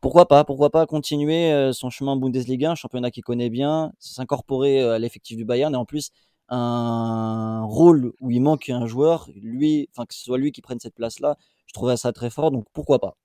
pourquoi 0.00 0.26
pas 0.26 0.44
Pourquoi 0.44 0.70
pas 0.70 0.86
continuer 0.86 1.52
euh, 1.52 1.72
son 1.72 1.90
chemin 1.90 2.12
en 2.12 2.16
Bundesliga, 2.16 2.72
un 2.72 2.74
championnat 2.74 3.10
qu'il 3.10 3.24
connaît 3.24 3.50
bien, 3.50 3.92
s'incorporer 3.98 4.82
euh, 4.82 4.94
à 4.94 4.98
l'effectif 4.98 5.36
du 5.36 5.44
Bayern 5.44 5.74
et 5.74 5.76
en 5.76 5.84
plus 5.84 6.10
un 6.48 7.62
rôle 7.64 8.12
où 8.20 8.30
il 8.30 8.40
manque 8.40 8.68
un 8.70 8.86
joueur, 8.86 9.28
lui, 9.34 9.88
enfin 9.94 10.04
que 10.06 10.14
ce 10.14 10.22
soit 10.24 10.38
lui 10.38 10.52
qui 10.52 10.60
prenne 10.62 10.80
cette 10.80 10.94
place-là, 10.94 11.36
je 11.66 11.72
trouverais 11.72 11.96
ça 11.96 12.12
très 12.12 12.30
fort. 12.30 12.50
Donc 12.50 12.66
pourquoi 12.72 12.98
pas 13.00 13.16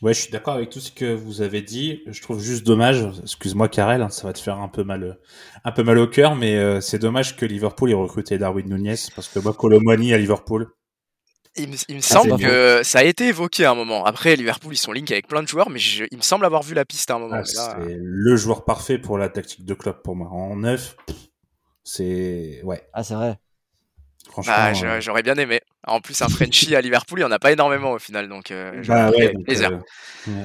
Ouais, 0.00 0.14
je 0.14 0.22
suis 0.22 0.30
d'accord 0.30 0.54
avec 0.54 0.70
tout 0.70 0.78
ce 0.78 0.92
que 0.92 1.12
vous 1.12 1.42
avez 1.42 1.60
dit. 1.60 2.02
Je 2.06 2.22
trouve 2.22 2.40
juste 2.40 2.64
dommage, 2.64 3.04
excuse-moi 3.22 3.68
Karel, 3.68 4.00
hein, 4.02 4.10
ça 4.10 4.28
va 4.28 4.32
te 4.32 4.38
faire 4.38 4.58
un 4.58 4.68
peu 4.68 4.84
mal, 4.84 5.18
un 5.64 5.72
peu 5.72 5.82
mal 5.82 5.98
au 5.98 6.06
cœur, 6.06 6.36
mais 6.36 6.56
euh, 6.56 6.80
c'est 6.80 7.00
dommage 7.00 7.36
que 7.36 7.44
Liverpool 7.44 7.90
ait 7.90 7.94
recruté 7.94 8.38
Darwin 8.38 8.68
Nunez 8.68 8.94
parce 9.16 9.28
que 9.28 9.40
moi, 9.40 9.52
Colomani 9.52 10.14
à 10.14 10.18
Liverpool, 10.18 10.68
il 11.56 11.68
me, 11.68 11.74
ah, 11.74 12.02
semble 12.02 12.38
que 12.38 12.82
ça 12.84 13.00
a 13.00 13.04
été 13.04 13.28
évoqué 13.28 13.64
à 13.64 13.72
un 13.72 13.74
moment. 13.74 14.04
Après, 14.04 14.36
Liverpool, 14.36 14.72
ils 14.74 14.78
sont 14.78 14.92
link 14.92 15.10
avec 15.10 15.26
plein 15.26 15.42
de 15.42 15.48
joueurs, 15.48 15.70
mais 15.70 15.80
il 15.80 16.16
me 16.16 16.22
semble 16.22 16.44
avoir 16.44 16.62
vu 16.62 16.74
la 16.74 16.84
piste 16.84 17.10
à 17.10 17.14
un 17.14 17.18
moment. 17.18 17.34
Ah, 17.34 17.44
c'est 17.44 17.96
le 18.00 18.36
joueur 18.36 18.64
parfait 18.64 18.98
pour 18.98 19.18
la 19.18 19.28
tactique 19.28 19.64
de 19.64 19.74
club 19.74 20.02
pour 20.02 20.14
moi. 20.14 20.28
En 20.28 20.56
neuf, 20.56 20.96
c'est 21.82 22.60
ouais. 22.62 22.88
Ah, 22.92 23.02
c'est 23.02 23.14
vrai. 23.14 23.38
Franchement, 24.42 24.86
bah, 24.86 24.96
euh, 24.96 25.00
j'aurais 25.00 25.22
bien 25.22 25.34
aimé. 25.34 25.60
En 25.86 26.00
plus, 26.00 26.20
un 26.22 26.28
Frenchie 26.28 26.74
à 26.76 26.80
Liverpool, 26.80 27.18
il 27.18 27.22
n'y 27.22 27.28
en 27.28 27.32
a 27.32 27.38
pas 27.38 27.52
énormément 27.52 27.92
au 27.92 27.98
final, 27.98 28.28
donc 28.28 28.50
euh, 28.50 28.82
bah, 28.86 29.10
ouais, 29.10 29.32
plaisir. 29.44 29.70
Euh, 30.28 30.44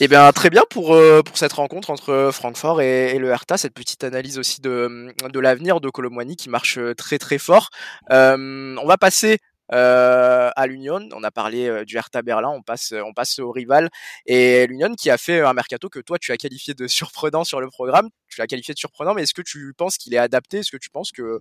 et 0.00 0.06
eh 0.06 0.08
bien 0.08 0.32
très 0.32 0.50
bien 0.50 0.62
pour, 0.68 0.98
pour 1.24 1.38
cette 1.38 1.52
rencontre 1.52 1.90
entre 1.90 2.30
Francfort 2.32 2.80
et, 2.80 3.18
le 3.18 3.28
Hertha, 3.28 3.56
cette 3.56 3.74
petite 3.74 4.02
analyse 4.02 4.36
aussi 4.36 4.60
de, 4.60 5.14
de 5.28 5.38
l'avenir 5.38 5.80
de 5.80 5.90
Colomboigny 5.90 6.34
qui 6.34 6.50
marche 6.50 6.78
très 6.96 7.18
très 7.18 7.38
fort. 7.38 7.70
on 8.10 8.84
va 8.84 8.96
passer 8.96 9.38
euh, 9.72 10.50
à 10.54 10.66
l'Union. 10.66 11.08
On 11.12 11.22
a 11.22 11.30
parlé 11.30 11.66
euh, 11.66 11.84
du 11.84 11.96
Hertha 11.96 12.20
Berlin, 12.20 12.50
on 12.50 12.62
passe, 12.62 12.92
on 12.92 13.14
passe 13.14 13.38
au 13.38 13.50
rival. 13.50 13.88
Et 14.26 14.66
l'Union 14.66 14.94
qui 14.94 15.08
a 15.10 15.16
fait 15.16 15.40
un 15.40 15.54
mercato 15.54 15.88
que 15.88 16.00
toi 16.00 16.18
tu 16.18 16.32
as 16.32 16.36
qualifié 16.36 16.74
de 16.74 16.86
surprenant 16.88 17.44
sur 17.44 17.60
le 17.60 17.68
programme. 17.68 18.08
Tu 18.28 18.40
l'as 18.40 18.46
qualifié 18.46 18.74
de 18.74 18.78
surprenant, 18.78 19.14
mais 19.14 19.22
est-ce 19.22 19.34
que 19.34 19.42
tu 19.42 19.72
penses 19.76 19.96
qu'il 19.96 20.14
est 20.14 20.18
adapté? 20.18 20.58
Est-ce 20.58 20.70
que 20.70 20.76
tu 20.76 20.90
penses 20.90 21.10
que, 21.12 21.40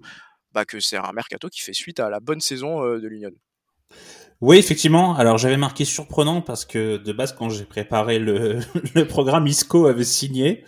bah, 0.54 0.66
que 0.66 0.80
c'est 0.80 0.98
un 0.98 1.12
mercato 1.14 1.50
qui 1.50 1.62
fait 1.62 1.74
suite 1.74 2.00
à 2.00 2.10
la 2.10 2.20
bonne 2.20 2.42
saison 2.42 2.84
euh, 2.84 3.00
de 3.00 3.08
l'Union 3.08 3.32
oui, 4.40 4.58
effectivement. 4.58 5.16
Alors 5.18 5.38
j'avais 5.38 5.58
marqué 5.58 5.86
surprenant 5.86 6.42
parce 6.42 6.66
que 6.66 6.98
de 6.98 7.14
base, 7.14 7.32
quand 7.32 7.50
j'ai 7.50 7.66
préparé 7.66 8.18
le, 8.18 8.60
le, 8.96 9.06
programme, 9.06 9.46
Isco 9.46 9.86
avait 9.86 10.04
signé. 10.04 10.66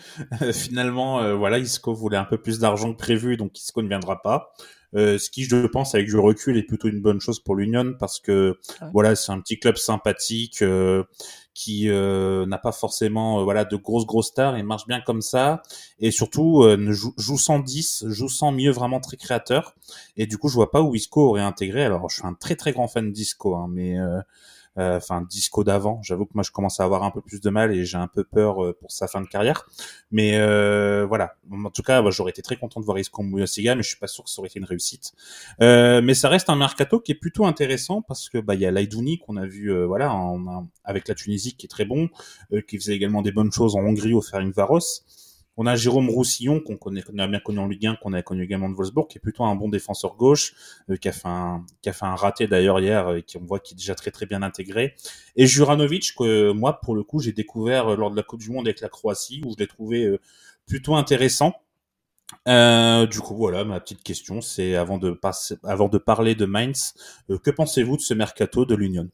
finalement, 0.54 1.36
voilà, 1.36 1.58
Isco 1.58 1.92
voulait 1.92 2.18
un 2.18 2.24
peu 2.24 2.38
plus 2.38 2.60
d'argent 2.60 2.94
que 2.94 3.00
prévu, 3.00 3.36
donc 3.36 3.58
Isco 3.58 3.82
ne 3.82 3.88
viendra 3.88 4.22
pas. 4.22 4.54
Euh, 4.96 5.18
ce 5.18 5.30
qui, 5.30 5.44
je 5.44 5.66
pense, 5.68 5.96
avec 5.96 6.08
du 6.08 6.18
recul, 6.18 6.58
est 6.58 6.64
plutôt 6.64 6.88
une 6.88 7.02
bonne 7.02 7.20
chose 7.20 7.40
pour 7.40 7.56
l'Union 7.56 7.94
parce 8.00 8.20
que 8.20 8.58
voilà, 8.94 9.16
c'est 9.16 9.32
un 9.32 9.40
petit 9.40 9.60
club 9.60 9.78
sympathique 9.78 10.62
euh, 10.62 11.04
qui 11.54 11.90
euh, 11.90 12.46
n'a 12.46 12.58
pas 12.58 12.72
forcément 12.72 13.44
voilà 13.44 13.66
de 13.66 13.76
grosses 13.76 14.06
grosses 14.06 14.28
stars. 14.28 14.56
Et 14.56 14.64
marche 14.64 14.88
bien 14.88 15.02
comme 15.02 15.22
ça. 15.22 15.62
Et 16.00 16.12
surtout 16.12 16.64
ne 16.66 16.92
joue, 16.92 17.14
joue 17.18 17.38
sans 17.38 17.60
10, 17.60 18.06
joue 18.08 18.30
sans 18.30 18.52
mieux 18.52 18.72
vraiment 18.72 19.00
très 19.00 19.18
créateur. 19.18 19.76
Et 20.18 20.28
du 20.28 20.38
coup 20.38 20.50
je 20.50 20.56
vois 20.56 20.72
pas 20.72 20.82
où 20.82 20.96
Isco 20.96 21.30
aurait 21.30 21.42
intégré. 21.42 21.84
Alors 21.84 22.10
je 22.10 22.16
suis 22.16 22.28
un 22.28 22.34
très 22.34 22.56
très 22.56 22.72
grand 22.72 22.88
fan 22.88 23.12
d'Isco, 23.12 23.56
hein, 23.56 23.68
mais 23.70 24.00
euh, 24.00 24.20
enfin 24.76 25.22
disco 25.22 25.64
d'avant. 25.64 26.02
J'avoue 26.02 26.26
que 26.26 26.34
moi 26.34 26.44
je 26.44 26.52
commence 26.52 26.80
à 26.80 26.84
avoir 26.84 27.04
un 27.04 27.12
peu 27.12 27.22
plus 27.22 27.42
de 27.42 27.50
mal 27.50 27.74
et 27.74 27.86
j'ai 27.86 27.98
un 27.98 28.08
peu 28.08 28.24
peur 28.24 28.64
euh, 28.64 28.74
pour 28.74 28.92
sa 28.92 29.08
fin 29.08 29.22
de 29.22 29.28
carrière. 29.28 29.68
Mais 30.12 30.38
euh, 30.38 31.06
voilà, 31.08 31.36
en 31.52 31.70
tout 31.70 31.84
cas, 31.84 32.04
j'aurais 32.10 32.32
été 32.32 32.42
très 32.42 32.58
content 32.58 32.80
de 32.80 32.86
voir 32.86 32.98
Isco 32.98 33.22
Muyasiga, 33.24 33.76
mais 33.76 33.84
je 33.84 33.90
suis 33.90 34.00
pas 34.00 34.08
sûr 34.08 34.24
que 34.24 34.30
ça 34.30 34.40
aurait 34.40 34.50
été 34.50 34.60
une 34.60 34.66
réussite. 34.66 35.14
mais 35.60 36.14
ça 36.14 36.30
reste 36.30 36.50
un 36.50 36.56
mercato 36.56 37.00
qui 37.00 37.12
est 37.12 37.16
plutôt 37.16 37.46
intéressant 37.46 38.02
parce 38.02 38.30
que 38.30 38.38
bah 38.38 38.56
il 38.56 38.62
y 38.62 38.66
a 38.66 38.72
Laidouni 38.72 39.20
qu'on 39.20 39.38
a 39.38 39.46
vu 39.46 39.74
voilà 39.86 40.16
avec 40.84 41.08
la 41.08 41.16
Tunisie 41.16 41.56
qui 41.56 41.66
est 41.66 41.70
très 41.70 41.86
bon, 41.86 42.10
qui 42.68 42.78
faisait 42.78 42.96
également 42.96 43.22
des 43.22 43.32
bonnes 43.32 43.52
choses 43.52 43.76
en 43.76 43.80
Hongrie 43.80 44.14
au 44.14 44.22
Varos. 44.56 45.04
On 45.56 45.68
a 45.68 45.76
Jérôme 45.76 46.10
Roussillon, 46.10 46.60
qu'on 46.60 46.78
connaît, 46.78 47.04
qu'on 47.04 47.18
a 47.20 47.28
bien 47.28 47.40
connu 47.40 47.60
en 47.60 47.68
Ligue 47.68 47.86
1, 47.86 47.96
qu'on 47.96 48.14
a 48.14 48.22
connu 48.24 48.44
également 48.44 48.70
de 48.70 48.76
Wolfsburg, 48.76 49.08
qui 49.08 49.20
est 49.20 49.22
plutôt 49.22 49.44
un 49.44 49.56
bon 49.56 49.70
défenseur 49.70 50.16
gauche, 50.16 50.54
euh, 50.90 50.98
qui 50.98 51.10
a 51.10 51.12
fait 51.12 51.28
un, 51.28 52.16
raté 52.16 52.48
d'ailleurs 52.48 52.80
hier, 52.80 53.08
euh, 53.08 53.18
et 53.18 53.24
qui 53.24 53.38
on 53.38 53.46
voit 53.46 53.60
qui 53.60 53.74
est 53.76 53.78
déjà 53.78 53.94
très 53.94 54.12
très 54.12 54.26
bien 54.26 54.42
intégré. 54.42 54.96
Et 55.36 55.46
Juranovic, 55.46 56.16
que 56.18 56.52
moi 56.52 56.80
pour 56.82 56.96
le 56.96 57.04
coup 57.04 57.20
j'ai 57.20 57.34
découvert 57.34 57.90
euh, 57.90 57.96
lors 57.96 58.10
de 58.10 58.16
la 58.16 58.24
Coupe 58.24 58.42
du 58.42 58.50
Monde 58.50 58.68
avec 58.68 58.82
la 58.82 58.90
Croatie, 58.90 59.42
où 59.46 59.54
je 59.54 59.58
l'ai 59.60 59.68
trouvé 59.68 60.18
plutôt 60.66 60.96
intéressant. 60.96 61.54
du 62.48 63.20
coup, 63.20 63.36
voilà, 63.36 63.64
ma 63.64 63.80
petite 63.80 64.04
question, 64.04 64.42
c'est 64.42 64.76
avant 64.76 64.98
de 64.98 65.12
passer, 65.12 65.56
avant 65.64 65.88
de 65.90 65.98
parler 65.98 66.36
de 66.36 66.46
Mainz, 66.46 66.94
que 67.44 67.52
pensez-vous 67.52 67.98
de 67.98 68.02
ce 68.02 68.14
mercato 68.14 68.66
de 68.66 68.76
l'Union? 68.76 69.10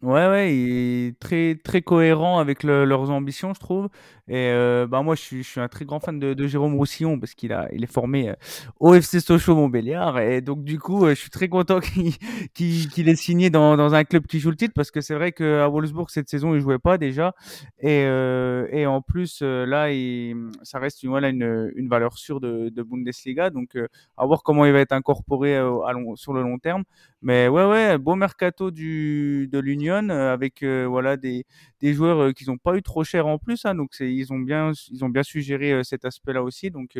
Ouais, 0.00 0.28
ouais, 0.28 1.12
très, 1.18 1.56
très 1.56 1.82
cohérent 1.82 2.38
avec 2.38 2.62
le- 2.62 2.84
leurs 2.84 3.10
ambitions, 3.10 3.52
je 3.52 3.58
trouve. 3.58 3.88
Et 4.28 4.36
euh, 4.52 4.86
bah 4.86 5.02
moi, 5.02 5.16
je 5.16 5.22
suis, 5.42 5.44
un 5.60 5.66
très 5.66 5.84
grand 5.86 5.98
fan 5.98 6.20
de, 6.20 6.46
Jérôme 6.46 6.76
Roussillon 6.76 7.18
parce 7.18 7.34
qu'il 7.34 7.52
a, 7.52 7.66
il 7.72 7.82
est 7.82 7.92
formé 7.92 8.28
euh, 8.30 8.34
au 8.78 8.94
FC 9.00 9.18
Sochaux 9.18 9.56
Montbéliard. 9.56 10.20
Et 10.20 10.40
donc, 10.40 10.62
du 10.62 10.78
coup, 10.78 11.04
euh, 11.04 11.10
je 11.16 11.20
suis 11.20 11.30
très 11.30 11.48
content 11.48 11.80
qu'il 12.54 12.88
qu'il, 12.88 13.08
ait 13.08 13.16
signé 13.16 13.50
dans, 13.50 13.76
dans 13.76 13.92
un 13.94 14.04
club 14.04 14.26
qui 14.28 14.38
joue 14.38 14.50
le 14.50 14.56
titre 14.56 14.72
parce 14.74 14.92
que 14.92 15.00
c'est 15.00 15.14
vrai 15.14 15.32
qu'à 15.32 15.66
Wolfsburg, 15.68 16.10
cette 16.10 16.28
saison, 16.28 16.54
il 16.54 16.60
jouait 16.60 16.78
pas 16.78 16.96
déjà. 16.96 17.34
Et, 17.80 18.04
euh, 18.04 18.68
et 18.70 18.86
en 18.86 19.02
plus, 19.02 19.42
là, 19.42 19.88
ça 20.62 20.78
reste 20.78 21.02
une, 21.02 21.10
voilà, 21.10 21.30
une, 21.30 21.72
une 21.74 21.88
valeur 21.88 22.18
sûre 22.18 22.38
de, 22.40 22.68
de 22.68 22.82
Bundesliga. 22.84 23.50
Donc, 23.50 23.76
à 24.16 24.26
voir 24.26 24.42
comment 24.44 24.64
il 24.64 24.72
va 24.72 24.78
être 24.80 24.92
incorporé 24.92 25.58
sur 26.16 26.32
le 26.34 26.42
long 26.42 26.58
terme. 26.58 26.84
Mais 27.22 27.48
ouais, 27.48 27.64
ouais, 27.64 27.98
beau 27.98 28.14
mercato 28.14 28.70
du, 28.70 29.48
de 29.50 29.58
l'Union 29.58 29.87
euh, 29.90 30.32
avec 30.32 30.62
euh, 30.62 30.86
voilà 30.86 31.16
des, 31.16 31.44
des 31.80 31.92
joueurs 31.94 32.18
euh, 32.22 32.32
qui 32.32 32.46
n'ont 32.46 32.58
pas 32.58 32.76
eu 32.76 32.82
trop 32.82 33.04
cher 33.04 33.26
en 33.26 33.38
plus. 33.38 33.64
Hein, 33.64 33.74
donc 33.74 33.96
ils 34.00 34.32
ont 34.32 34.38
bien 34.38 34.72
ils 34.90 35.04
ont 35.04 35.08
bien 35.08 35.22
su 35.22 35.42
gérer 35.42 35.72
euh, 35.72 35.82
cet 35.82 36.04
aspect-là 36.04 36.42
aussi. 36.42 36.70
Donc 36.70 36.98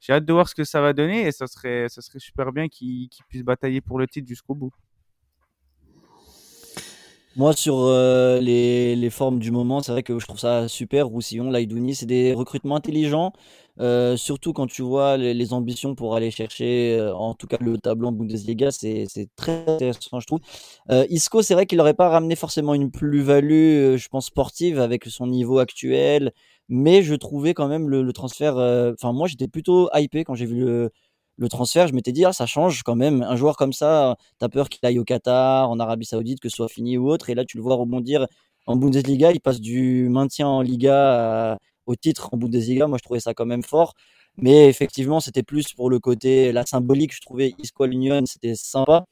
j'ai 0.00 0.12
hâte 0.12 0.24
de 0.24 0.32
voir 0.32 0.48
ce 0.48 0.54
que 0.54 0.64
ça 0.64 0.80
va 0.80 0.92
donner 0.92 1.26
et 1.26 1.32
ça 1.32 1.46
serait 1.46 1.88
ça 1.88 2.00
serait 2.02 2.18
super 2.18 2.52
bien 2.52 2.68
qu'ils 2.68 3.08
puissent 3.28 3.44
batailler 3.44 3.80
pour 3.80 3.98
le 3.98 4.06
titre 4.06 4.28
jusqu'au 4.28 4.54
bout. 4.54 4.72
Moi, 7.36 7.52
sur 7.52 7.86
les, 8.40 8.96
les 8.96 9.10
formes 9.10 9.38
du 9.38 9.52
moment, 9.52 9.80
c'est 9.80 9.92
vrai 9.92 10.02
que 10.02 10.18
je 10.18 10.26
trouve 10.26 10.40
ça 10.40 10.66
super. 10.66 11.06
Roussillon, 11.06 11.50
Laïdouni, 11.52 11.94
c'est 11.94 12.06
des 12.06 12.34
recrutements 12.34 12.74
intelligents. 12.74 13.32
Euh, 13.80 14.16
surtout 14.16 14.52
quand 14.52 14.66
tu 14.66 14.82
vois 14.82 15.16
les, 15.16 15.52
ambitions 15.52 15.94
pour 15.94 16.16
aller 16.16 16.30
chercher, 16.30 16.96
euh, 16.98 17.14
en 17.14 17.34
tout 17.34 17.46
cas 17.46 17.58
le 17.60 17.78
tableau 17.78 18.08
en 18.08 18.12
Bundesliga, 18.12 18.70
c'est 18.70 19.06
très 19.36 19.64
intéressant, 19.68 20.20
je 20.20 20.26
trouve. 20.26 20.40
Euh, 20.90 21.06
Isco, 21.10 21.42
c'est 21.42 21.54
vrai 21.54 21.66
qu'il 21.66 21.78
n'aurait 21.78 21.94
pas 21.94 22.08
ramené 22.08 22.36
forcément 22.36 22.74
une 22.74 22.90
plus-value, 22.90 23.96
je 23.96 24.08
pense, 24.08 24.26
sportive 24.26 24.80
avec 24.80 25.04
son 25.06 25.26
niveau 25.26 25.58
actuel, 25.58 26.32
mais 26.68 27.02
je 27.02 27.14
trouvais 27.14 27.54
quand 27.54 27.68
même 27.68 27.88
le, 27.88 28.12
transfert. 28.12 28.56
Enfin, 28.56 29.12
moi, 29.12 29.28
j'étais 29.28 29.48
plutôt 29.48 29.88
hypé 29.94 30.24
quand 30.24 30.34
j'ai 30.34 30.46
vu 30.46 30.60
le, 30.60 30.90
le 31.38 31.48
transfert. 31.48 31.88
Je 31.88 31.94
m'étais 31.94 32.12
dit, 32.12 32.24
ah, 32.24 32.32
ça 32.32 32.46
change 32.46 32.82
quand 32.82 32.96
même. 32.96 33.22
Un 33.22 33.36
joueur 33.36 33.56
comme 33.56 33.72
ça, 33.72 34.16
T'as 34.38 34.48
peur 34.48 34.68
qu'il 34.68 34.84
aille 34.86 34.98
au 34.98 35.04
Qatar, 35.04 35.70
en 35.70 35.78
Arabie 35.80 36.04
Saoudite, 36.06 36.40
que 36.40 36.48
ce 36.48 36.56
soit 36.56 36.68
fini 36.68 36.98
ou 36.98 37.08
autre. 37.10 37.30
Et 37.30 37.34
là, 37.34 37.44
tu 37.44 37.56
le 37.56 37.62
vois 37.62 37.76
rebondir 37.76 38.26
en 38.66 38.76
Bundesliga. 38.76 39.32
Il 39.32 39.40
passe 39.40 39.60
du 39.60 40.08
maintien 40.10 40.48
en 40.48 40.60
Liga 40.62 41.52
à- 41.52 41.58
au 41.88 41.96
titre 41.96 42.30
en 42.32 42.36
Bundesliga. 42.36 42.86
Moi, 42.86 42.98
je 42.98 43.04
trouvais 43.04 43.20
ça 43.20 43.34
quand 43.34 43.46
même 43.46 43.64
fort. 43.64 43.94
Mais 44.36 44.68
effectivement, 44.68 45.20
c'était 45.20 45.42
plus 45.42 45.72
pour 45.74 45.90
le 45.90 45.98
côté, 46.00 46.52
la 46.52 46.64
symbolique. 46.66 47.14
Je 47.14 47.20
trouvais 47.22 47.54
Isco 47.58 47.84
à 47.84 47.86
l'Union, 47.88 48.24
c'était 48.26 48.54
sympa. 48.54 49.04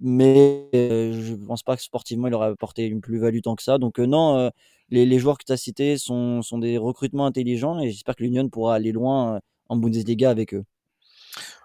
Mais 0.00 0.68
euh, 0.74 1.12
je 1.20 1.34
pense 1.34 1.62
pas 1.62 1.76
que 1.76 1.82
sportivement, 1.82 2.28
il 2.28 2.34
aurait 2.34 2.48
apporté 2.48 2.86
une 2.86 3.00
plus-value 3.00 3.40
tant 3.40 3.56
que 3.56 3.62
ça. 3.62 3.78
Donc, 3.78 3.98
euh, 4.00 4.06
non, 4.06 4.36
euh, 4.38 4.50
les, 4.90 5.18
joueurs 5.18 5.38
que 5.38 5.44
tu 5.46 5.52
as 5.52 5.56
cités 5.56 5.98
sont, 5.98 6.42
sont 6.42 6.58
des 6.58 6.78
recrutements 6.78 7.26
intelligents. 7.26 7.80
Et 7.80 7.90
j'espère 7.90 8.16
que 8.16 8.24
l'Union 8.24 8.48
pourra 8.48 8.74
aller 8.76 8.92
loin 8.92 9.40
en 9.68 9.76
Bundesliga 9.76 10.30
avec 10.30 10.54
eux. 10.54 10.64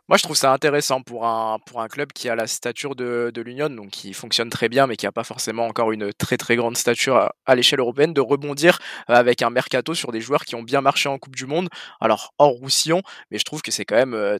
Moi, 0.09 0.17
je 0.17 0.23
trouve 0.23 0.35
ça 0.35 0.51
intéressant 0.51 1.01
pour 1.01 1.25
un, 1.25 1.59
pour 1.65 1.79
un 1.81 1.87
club 1.87 2.11
qui 2.11 2.27
a 2.27 2.35
la 2.35 2.45
stature 2.45 2.93
de, 2.93 3.31
l'Union, 3.37 3.69
donc 3.69 3.89
qui 3.89 4.13
fonctionne 4.13 4.49
très 4.49 4.67
bien, 4.67 4.85
mais 4.85 4.97
qui 4.97 5.05
n'a 5.05 5.13
pas 5.13 5.23
forcément 5.23 5.65
encore 5.65 5.93
une 5.93 6.11
très 6.13 6.35
très 6.35 6.57
grande 6.57 6.75
stature 6.75 7.15
à, 7.15 7.35
à 7.45 7.55
l'échelle 7.55 7.79
européenne, 7.79 8.13
de 8.13 8.19
rebondir 8.19 8.79
euh, 9.09 9.13
avec 9.13 9.41
un 9.41 9.49
mercato 9.49 9.93
sur 9.93 10.11
des 10.11 10.19
joueurs 10.19 10.43
qui 10.43 10.55
ont 10.55 10.61
bien 10.61 10.81
marché 10.81 11.07
en 11.07 11.17
Coupe 11.19 11.37
du 11.37 11.45
Monde. 11.45 11.69
Alors, 12.01 12.33
hors 12.37 12.51
Roussillon, 12.51 13.01
mais 13.31 13.37
je 13.37 13.45
trouve 13.45 13.61
que 13.61 13.71
c'est 13.71 13.85
quand 13.85 13.95
même 13.95 14.13
euh, 14.13 14.37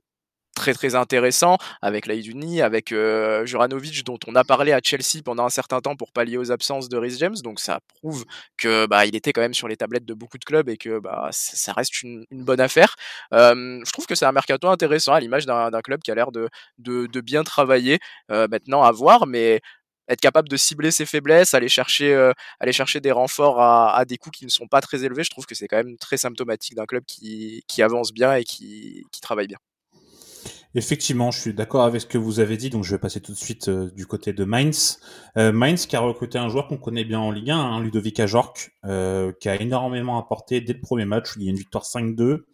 très 0.56 0.74
très 0.74 0.96
intéressant 0.96 1.58
avec 1.82 2.06
Laïduni, 2.06 2.62
avec 2.62 2.92
euh, 2.92 3.46
Juranovic 3.46 4.04
dont 4.04 4.20
on 4.28 4.36
a 4.36 4.44
parlé 4.44 4.72
à 4.72 4.80
Chelsea 4.84 5.22
pendant 5.24 5.46
un 5.46 5.50
certain 5.50 5.82
temps 5.82 5.96
pour 5.96 6.12
pallier 6.12 6.38
aux 6.38 6.52
absences 6.52 6.90
de 6.90 6.98
Rhys 6.98 7.18
James. 7.20 7.36
Donc 7.44 7.60
ça 7.60 7.80
prouve 8.00 8.26
que 8.58 8.86
bah, 8.86 9.06
il 9.06 9.16
était 9.16 9.34
quand 9.34 9.42
même 9.42 9.54
sur 9.54 9.68
les 9.68 9.78
tablettes 9.78 10.06
de 10.06 10.14
beaucoup 10.14 10.38
de 10.38 10.46
clubs 10.46 10.70
et 10.70 10.78
que 10.78 11.00
bah, 11.00 11.30
ça 11.32 11.74
reste 11.74 12.02
une, 12.04 12.26
bonne 12.32 12.60
affaire. 12.60 12.96
Je 13.32 13.92
trouve 13.92 14.06
que 14.06 14.16
c'est 14.16 14.26
un 14.26 14.32
mercato 14.32 14.68
intéressant 14.68 15.14
à 15.14 15.20
l'image 15.20 15.46
d'un 15.46 15.82
club 15.82 16.02
qui 16.02 16.12
a 16.12 16.16
l'air 16.16 16.32
de, 16.32 16.50
de, 16.78 17.08
de 17.08 17.22
bien 17.22 17.44
travailler. 17.44 18.00
Euh, 18.32 18.48
maintenant 18.50 18.84
à 18.84 18.92
voir, 18.92 19.28
mais 19.28 19.62
être 20.08 20.22
capable 20.22 20.50
de 20.50 20.58
cibler 20.58 20.92
ses 20.92 21.06
faiblesses, 21.06 21.54
aller 21.54 21.70
chercher, 21.70 22.14
euh, 22.14 22.34
aller 22.60 22.74
chercher 22.74 23.00
des 23.02 23.12
renforts 23.12 23.62
à, 23.62 23.96
à 23.96 24.06
des 24.06 24.18
coûts 24.18 24.32
qui 24.32 24.46
ne 24.46 24.50
sont 24.50 24.68
pas 24.68 24.82
très 24.82 25.04
élevés, 25.06 25.24
je 25.24 25.30
trouve 25.30 25.46
que 25.46 25.56
c'est 25.56 25.68
quand 25.68 25.78
même 25.78 25.98
très 25.98 26.18
symptomatique 26.18 26.76
d'un 26.76 26.86
club 26.86 27.04
qui, 27.06 27.64
qui 27.68 27.82
avance 27.84 28.12
bien 28.14 28.36
et 28.36 28.44
qui, 28.44 29.06
qui 29.12 29.22
travaille 29.22 29.48
bien. 29.48 29.60
Effectivement, 30.76 31.30
je 31.30 31.40
suis 31.40 31.54
d'accord 31.54 31.84
avec 31.84 32.02
ce 32.02 32.08
que 32.08 32.18
vous 32.18 32.40
avez 32.40 32.58
dit, 32.58 32.72
donc 32.72 32.84
je 32.84 32.96
vais 32.96 33.00
passer 33.00 33.22
tout 33.22 33.32
de 33.32 33.38
suite 33.38 33.68
euh, 33.68 33.92
du 33.92 34.08
côté 34.08 34.34
de 34.34 34.44
Mainz. 34.44 35.00
Euh, 35.38 35.52
Mainz 35.52 35.86
qui 35.86 35.96
a 35.96 36.00
recruté 36.00 36.40
un 36.40 36.50
joueur 36.50 36.68
qu'on 36.68 36.78
connaît 36.78 37.06
bien 37.06 37.20
en 37.20 37.30
Ligue 37.30 37.52
1, 37.52 37.58
hein, 37.58 37.80
Ludovic 37.80 38.20
Ajorc, 38.20 38.72
euh, 38.86 39.32
qui 39.40 39.50
a 39.50 39.62
énormément 39.62 40.18
apporté 40.18 40.62
dès 40.62 40.74
le 40.74 40.80
premier 40.80 41.06
match, 41.06 41.36
où 41.36 41.40
il 41.40 41.46
y 41.46 41.48
a 41.48 41.52
une 41.52 41.58
victoire 41.58 41.86
5-2. 41.86 42.46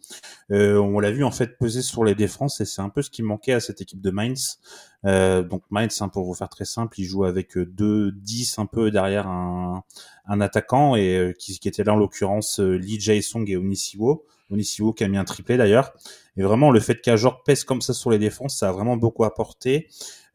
Euh, 0.50 0.78
on 0.78 1.00
l'a 1.00 1.10
vu 1.10 1.24
en 1.24 1.30
fait 1.30 1.56
peser 1.56 1.80
sur 1.80 2.04
les 2.04 2.14
défenses 2.14 2.60
et 2.60 2.66
c'est 2.66 2.82
un 2.82 2.90
peu 2.90 3.00
ce 3.00 3.08
qui 3.08 3.22
manquait 3.22 3.54
à 3.54 3.60
cette 3.60 3.80
équipe 3.80 4.02
de 4.02 4.10
Mainz. 4.10 4.58
Donc 5.02 5.62
Mainz, 5.70 6.02
hein, 6.02 6.08
pour 6.08 6.24
vous 6.24 6.34
faire 6.34 6.50
très 6.50 6.66
simple, 6.66 7.00
il 7.00 7.04
joue 7.04 7.24
avec 7.24 7.56
euh, 7.56 7.64
deux 7.64 8.12
10 8.12 8.58
un 8.58 8.66
peu 8.66 8.90
derrière 8.90 9.28
un, 9.28 9.82
attaquant 10.26 10.94
et 10.94 11.34
qui, 11.38 11.58
était 11.64 11.84
là 11.84 11.94
en 11.94 11.96
l'occurrence 11.96 12.60
Lee 12.60 13.00
Jae-song 13.00 13.48
et 13.48 13.56
Onisiwo. 13.56 14.26
Onisiwo 14.50 14.92
qui 14.92 15.04
a 15.04 15.08
mis 15.08 15.16
un 15.16 15.24
triplé 15.24 15.56
d'ailleurs. 15.56 15.92
Et 16.36 16.42
vraiment, 16.42 16.70
le 16.70 16.80
fait 16.80 17.00
qu'Ajorc 17.00 17.42
pèse 17.44 17.64
comme 17.64 17.80
ça 17.80 17.92
sur 17.92 18.10
les 18.10 18.18
défenses, 18.18 18.56
ça 18.58 18.68
a 18.68 18.72
vraiment 18.72 18.96
beaucoup 18.96 19.24
apporté. 19.24 19.88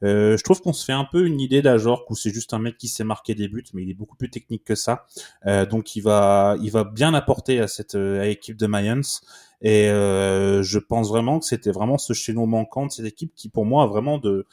Euh, 0.04 0.38
je 0.38 0.44
trouve 0.44 0.62
qu'on 0.62 0.74
se 0.74 0.84
fait 0.84 0.94
un 0.94 1.06
peu 1.06 1.26
une 1.26 1.40
idée 1.40 1.62
d'Ajorc 1.62 2.10
où 2.10 2.16
c'est 2.16 2.34
juste 2.34 2.54
un 2.54 2.60
mec 2.60 2.78
qui 2.78 2.88
sait 2.88 3.04
marquer 3.04 3.34
des 3.34 3.48
buts, 3.48 3.64
mais 3.74 3.84
il 3.84 3.90
est 3.90 3.96
beaucoup 3.96 4.16
plus 4.16 4.30
technique 4.30 4.64
que 4.64 4.76
ça. 4.76 5.06
Euh, 5.46 5.66
donc 5.66 5.96
il 5.96 6.02
va, 6.02 6.58
il 6.62 6.70
va 6.72 6.84
bien 6.84 7.14
apporter 7.14 7.60
à 7.60 7.68
cette 7.68 7.96
euh, 7.96 8.22
à 8.22 8.26
l'équipe 8.26 8.58
de 8.58 8.68
Mayence. 8.68 9.22
Et 9.62 9.90
euh, 9.90 10.62
je 10.64 10.80
pense 10.80 11.10
vraiment 11.10 11.40
que 11.40 11.46
c'était 11.46 11.72
vraiment 11.72 11.98
ce 11.98 12.14
chaînon 12.14 12.46
manquant 12.46 12.86
de 12.86 12.92
cette 12.92 13.06
équipe 13.06 13.34
qui, 13.36 13.50
pour 13.50 13.66
moi, 13.66 13.84
a 13.84 13.88
vraiment 13.88 14.18
de 14.18 14.46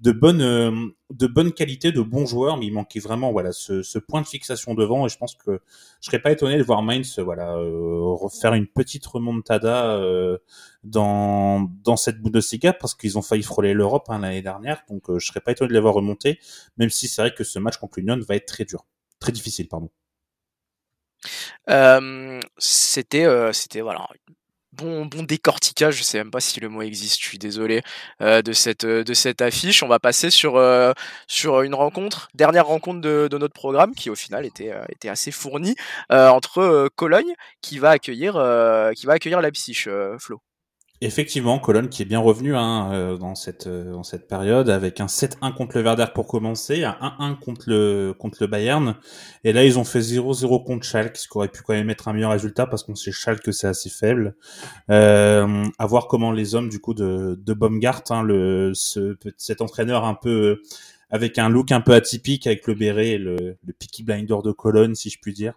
de 0.00 0.12
bonnes 0.12 0.40
euh, 0.40 0.70
de 1.10 1.26
bonne 1.26 1.52
qualité, 1.52 1.92
de 1.92 2.00
bons 2.00 2.26
joueurs, 2.26 2.56
mais 2.56 2.66
il 2.66 2.72
manquait 2.72 3.00
vraiment 3.00 3.32
voilà 3.32 3.52
ce, 3.52 3.82
ce 3.82 3.98
point 3.98 4.22
de 4.22 4.26
fixation 4.26 4.74
devant. 4.74 5.06
Et 5.06 5.08
je 5.08 5.18
pense 5.18 5.34
que 5.34 5.60
je 6.00 6.06
serais 6.06 6.20
pas 6.20 6.32
étonné 6.32 6.56
de 6.56 6.62
voir 6.62 6.82
Mainz 6.82 7.18
voilà 7.18 7.56
euh, 7.56 8.14
refaire 8.14 8.54
une 8.54 8.66
petite 8.66 9.06
remontada 9.06 9.96
euh, 9.96 10.38
dans 10.84 11.70
dans 11.84 11.96
cette 11.96 12.20
Bundesliga 12.20 12.72
parce 12.72 12.94
qu'ils 12.94 13.18
ont 13.18 13.22
failli 13.22 13.42
frôler 13.42 13.74
l'Europe 13.74 14.06
hein, 14.08 14.20
l'année 14.20 14.42
dernière. 14.42 14.82
Donc 14.88 15.10
euh, 15.10 15.18
je 15.18 15.26
serais 15.26 15.40
pas 15.40 15.52
étonné 15.52 15.68
de 15.68 15.74
les 15.74 15.80
voir 15.80 15.94
remonter, 15.94 16.38
même 16.78 16.90
si 16.90 17.08
c'est 17.08 17.22
vrai 17.22 17.34
que 17.34 17.44
ce 17.44 17.58
match 17.58 17.76
contre 17.76 18.00
l'Union 18.00 18.18
va 18.26 18.36
être 18.36 18.46
très 18.46 18.64
dur, 18.64 18.86
très 19.18 19.32
difficile 19.32 19.68
pardon. 19.68 19.90
Euh, 21.68 22.40
c'était, 22.58 23.26
euh, 23.26 23.52
c'était 23.52 23.80
voilà, 23.80 24.06
bon, 24.72 25.06
bon 25.06 25.22
décortiquage, 25.22 25.96
je 25.96 26.02
sais 26.02 26.18
même 26.18 26.30
pas 26.30 26.40
si 26.40 26.60
le 26.60 26.68
mot 26.68 26.82
existe, 26.82 27.20
je 27.20 27.26
suis 27.26 27.38
désolé, 27.38 27.82
euh, 28.20 28.42
de, 28.42 28.52
cette, 28.52 28.84
euh, 28.84 29.04
de 29.04 29.14
cette 29.14 29.42
affiche. 29.42 29.82
On 29.82 29.88
va 29.88 29.98
passer 29.98 30.30
sur, 30.30 30.56
euh, 30.56 30.92
sur 31.26 31.62
une 31.62 31.74
rencontre, 31.74 32.28
dernière 32.34 32.66
rencontre 32.66 33.00
de, 33.00 33.28
notre 33.38 33.54
programme, 33.54 33.94
qui 33.94 34.10
au 34.10 34.14
final 34.14 34.44
était, 34.44 34.72
était 34.90 35.08
assez 35.08 35.30
fournie, 35.30 35.74
entre 36.10 36.88
Cologne, 36.96 37.32
qui 37.62 37.78
va 37.78 37.90
accueillir, 37.90 38.32
qui 38.96 39.06
va 39.06 39.14
accueillir 39.14 39.40
Leipzig, 39.40 39.88
Flo. 40.18 40.42
Effectivement, 41.02 41.58
Cologne 41.58 41.88
qui 41.88 42.02
est 42.02 42.04
bien 42.04 42.18
revenu 42.18 42.54
hein, 42.54 42.92
euh, 42.92 43.16
dans 43.16 43.34
cette 43.34 43.66
euh, 43.66 43.90
dans 43.92 44.02
cette 44.02 44.28
période 44.28 44.68
avec 44.68 45.00
un 45.00 45.06
7-1 45.06 45.54
contre 45.54 45.78
le 45.78 45.82
Werder 45.82 46.04
pour 46.14 46.26
commencer, 46.26 46.84
un 46.84 47.14
1-1 47.18 47.38
contre 47.38 47.70
le 47.70 48.14
contre 48.18 48.36
le 48.42 48.46
Bayern 48.46 48.96
et 49.42 49.54
là 49.54 49.64
ils 49.64 49.78
ont 49.78 49.84
fait 49.84 50.00
0-0 50.00 50.62
contre 50.62 50.84
Schalke, 50.84 51.16
ce 51.16 51.26
qui 51.26 51.38
aurait 51.38 51.48
pu 51.48 51.62
quand 51.62 51.72
même 51.72 51.88
être 51.88 52.08
un 52.08 52.12
meilleur 52.12 52.32
résultat 52.32 52.66
parce 52.66 52.82
qu'on 52.82 52.96
sait 52.96 53.12
Schalke 53.12 53.50
c'est 53.50 53.66
assez 53.66 53.88
faible. 53.88 54.36
Euh, 54.90 55.64
à 55.78 55.86
voir 55.86 56.06
comment 56.06 56.32
les 56.32 56.54
hommes 56.54 56.68
du 56.68 56.80
coup 56.80 56.92
de 56.92 57.40
de 57.42 57.54
Baumgart, 57.54 58.02
hein, 58.10 58.22
le 58.22 58.72
ce 58.74 59.16
cet 59.38 59.62
entraîneur 59.62 60.04
un 60.04 60.14
peu 60.14 60.60
avec 61.08 61.38
un 61.38 61.48
look 61.48 61.72
un 61.72 61.80
peu 61.80 61.94
atypique 61.94 62.46
avec 62.46 62.66
le 62.66 62.74
béret 62.74 63.12
et 63.12 63.18
le, 63.18 63.56
le 63.64 63.72
Peaky 63.72 64.02
Blinder 64.02 64.36
de 64.44 64.52
Cologne 64.52 64.94
si 64.94 65.08
je 65.08 65.18
puis 65.18 65.32
dire. 65.32 65.54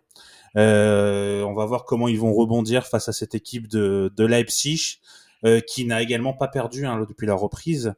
Euh, 0.55 1.41
on 1.43 1.53
va 1.53 1.65
voir 1.65 1.83
comment 1.83 2.07
ils 2.07 2.19
vont 2.19 2.31
rebondir 2.31 2.85
face 2.85 3.09
à 3.09 3.11
cette 3.11 3.35
équipe 3.35 3.67
de, 3.67 4.09
de 4.15 4.25
Leipzig 4.25 4.99
euh, 5.45 5.59
qui 5.59 5.85
n'a 5.85 6.01
également 6.01 6.33
pas 6.33 6.47
perdu 6.47 6.85
hein, 6.85 7.05
depuis 7.07 7.27
la 7.27 7.35
reprise. 7.35 7.93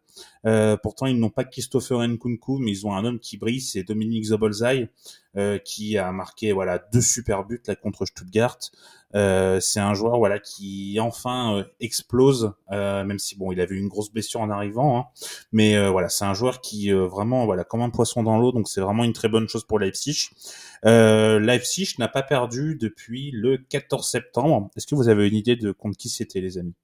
Euh, 0.46 0.78
pourtant, 0.78 1.06
ils 1.06 1.20
n'ont 1.20 1.30
pas 1.30 1.44
Christopher 1.44 2.08
Nkunku, 2.08 2.60
mais 2.60 2.72
ils 2.72 2.88
ont 2.88 2.94
un 2.94 3.06
homme 3.06 3.20
qui 3.20 3.38
brille, 3.38 3.62
c'est 3.62 3.84
Dominique 3.84 4.26
Zobolzai, 4.26 4.90
euh, 5.38 5.58
qui 5.58 5.98
a 5.98 6.14
marqué 6.14 6.54
voilà 6.54 6.80
deux 6.94 7.02
super 7.02 7.44
buts 7.44 7.62
là 7.68 7.76
contre 7.76 8.06
Stuttgart. 8.06 8.58
Euh, 9.16 9.60
c'est 9.60 9.82
un 9.82 9.94
joueur 9.94 10.18
voilà 10.18 10.40
qui 10.40 10.98
enfin 11.02 11.58
euh, 11.58 11.64
explose, 11.82 12.54
même 12.72 13.20
si 13.20 13.36
bon 13.36 13.52
il 13.52 13.60
avait 13.60 13.76
une 13.76 13.90
grosse 13.90 14.10
blessure 14.12 14.40
en 14.40 14.50
arrivant, 14.50 14.98
hein. 14.98 15.06
mais 15.52 15.90
voilà 15.90 16.08
c'est 16.08 16.24
un 16.24 16.34
joueur 16.34 16.62
qui 16.62 16.90
vraiment 16.92 17.46
voilà 17.46 17.66
comme 17.66 17.82
un 17.82 17.90
poisson 17.90 18.24
dans 18.24 18.38
l'eau, 18.38 18.54
donc 18.54 18.70
c'est 18.70 18.82
vraiment 18.82 19.04
une 19.04 19.14
très 19.14 19.28
bonne 19.28 19.50
chose 19.50 19.66
pour 19.66 19.78
Leipzig. 19.78 20.30
Leipzig 20.84 21.96
n'a 22.00 22.08
pas 22.08 22.24
perdu 22.24 22.78
depuis 22.80 23.32
le 23.32 23.58
14 23.58 24.08
septembre. 24.08 24.70
Est-ce 24.78 24.88
que 24.88 24.96
vous 24.96 25.10
avez 25.10 25.28
une 25.28 25.36
idée 25.36 25.58
de 25.58 25.74
contre 25.74 25.98
qui 25.98 26.08
c'était 26.08 26.40
les 26.40 26.58
amis? 26.58 26.76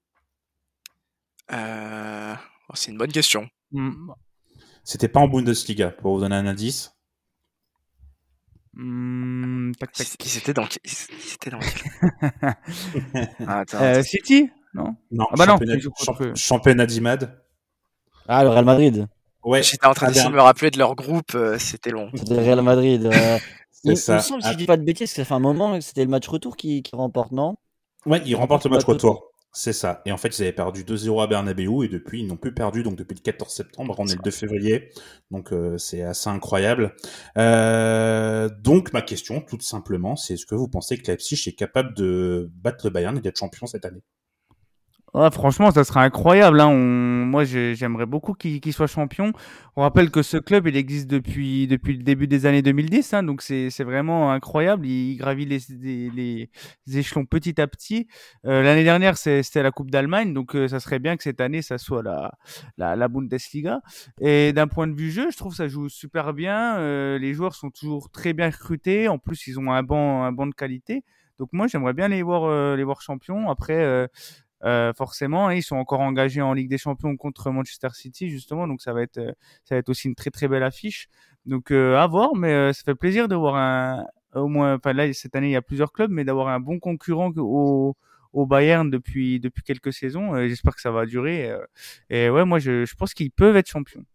Euh, 1.51 2.33
oh, 2.69 2.73
c'est 2.75 2.91
une 2.91 2.97
bonne 2.97 3.11
question. 3.11 3.47
Mm. 3.71 4.11
C'était 4.83 5.07
pas 5.07 5.19
en 5.19 5.27
Bundesliga, 5.27 5.91
pour 5.91 6.15
vous 6.15 6.21
donner 6.21 6.35
un 6.35 6.47
indice. 6.47 6.95
Hmm, 8.73 9.73
tac, 9.73 9.91
tac. 9.91 10.07
Ils 10.25 10.37
étaient 10.37 10.53
dans, 10.53 10.63
dans. 10.63 11.59
Ah, 13.47 13.59
attends, 13.59 13.81
euh, 13.81 14.01
City 14.01 14.49
Non 14.73 14.95
Non, 15.11 15.25
ah 15.29 15.35
bah 15.37 15.45
championnat, 15.45 15.75
non, 15.75 15.91
champ 15.97 16.35
championnat 16.35 16.85
d'Imad. 16.85 17.43
Ah, 18.27 18.43
le 18.43 18.49
Real 18.49 18.63
Madrid. 18.63 19.07
Ouais. 19.43 19.61
J'étais 19.61 19.87
en 19.87 19.93
train 19.93 20.07
d'essayer 20.07 20.29
de 20.29 20.33
me 20.33 20.41
rappeler 20.41 20.71
de 20.71 20.77
leur 20.77 20.95
groupe, 20.95 21.35
euh, 21.35 21.57
c'était 21.57 21.89
long. 21.89 22.09
C'était 22.15 22.35
le 22.35 22.41
Real 22.41 22.61
Madrid. 22.61 23.05
Euh... 23.07 23.39
il, 23.83 23.97
ça. 23.97 24.15
me 24.15 24.19
semble, 24.21 24.43
si 24.43 24.51
je 24.51 24.57
dis 24.57 24.65
pas 24.65 24.77
de 24.77 24.83
bêtises, 24.83 25.09
que 25.09 25.15
ça 25.15 25.25
fait 25.25 25.33
un 25.33 25.39
moment 25.39 25.73
que 25.73 25.81
c'était 25.81 26.05
le 26.05 26.09
match 26.09 26.27
retour 26.27 26.55
qui, 26.55 26.81
qui 26.81 26.95
remporte, 26.95 27.33
non 27.33 27.57
Ouais, 28.05 28.21
il 28.25 28.35
remporte 28.35 28.63
le 28.65 28.71
match 28.71 28.85
retour. 28.85 29.30
C'est 29.53 29.73
ça. 29.73 30.01
Et 30.05 30.13
en 30.13 30.17
fait, 30.17 30.37
ils 30.39 30.43
avaient 30.43 30.53
perdu 30.53 30.85
2-0 30.85 31.21
à 31.21 31.27
Bernabeu 31.27 31.83
et 31.83 31.89
depuis, 31.89 32.21
ils 32.21 32.27
n'ont 32.27 32.37
plus 32.37 32.53
perdu. 32.53 32.83
Donc, 32.83 32.95
depuis 32.95 33.15
le 33.15 33.21
14 33.21 33.53
septembre, 33.53 33.95
on 33.97 34.07
est 34.07 34.15
le 34.15 34.21
2 34.23 34.31
février. 34.31 34.89
Donc, 35.29 35.51
euh, 35.51 35.77
c'est 35.77 36.03
assez 36.03 36.29
incroyable. 36.29 36.95
Euh, 37.37 38.49
donc, 38.61 38.93
ma 38.93 39.01
question, 39.01 39.41
tout 39.41 39.59
simplement, 39.59 40.15
c'est 40.15 40.35
est-ce 40.35 40.45
que 40.45 40.55
vous 40.55 40.69
pensez 40.69 40.97
que 40.97 41.05
Leipzig 41.11 41.43
est 41.47 41.55
capable 41.55 41.93
de 41.95 42.49
battre 42.55 42.85
le 42.85 42.91
Bayern 42.91 43.17
et 43.17 43.21
d'être 43.21 43.37
champion 43.37 43.67
cette 43.67 43.85
année? 43.85 44.03
Ouais, 45.13 45.29
franchement, 45.29 45.71
ça 45.71 45.83
serait 45.83 45.99
incroyable. 45.99 46.61
Hein. 46.61 46.67
On... 46.67 47.25
Moi, 47.25 47.43
j'aimerais 47.43 48.05
beaucoup 48.05 48.33
qu'il 48.33 48.73
soit 48.73 48.87
champion. 48.87 49.33
On 49.75 49.81
rappelle 49.81 50.09
que 50.09 50.21
ce 50.21 50.37
club, 50.37 50.67
il 50.67 50.77
existe 50.77 51.07
depuis, 51.07 51.67
depuis 51.67 51.97
le 51.97 52.03
début 52.03 52.27
des 52.27 52.45
années 52.45 52.61
2010. 52.61 53.13
Hein, 53.13 53.23
donc, 53.23 53.41
c'est 53.41 53.83
vraiment 53.83 54.31
incroyable. 54.31 54.85
Il, 54.85 55.17
gravit 55.17 55.45
les, 55.45 55.59
les, 55.69 56.09
les, 56.87 56.97
échelons 56.97 57.25
petit 57.25 57.59
à 57.59 57.67
petit. 57.67 58.07
Euh, 58.45 58.63
L'année 58.63 58.85
dernière, 58.85 59.17
c'était 59.17 59.63
la 59.63 59.71
Coupe 59.71 59.91
d'Allemagne. 59.91 60.33
Donc, 60.33 60.55
euh, 60.55 60.69
ça 60.69 60.79
serait 60.79 60.99
bien 60.99 61.17
que 61.17 61.23
cette 61.23 61.41
année, 61.41 61.61
ça 61.61 61.77
soit 61.77 62.03
la, 62.03 62.31
la, 62.77 62.95
la 62.95 63.07
Bundesliga. 63.09 63.81
Et 64.21 64.53
d'un 64.53 64.67
point 64.67 64.87
de 64.87 64.95
vue 64.95 65.11
jeu, 65.11 65.29
je 65.29 65.35
trouve 65.35 65.51
que 65.51 65.57
ça 65.57 65.67
joue 65.67 65.89
super 65.89 66.33
bien. 66.33 66.77
Euh, 66.77 67.19
les 67.19 67.33
joueurs 67.33 67.55
sont 67.55 67.69
toujours 67.69 68.11
très 68.11 68.31
bien 68.31 68.49
recrutés. 68.49 69.09
En 69.09 69.17
plus, 69.17 69.45
ils 69.47 69.59
ont 69.59 69.73
un 69.73 69.83
banc, 69.83 70.23
un 70.23 70.31
banc 70.31 70.47
de 70.47 70.53
qualité. 70.53 71.03
Donc, 71.41 71.49
moi, 71.53 71.65
j'aimerais 71.65 71.93
bien 71.93 72.07
les 72.07 72.21
voir, 72.21 72.43
euh, 72.43 72.75
les 72.75 72.83
voir 72.83 73.01
champions. 73.01 73.49
Après, 73.49 73.83
euh, 73.83 74.07
euh, 74.63 74.93
forcément, 74.93 75.49
ils 75.49 75.63
sont 75.63 75.75
encore 75.77 76.01
engagés 76.01 76.41
en 76.41 76.53
Ligue 76.53 76.69
des 76.69 76.77
Champions 76.77 77.15
contre 77.17 77.51
Manchester 77.51 77.89
City 77.93 78.29
justement, 78.29 78.67
donc 78.67 78.81
ça 78.81 78.93
va 78.93 79.01
être 79.01 79.17
euh, 79.17 79.31
ça 79.65 79.75
va 79.75 79.79
être 79.79 79.89
aussi 79.89 80.07
une 80.07 80.15
très 80.15 80.29
très 80.31 80.47
belle 80.47 80.63
affiche. 80.63 81.07
Donc 81.45 81.71
euh, 81.71 81.97
à 81.97 82.07
voir, 82.07 82.35
mais 82.35 82.53
euh, 82.53 82.73
ça 82.73 82.83
fait 82.83 82.95
plaisir 82.95 83.27
de 83.27 83.35
voir 83.35 83.55
un 83.55 84.05
au 84.35 84.47
moins, 84.47 84.75
enfin 84.75 84.93
là 84.93 85.11
cette 85.13 85.35
année 85.35 85.47
il 85.49 85.51
y 85.51 85.55
a 85.55 85.61
plusieurs 85.61 85.91
clubs, 85.91 86.11
mais 86.11 86.23
d'avoir 86.23 86.47
un 86.49 86.59
bon 86.59 86.79
concurrent 86.79 87.31
au 87.37 87.95
au 88.33 88.45
Bayern 88.45 88.89
depuis 88.89 89.39
depuis 89.39 89.63
quelques 89.63 89.93
saisons. 89.93 90.35
J'espère 90.47 90.75
que 90.75 90.81
ça 90.81 90.91
va 90.91 91.05
durer. 91.05 91.51
et 92.09 92.29
ouais, 92.29 92.45
moi 92.45 92.59
je, 92.59 92.85
je 92.85 92.95
pense 92.95 93.13
qu'ils 93.13 93.31
peuvent 93.31 93.57
être 93.57 93.69
champions. 93.69 94.05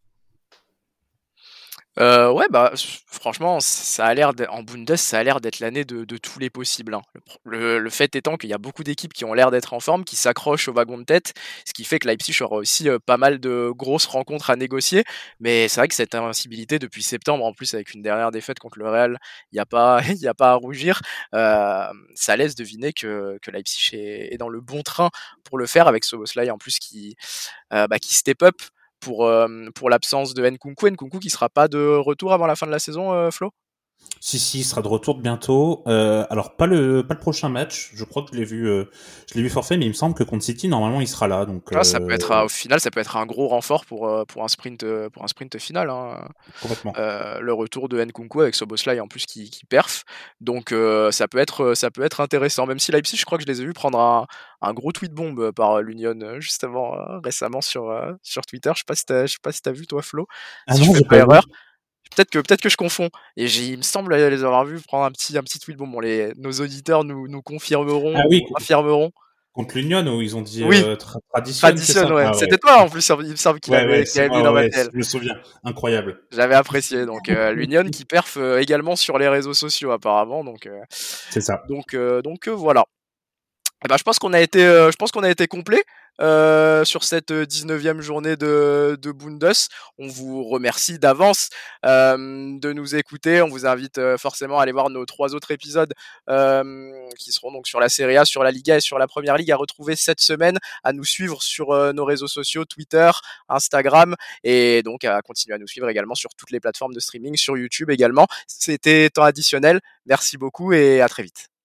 Euh, 1.98 2.30
ouais, 2.30 2.44
bah 2.50 2.72
franchement, 3.06 3.58
ça 3.60 4.04
a 4.04 4.12
l'air 4.12 4.32
en 4.50 4.62
Bundes, 4.62 4.96
ça 4.96 5.18
a 5.18 5.22
l'air 5.22 5.40
d'être 5.40 5.60
l'année 5.60 5.84
de, 5.84 6.04
tous 6.18 6.38
les 6.38 6.50
possibles. 6.50 6.94
Hein. 6.94 7.02
Le, 7.44 7.78
le, 7.78 7.90
fait 7.90 8.14
étant 8.16 8.36
qu'il 8.36 8.50
y 8.50 8.52
a 8.52 8.58
beaucoup 8.58 8.84
d'équipes 8.84 9.14
qui 9.14 9.24
ont 9.24 9.32
l'air 9.32 9.50
d'être 9.50 9.72
en 9.72 9.80
forme, 9.80 10.04
qui 10.04 10.14
s'accrochent 10.16 10.68
au 10.68 10.74
wagon 10.74 10.98
de 10.98 11.04
tête, 11.04 11.32
ce 11.64 11.72
qui 11.72 11.84
fait 11.84 11.98
que 11.98 12.06
Leipzig 12.06 12.36
aura 12.42 12.56
aussi 12.56 12.88
euh, 12.90 12.98
pas 12.98 13.16
mal 13.16 13.40
de 13.40 13.70
grosses 13.74 14.06
rencontres 14.06 14.50
à 14.50 14.56
négocier. 14.56 15.04
Mais 15.40 15.68
c'est 15.68 15.80
vrai 15.80 15.88
que 15.88 15.94
cette 15.94 16.14
invincibilité 16.14 16.78
depuis 16.78 17.02
septembre, 17.02 17.44
en 17.44 17.54
plus 17.54 17.72
avec 17.72 17.94
une 17.94 18.02
dernière 18.02 18.30
défaite 18.30 18.58
contre 18.58 18.78
le 18.78 18.88
Real, 18.88 19.18
il 19.52 19.56
n'y 19.56 19.60
a 19.60 19.66
pas, 19.66 20.02
il 20.20 20.28
a 20.28 20.34
pas 20.34 20.50
à 20.52 20.54
rougir. 20.54 21.00
Ça 21.32 22.36
laisse 22.36 22.54
deviner 22.54 22.92
que, 22.92 23.38
que 23.40 23.50
Leipzig 23.50 23.96
est, 23.96 24.34
est, 24.34 24.36
dans 24.38 24.48
le 24.48 24.60
bon 24.60 24.82
train 24.82 25.10
pour 25.44 25.58
le 25.58 25.66
faire 25.66 25.88
avec 25.88 26.04
Soboslai 26.04 26.50
en 26.50 26.58
plus 26.58 26.78
qui, 26.78 27.16
euh, 27.72 27.86
bah, 27.86 27.98
qui 27.98 28.14
step 28.14 28.42
up 28.42 28.54
pour, 29.00 29.26
euh, 29.26 29.48
pour 29.74 29.90
l'absence 29.90 30.34
de 30.34 30.48
Nkunku. 30.48 30.88
Nkunku 30.90 31.18
qui 31.18 31.30
sera 31.30 31.48
pas 31.48 31.68
de 31.68 31.96
retour 31.96 32.32
avant 32.32 32.46
la 32.46 32.56
fin 32.56 32.66
de 32.66 32.72
la 32.72 32.78
saison, 32.78 33.12
euh, 33.12 33.30
Flo? 33.30 33.52
Si, 34.20 34.38
si, 34.38 34.60
il 34.60 34.64
sera 34.64 34.82
de 34.82 34.88
retour 34.88 35.18
bientôt. 35.18 35.82
Euh, 35.86 36.24
alors 36.30 36.56
pas 36.56 36.66
le 36.66 37.06
pas 37.06 37.14
le 37.14 37.20
prochain 37.20 37.48
match. 37.48 37.90
Je 37.94 38.04
crois 38.04 38.22
que 38.22 38.30
je 38.32 38.38
l'ai 38.38 38.44
vu, 38.44 38.68
euh, 38.68 38.84
je 39.30 39.34
l'ai 39.34 39.42
vu 39.42 39.50
forfait, 39.50 39.76
mais 39.76 39.84
il 39.84 39.88
me 39.88 39.94
semble 39.94 40.14
que 40.14 40.24
contre 40.24 40.44
City 40.44 40.68
normalement 40.68 41.00
il 41.00 41.08
sera 41.08 41.28
là. 41.28 41.44
Donc 41.44 41.64
ah, 41.74 41.84
ça 41.84 42.00
peut 42.00 42.12
être 42.12 42.44
au 42.44 42.48
final, 42.48 42.80
ça 42.80 42.90
peut 42.90 43.00
être 43.00 43.16
un 43.16 43.26
gros 43.26 43.48
renfort 43.48 43.84
pour 43.84 44.26
pour 44.26 44.44
un 44.44 44.48
sprint 44.48 44.84
pour 45.08 45.24
un 45.24 45.28
sprint 45.28 45.58
final. 45.58 45.90
Hein. 45.90 46.28
Complètement. 46.62 46.92
le 46.96 47.52
retour 47.52 47.88
de 47.88 48.02
Nkunku 48.02 48.40
avec 48.40 48.54
Soboslai 48.54 49.00
en 49.00 49.08
plus 49.08 49.26
qui, 49.26 49.50
qui 49.50 49.64
perf. 49.64 50.04
Donc 50.40 50.74
ça 51.10 51.28
peut 51.28 51.38
être 51.38 51.74
ça 51.74 51.90
peut 51.90 52.02
être 52.02 52.20
intéressant. 52.20 52.66
Même 52.66 52.78
si 52.78 52.92
Leipzig, 52.92 53.16
je 53.16 53.24
crois 53.24 53.38
que 53.38 53.44
je 53.44 53.48
les 53.48 53.60
ai 53.62 53.64
vus 53.64 53.72
prendre 53.72 53.98
un, 53.98 54.26
un 54.62 54.72
gros 54.72 54.92
tweet 54.92 55.12
bombe 55.12 55.52
par 55.52 55.82
l'Union 55.82 56.40
justement 56.40 56.94
récemment 57.22 57.60
sur 57.60 57.92
sur 58.22 58.46
Twitter. 58.46 58.72
Je 58.74 58.80
sais 58.80 58.84
pas 58.86 58.94
si 58.94 59.04
je 59.08 59.32
sais 59.32 59.38
pas 59.42 59.52
si 59.52 59.62
t'as 59.62 59.72
vu 59.72 59.86
toi 59.86 60.02
Flo. 60.02 60.26
Ah 60.66 60.74
si 60.74 60.86
non, 60.86 60.94
je 60.94 60.98
fais 60.98 61.04
pas 61.04 61.16
erreur. 61.18 61.44
Peut-être 62.14 62.30
que 62.30 62.38
peut-être 62.38 62.60
que 62.60 62.68
je 62.68 62.76
confonds. 62.76 63.10
Et 63.36 63.46
il 63.46 63.78
me 63.78 63.82
semble 63.82 64.14
les 64.14 64.44
avoir 64.44 64.64
vus 64.64 64.80
prendre 64.80 65.04
un 65.04 65.10
petit 65.10 65.36
un 65.36 65.42
petit 65.42 65.58
tweet. 65.58 65.76
Bon, 65.76 65.86
bon 65.86 66.00
les 66.00 66.32
nos 66.36 66.52
auditeurs 66.52 67.04
nous 67.04 67.28
nous 67.28 67.42
confirmeront, 67.42 68.14
ah 68.16 68.24
oui. 68.28 68.44
affirmeront. 68.56 69.12
Contre 69.56 69.78
l'Union 69.78 70.06
où 70.14 70.20
ils 70.20 70.36
ont 70.36 70.42
dit 70.42 70.62
oui. 70.64 70.82
euh, 70.84 70.96
tra 70.96 71.18
tradition. 71.32 71.66
Tradition, 71.66 72.14
ouais. 72.14 72.24
Ah, 72.26 72.32
ouais. 72.32 72.38
C'était 72.38 72.58
toi 72.58 72.82
en 72.82 72.90
plus. 72.90 73.08
Il 73.08 73.30
me 73.30 73.36
semble 73.36 73.58
qu'il 73.58 73.72
ouais, 73.72 73.80
avait, 73.80 74.04
qu 74.04 74.18
avait 74.18 74.28
mis 74.28 74.42
dans 74.42 74.52
ouais, 74.52 74.64
ma 74.64 74.68
tête. 74.68 74.90
Je 74.92 74.98
me 74.98 75.02
souviens. 75.02 75.34
Incroyable. 75.64 76.20
J'avais 76.30 76.54
apprécié. 76.54 77.06
Donc 77.06 77.30
euh, 77.30 77.52
l'Union 77.52 77.82
qui 77.84 78.04
perf 78.04 78.36
euh, 78.36 78.58
également 78.58 78.96
sur 78.96 79.16
les 79.16 79.28
réseaux 79.28 79.54
sociaux 79.54 79.92
apparemment. 79.92 80.44
Donc 80.44 80.66
euh, 80.66 80.78
c'est 80.90 81.40
ça. 81.40 81.62
Donc 81.70 81.96
donc 82.22 82.48
voilà. 82.48 82.84
Et 83.82 83.88
ben, 83.88 83.96
je 83.96 84.02
pense 84.02 84.18
qu'on 84.18 84.34
a 84.34 84.40
été 84.40 84.60
je 84.60 84.96
pense 84.96 85.10
qu'on 85.10 85.22
a 85.22 85.30
été 85.30 85.46
complet. 85.46 85.82
Euh, 86.20 86.84
sur 86.84 87.04
cette 87.04 87.30
19e 87.30 88.00
journée 88.00 88.36
de, 88.36 88.98
de 89.00 89.12
Bundes. 89.12 89.52
On 89.98 90.08
vous 90.08 90.44
remercie 90.44 90.98
d'avance 90.98 91.50
euh, 91.84 92.58
de 92.58 92.72
nous 92.72 92.94
écouter. 92.96 93.42
On 93.42 93.48
vous 93.48 93.66
invite 93.66 93.98
euh, 93.98 94.16
forcément 94.16 94.58
à 94.58 94.62
aller 94.62 94.72
voir 94.72 94.88
nos 94.88 95.04
trois 95.04 95.34
autres 95.34 95.50
épisodes 95.50 95.92
qui 97.18 97.32
seront 97.32 97.52
donc 97.52 97.66
sur 97.66 97.80
la 97.80 97.88
Serie 97.88 98.16
A, 98.16 98.24
sur 98.24 98.42
la 98.42 98.50
Liga 98.50 98.76
et 98.76 98.80
sur 98.80 98.98
la 98.98 99.06
Première 99.06 99.36
Ligue 99.36 99.50
à 99.52 99.56
retrouver 99.56 99.96
cette 99.96 100.20
semaine, 100.20 100.58
à 100.84 100.92
nous 100.92 101.04
suivre 101.04 101.42
sur 101.42 101.72
nos 101.94 102.04
réseaux 102.04 102.26
sociaux, 102.26 102.64
Twitter, 102.64 103.10
Instagram 103.48 104.14
et 104.44 104.82
donc 104.82 105.04
à 105.04 105.22
continuer 105.22 105.54
à 105.54 105.58
nous 105.58 105.66
suivre 105.66 105.88
également 105.88 106.14
sur 106.14 106.30
toutes 106.36 106.50
les 106.50 106.60
plateformes 106.60 106.94
de 106.94 107.00
streaming, 107.00 107.36
sur 107.36 107.56
YouTube 107.56 107.90
également. 107.90 108.26
C'était 108.46 109.08
temps 109.10 109.24
additionnel. 109.24 109.80
Merci 110.06 110.36
beaucoup 110.36 110.72
et 110.72 111.00
à 111.00 111.08
très 111.08 111.22
vite. 111.22 111.55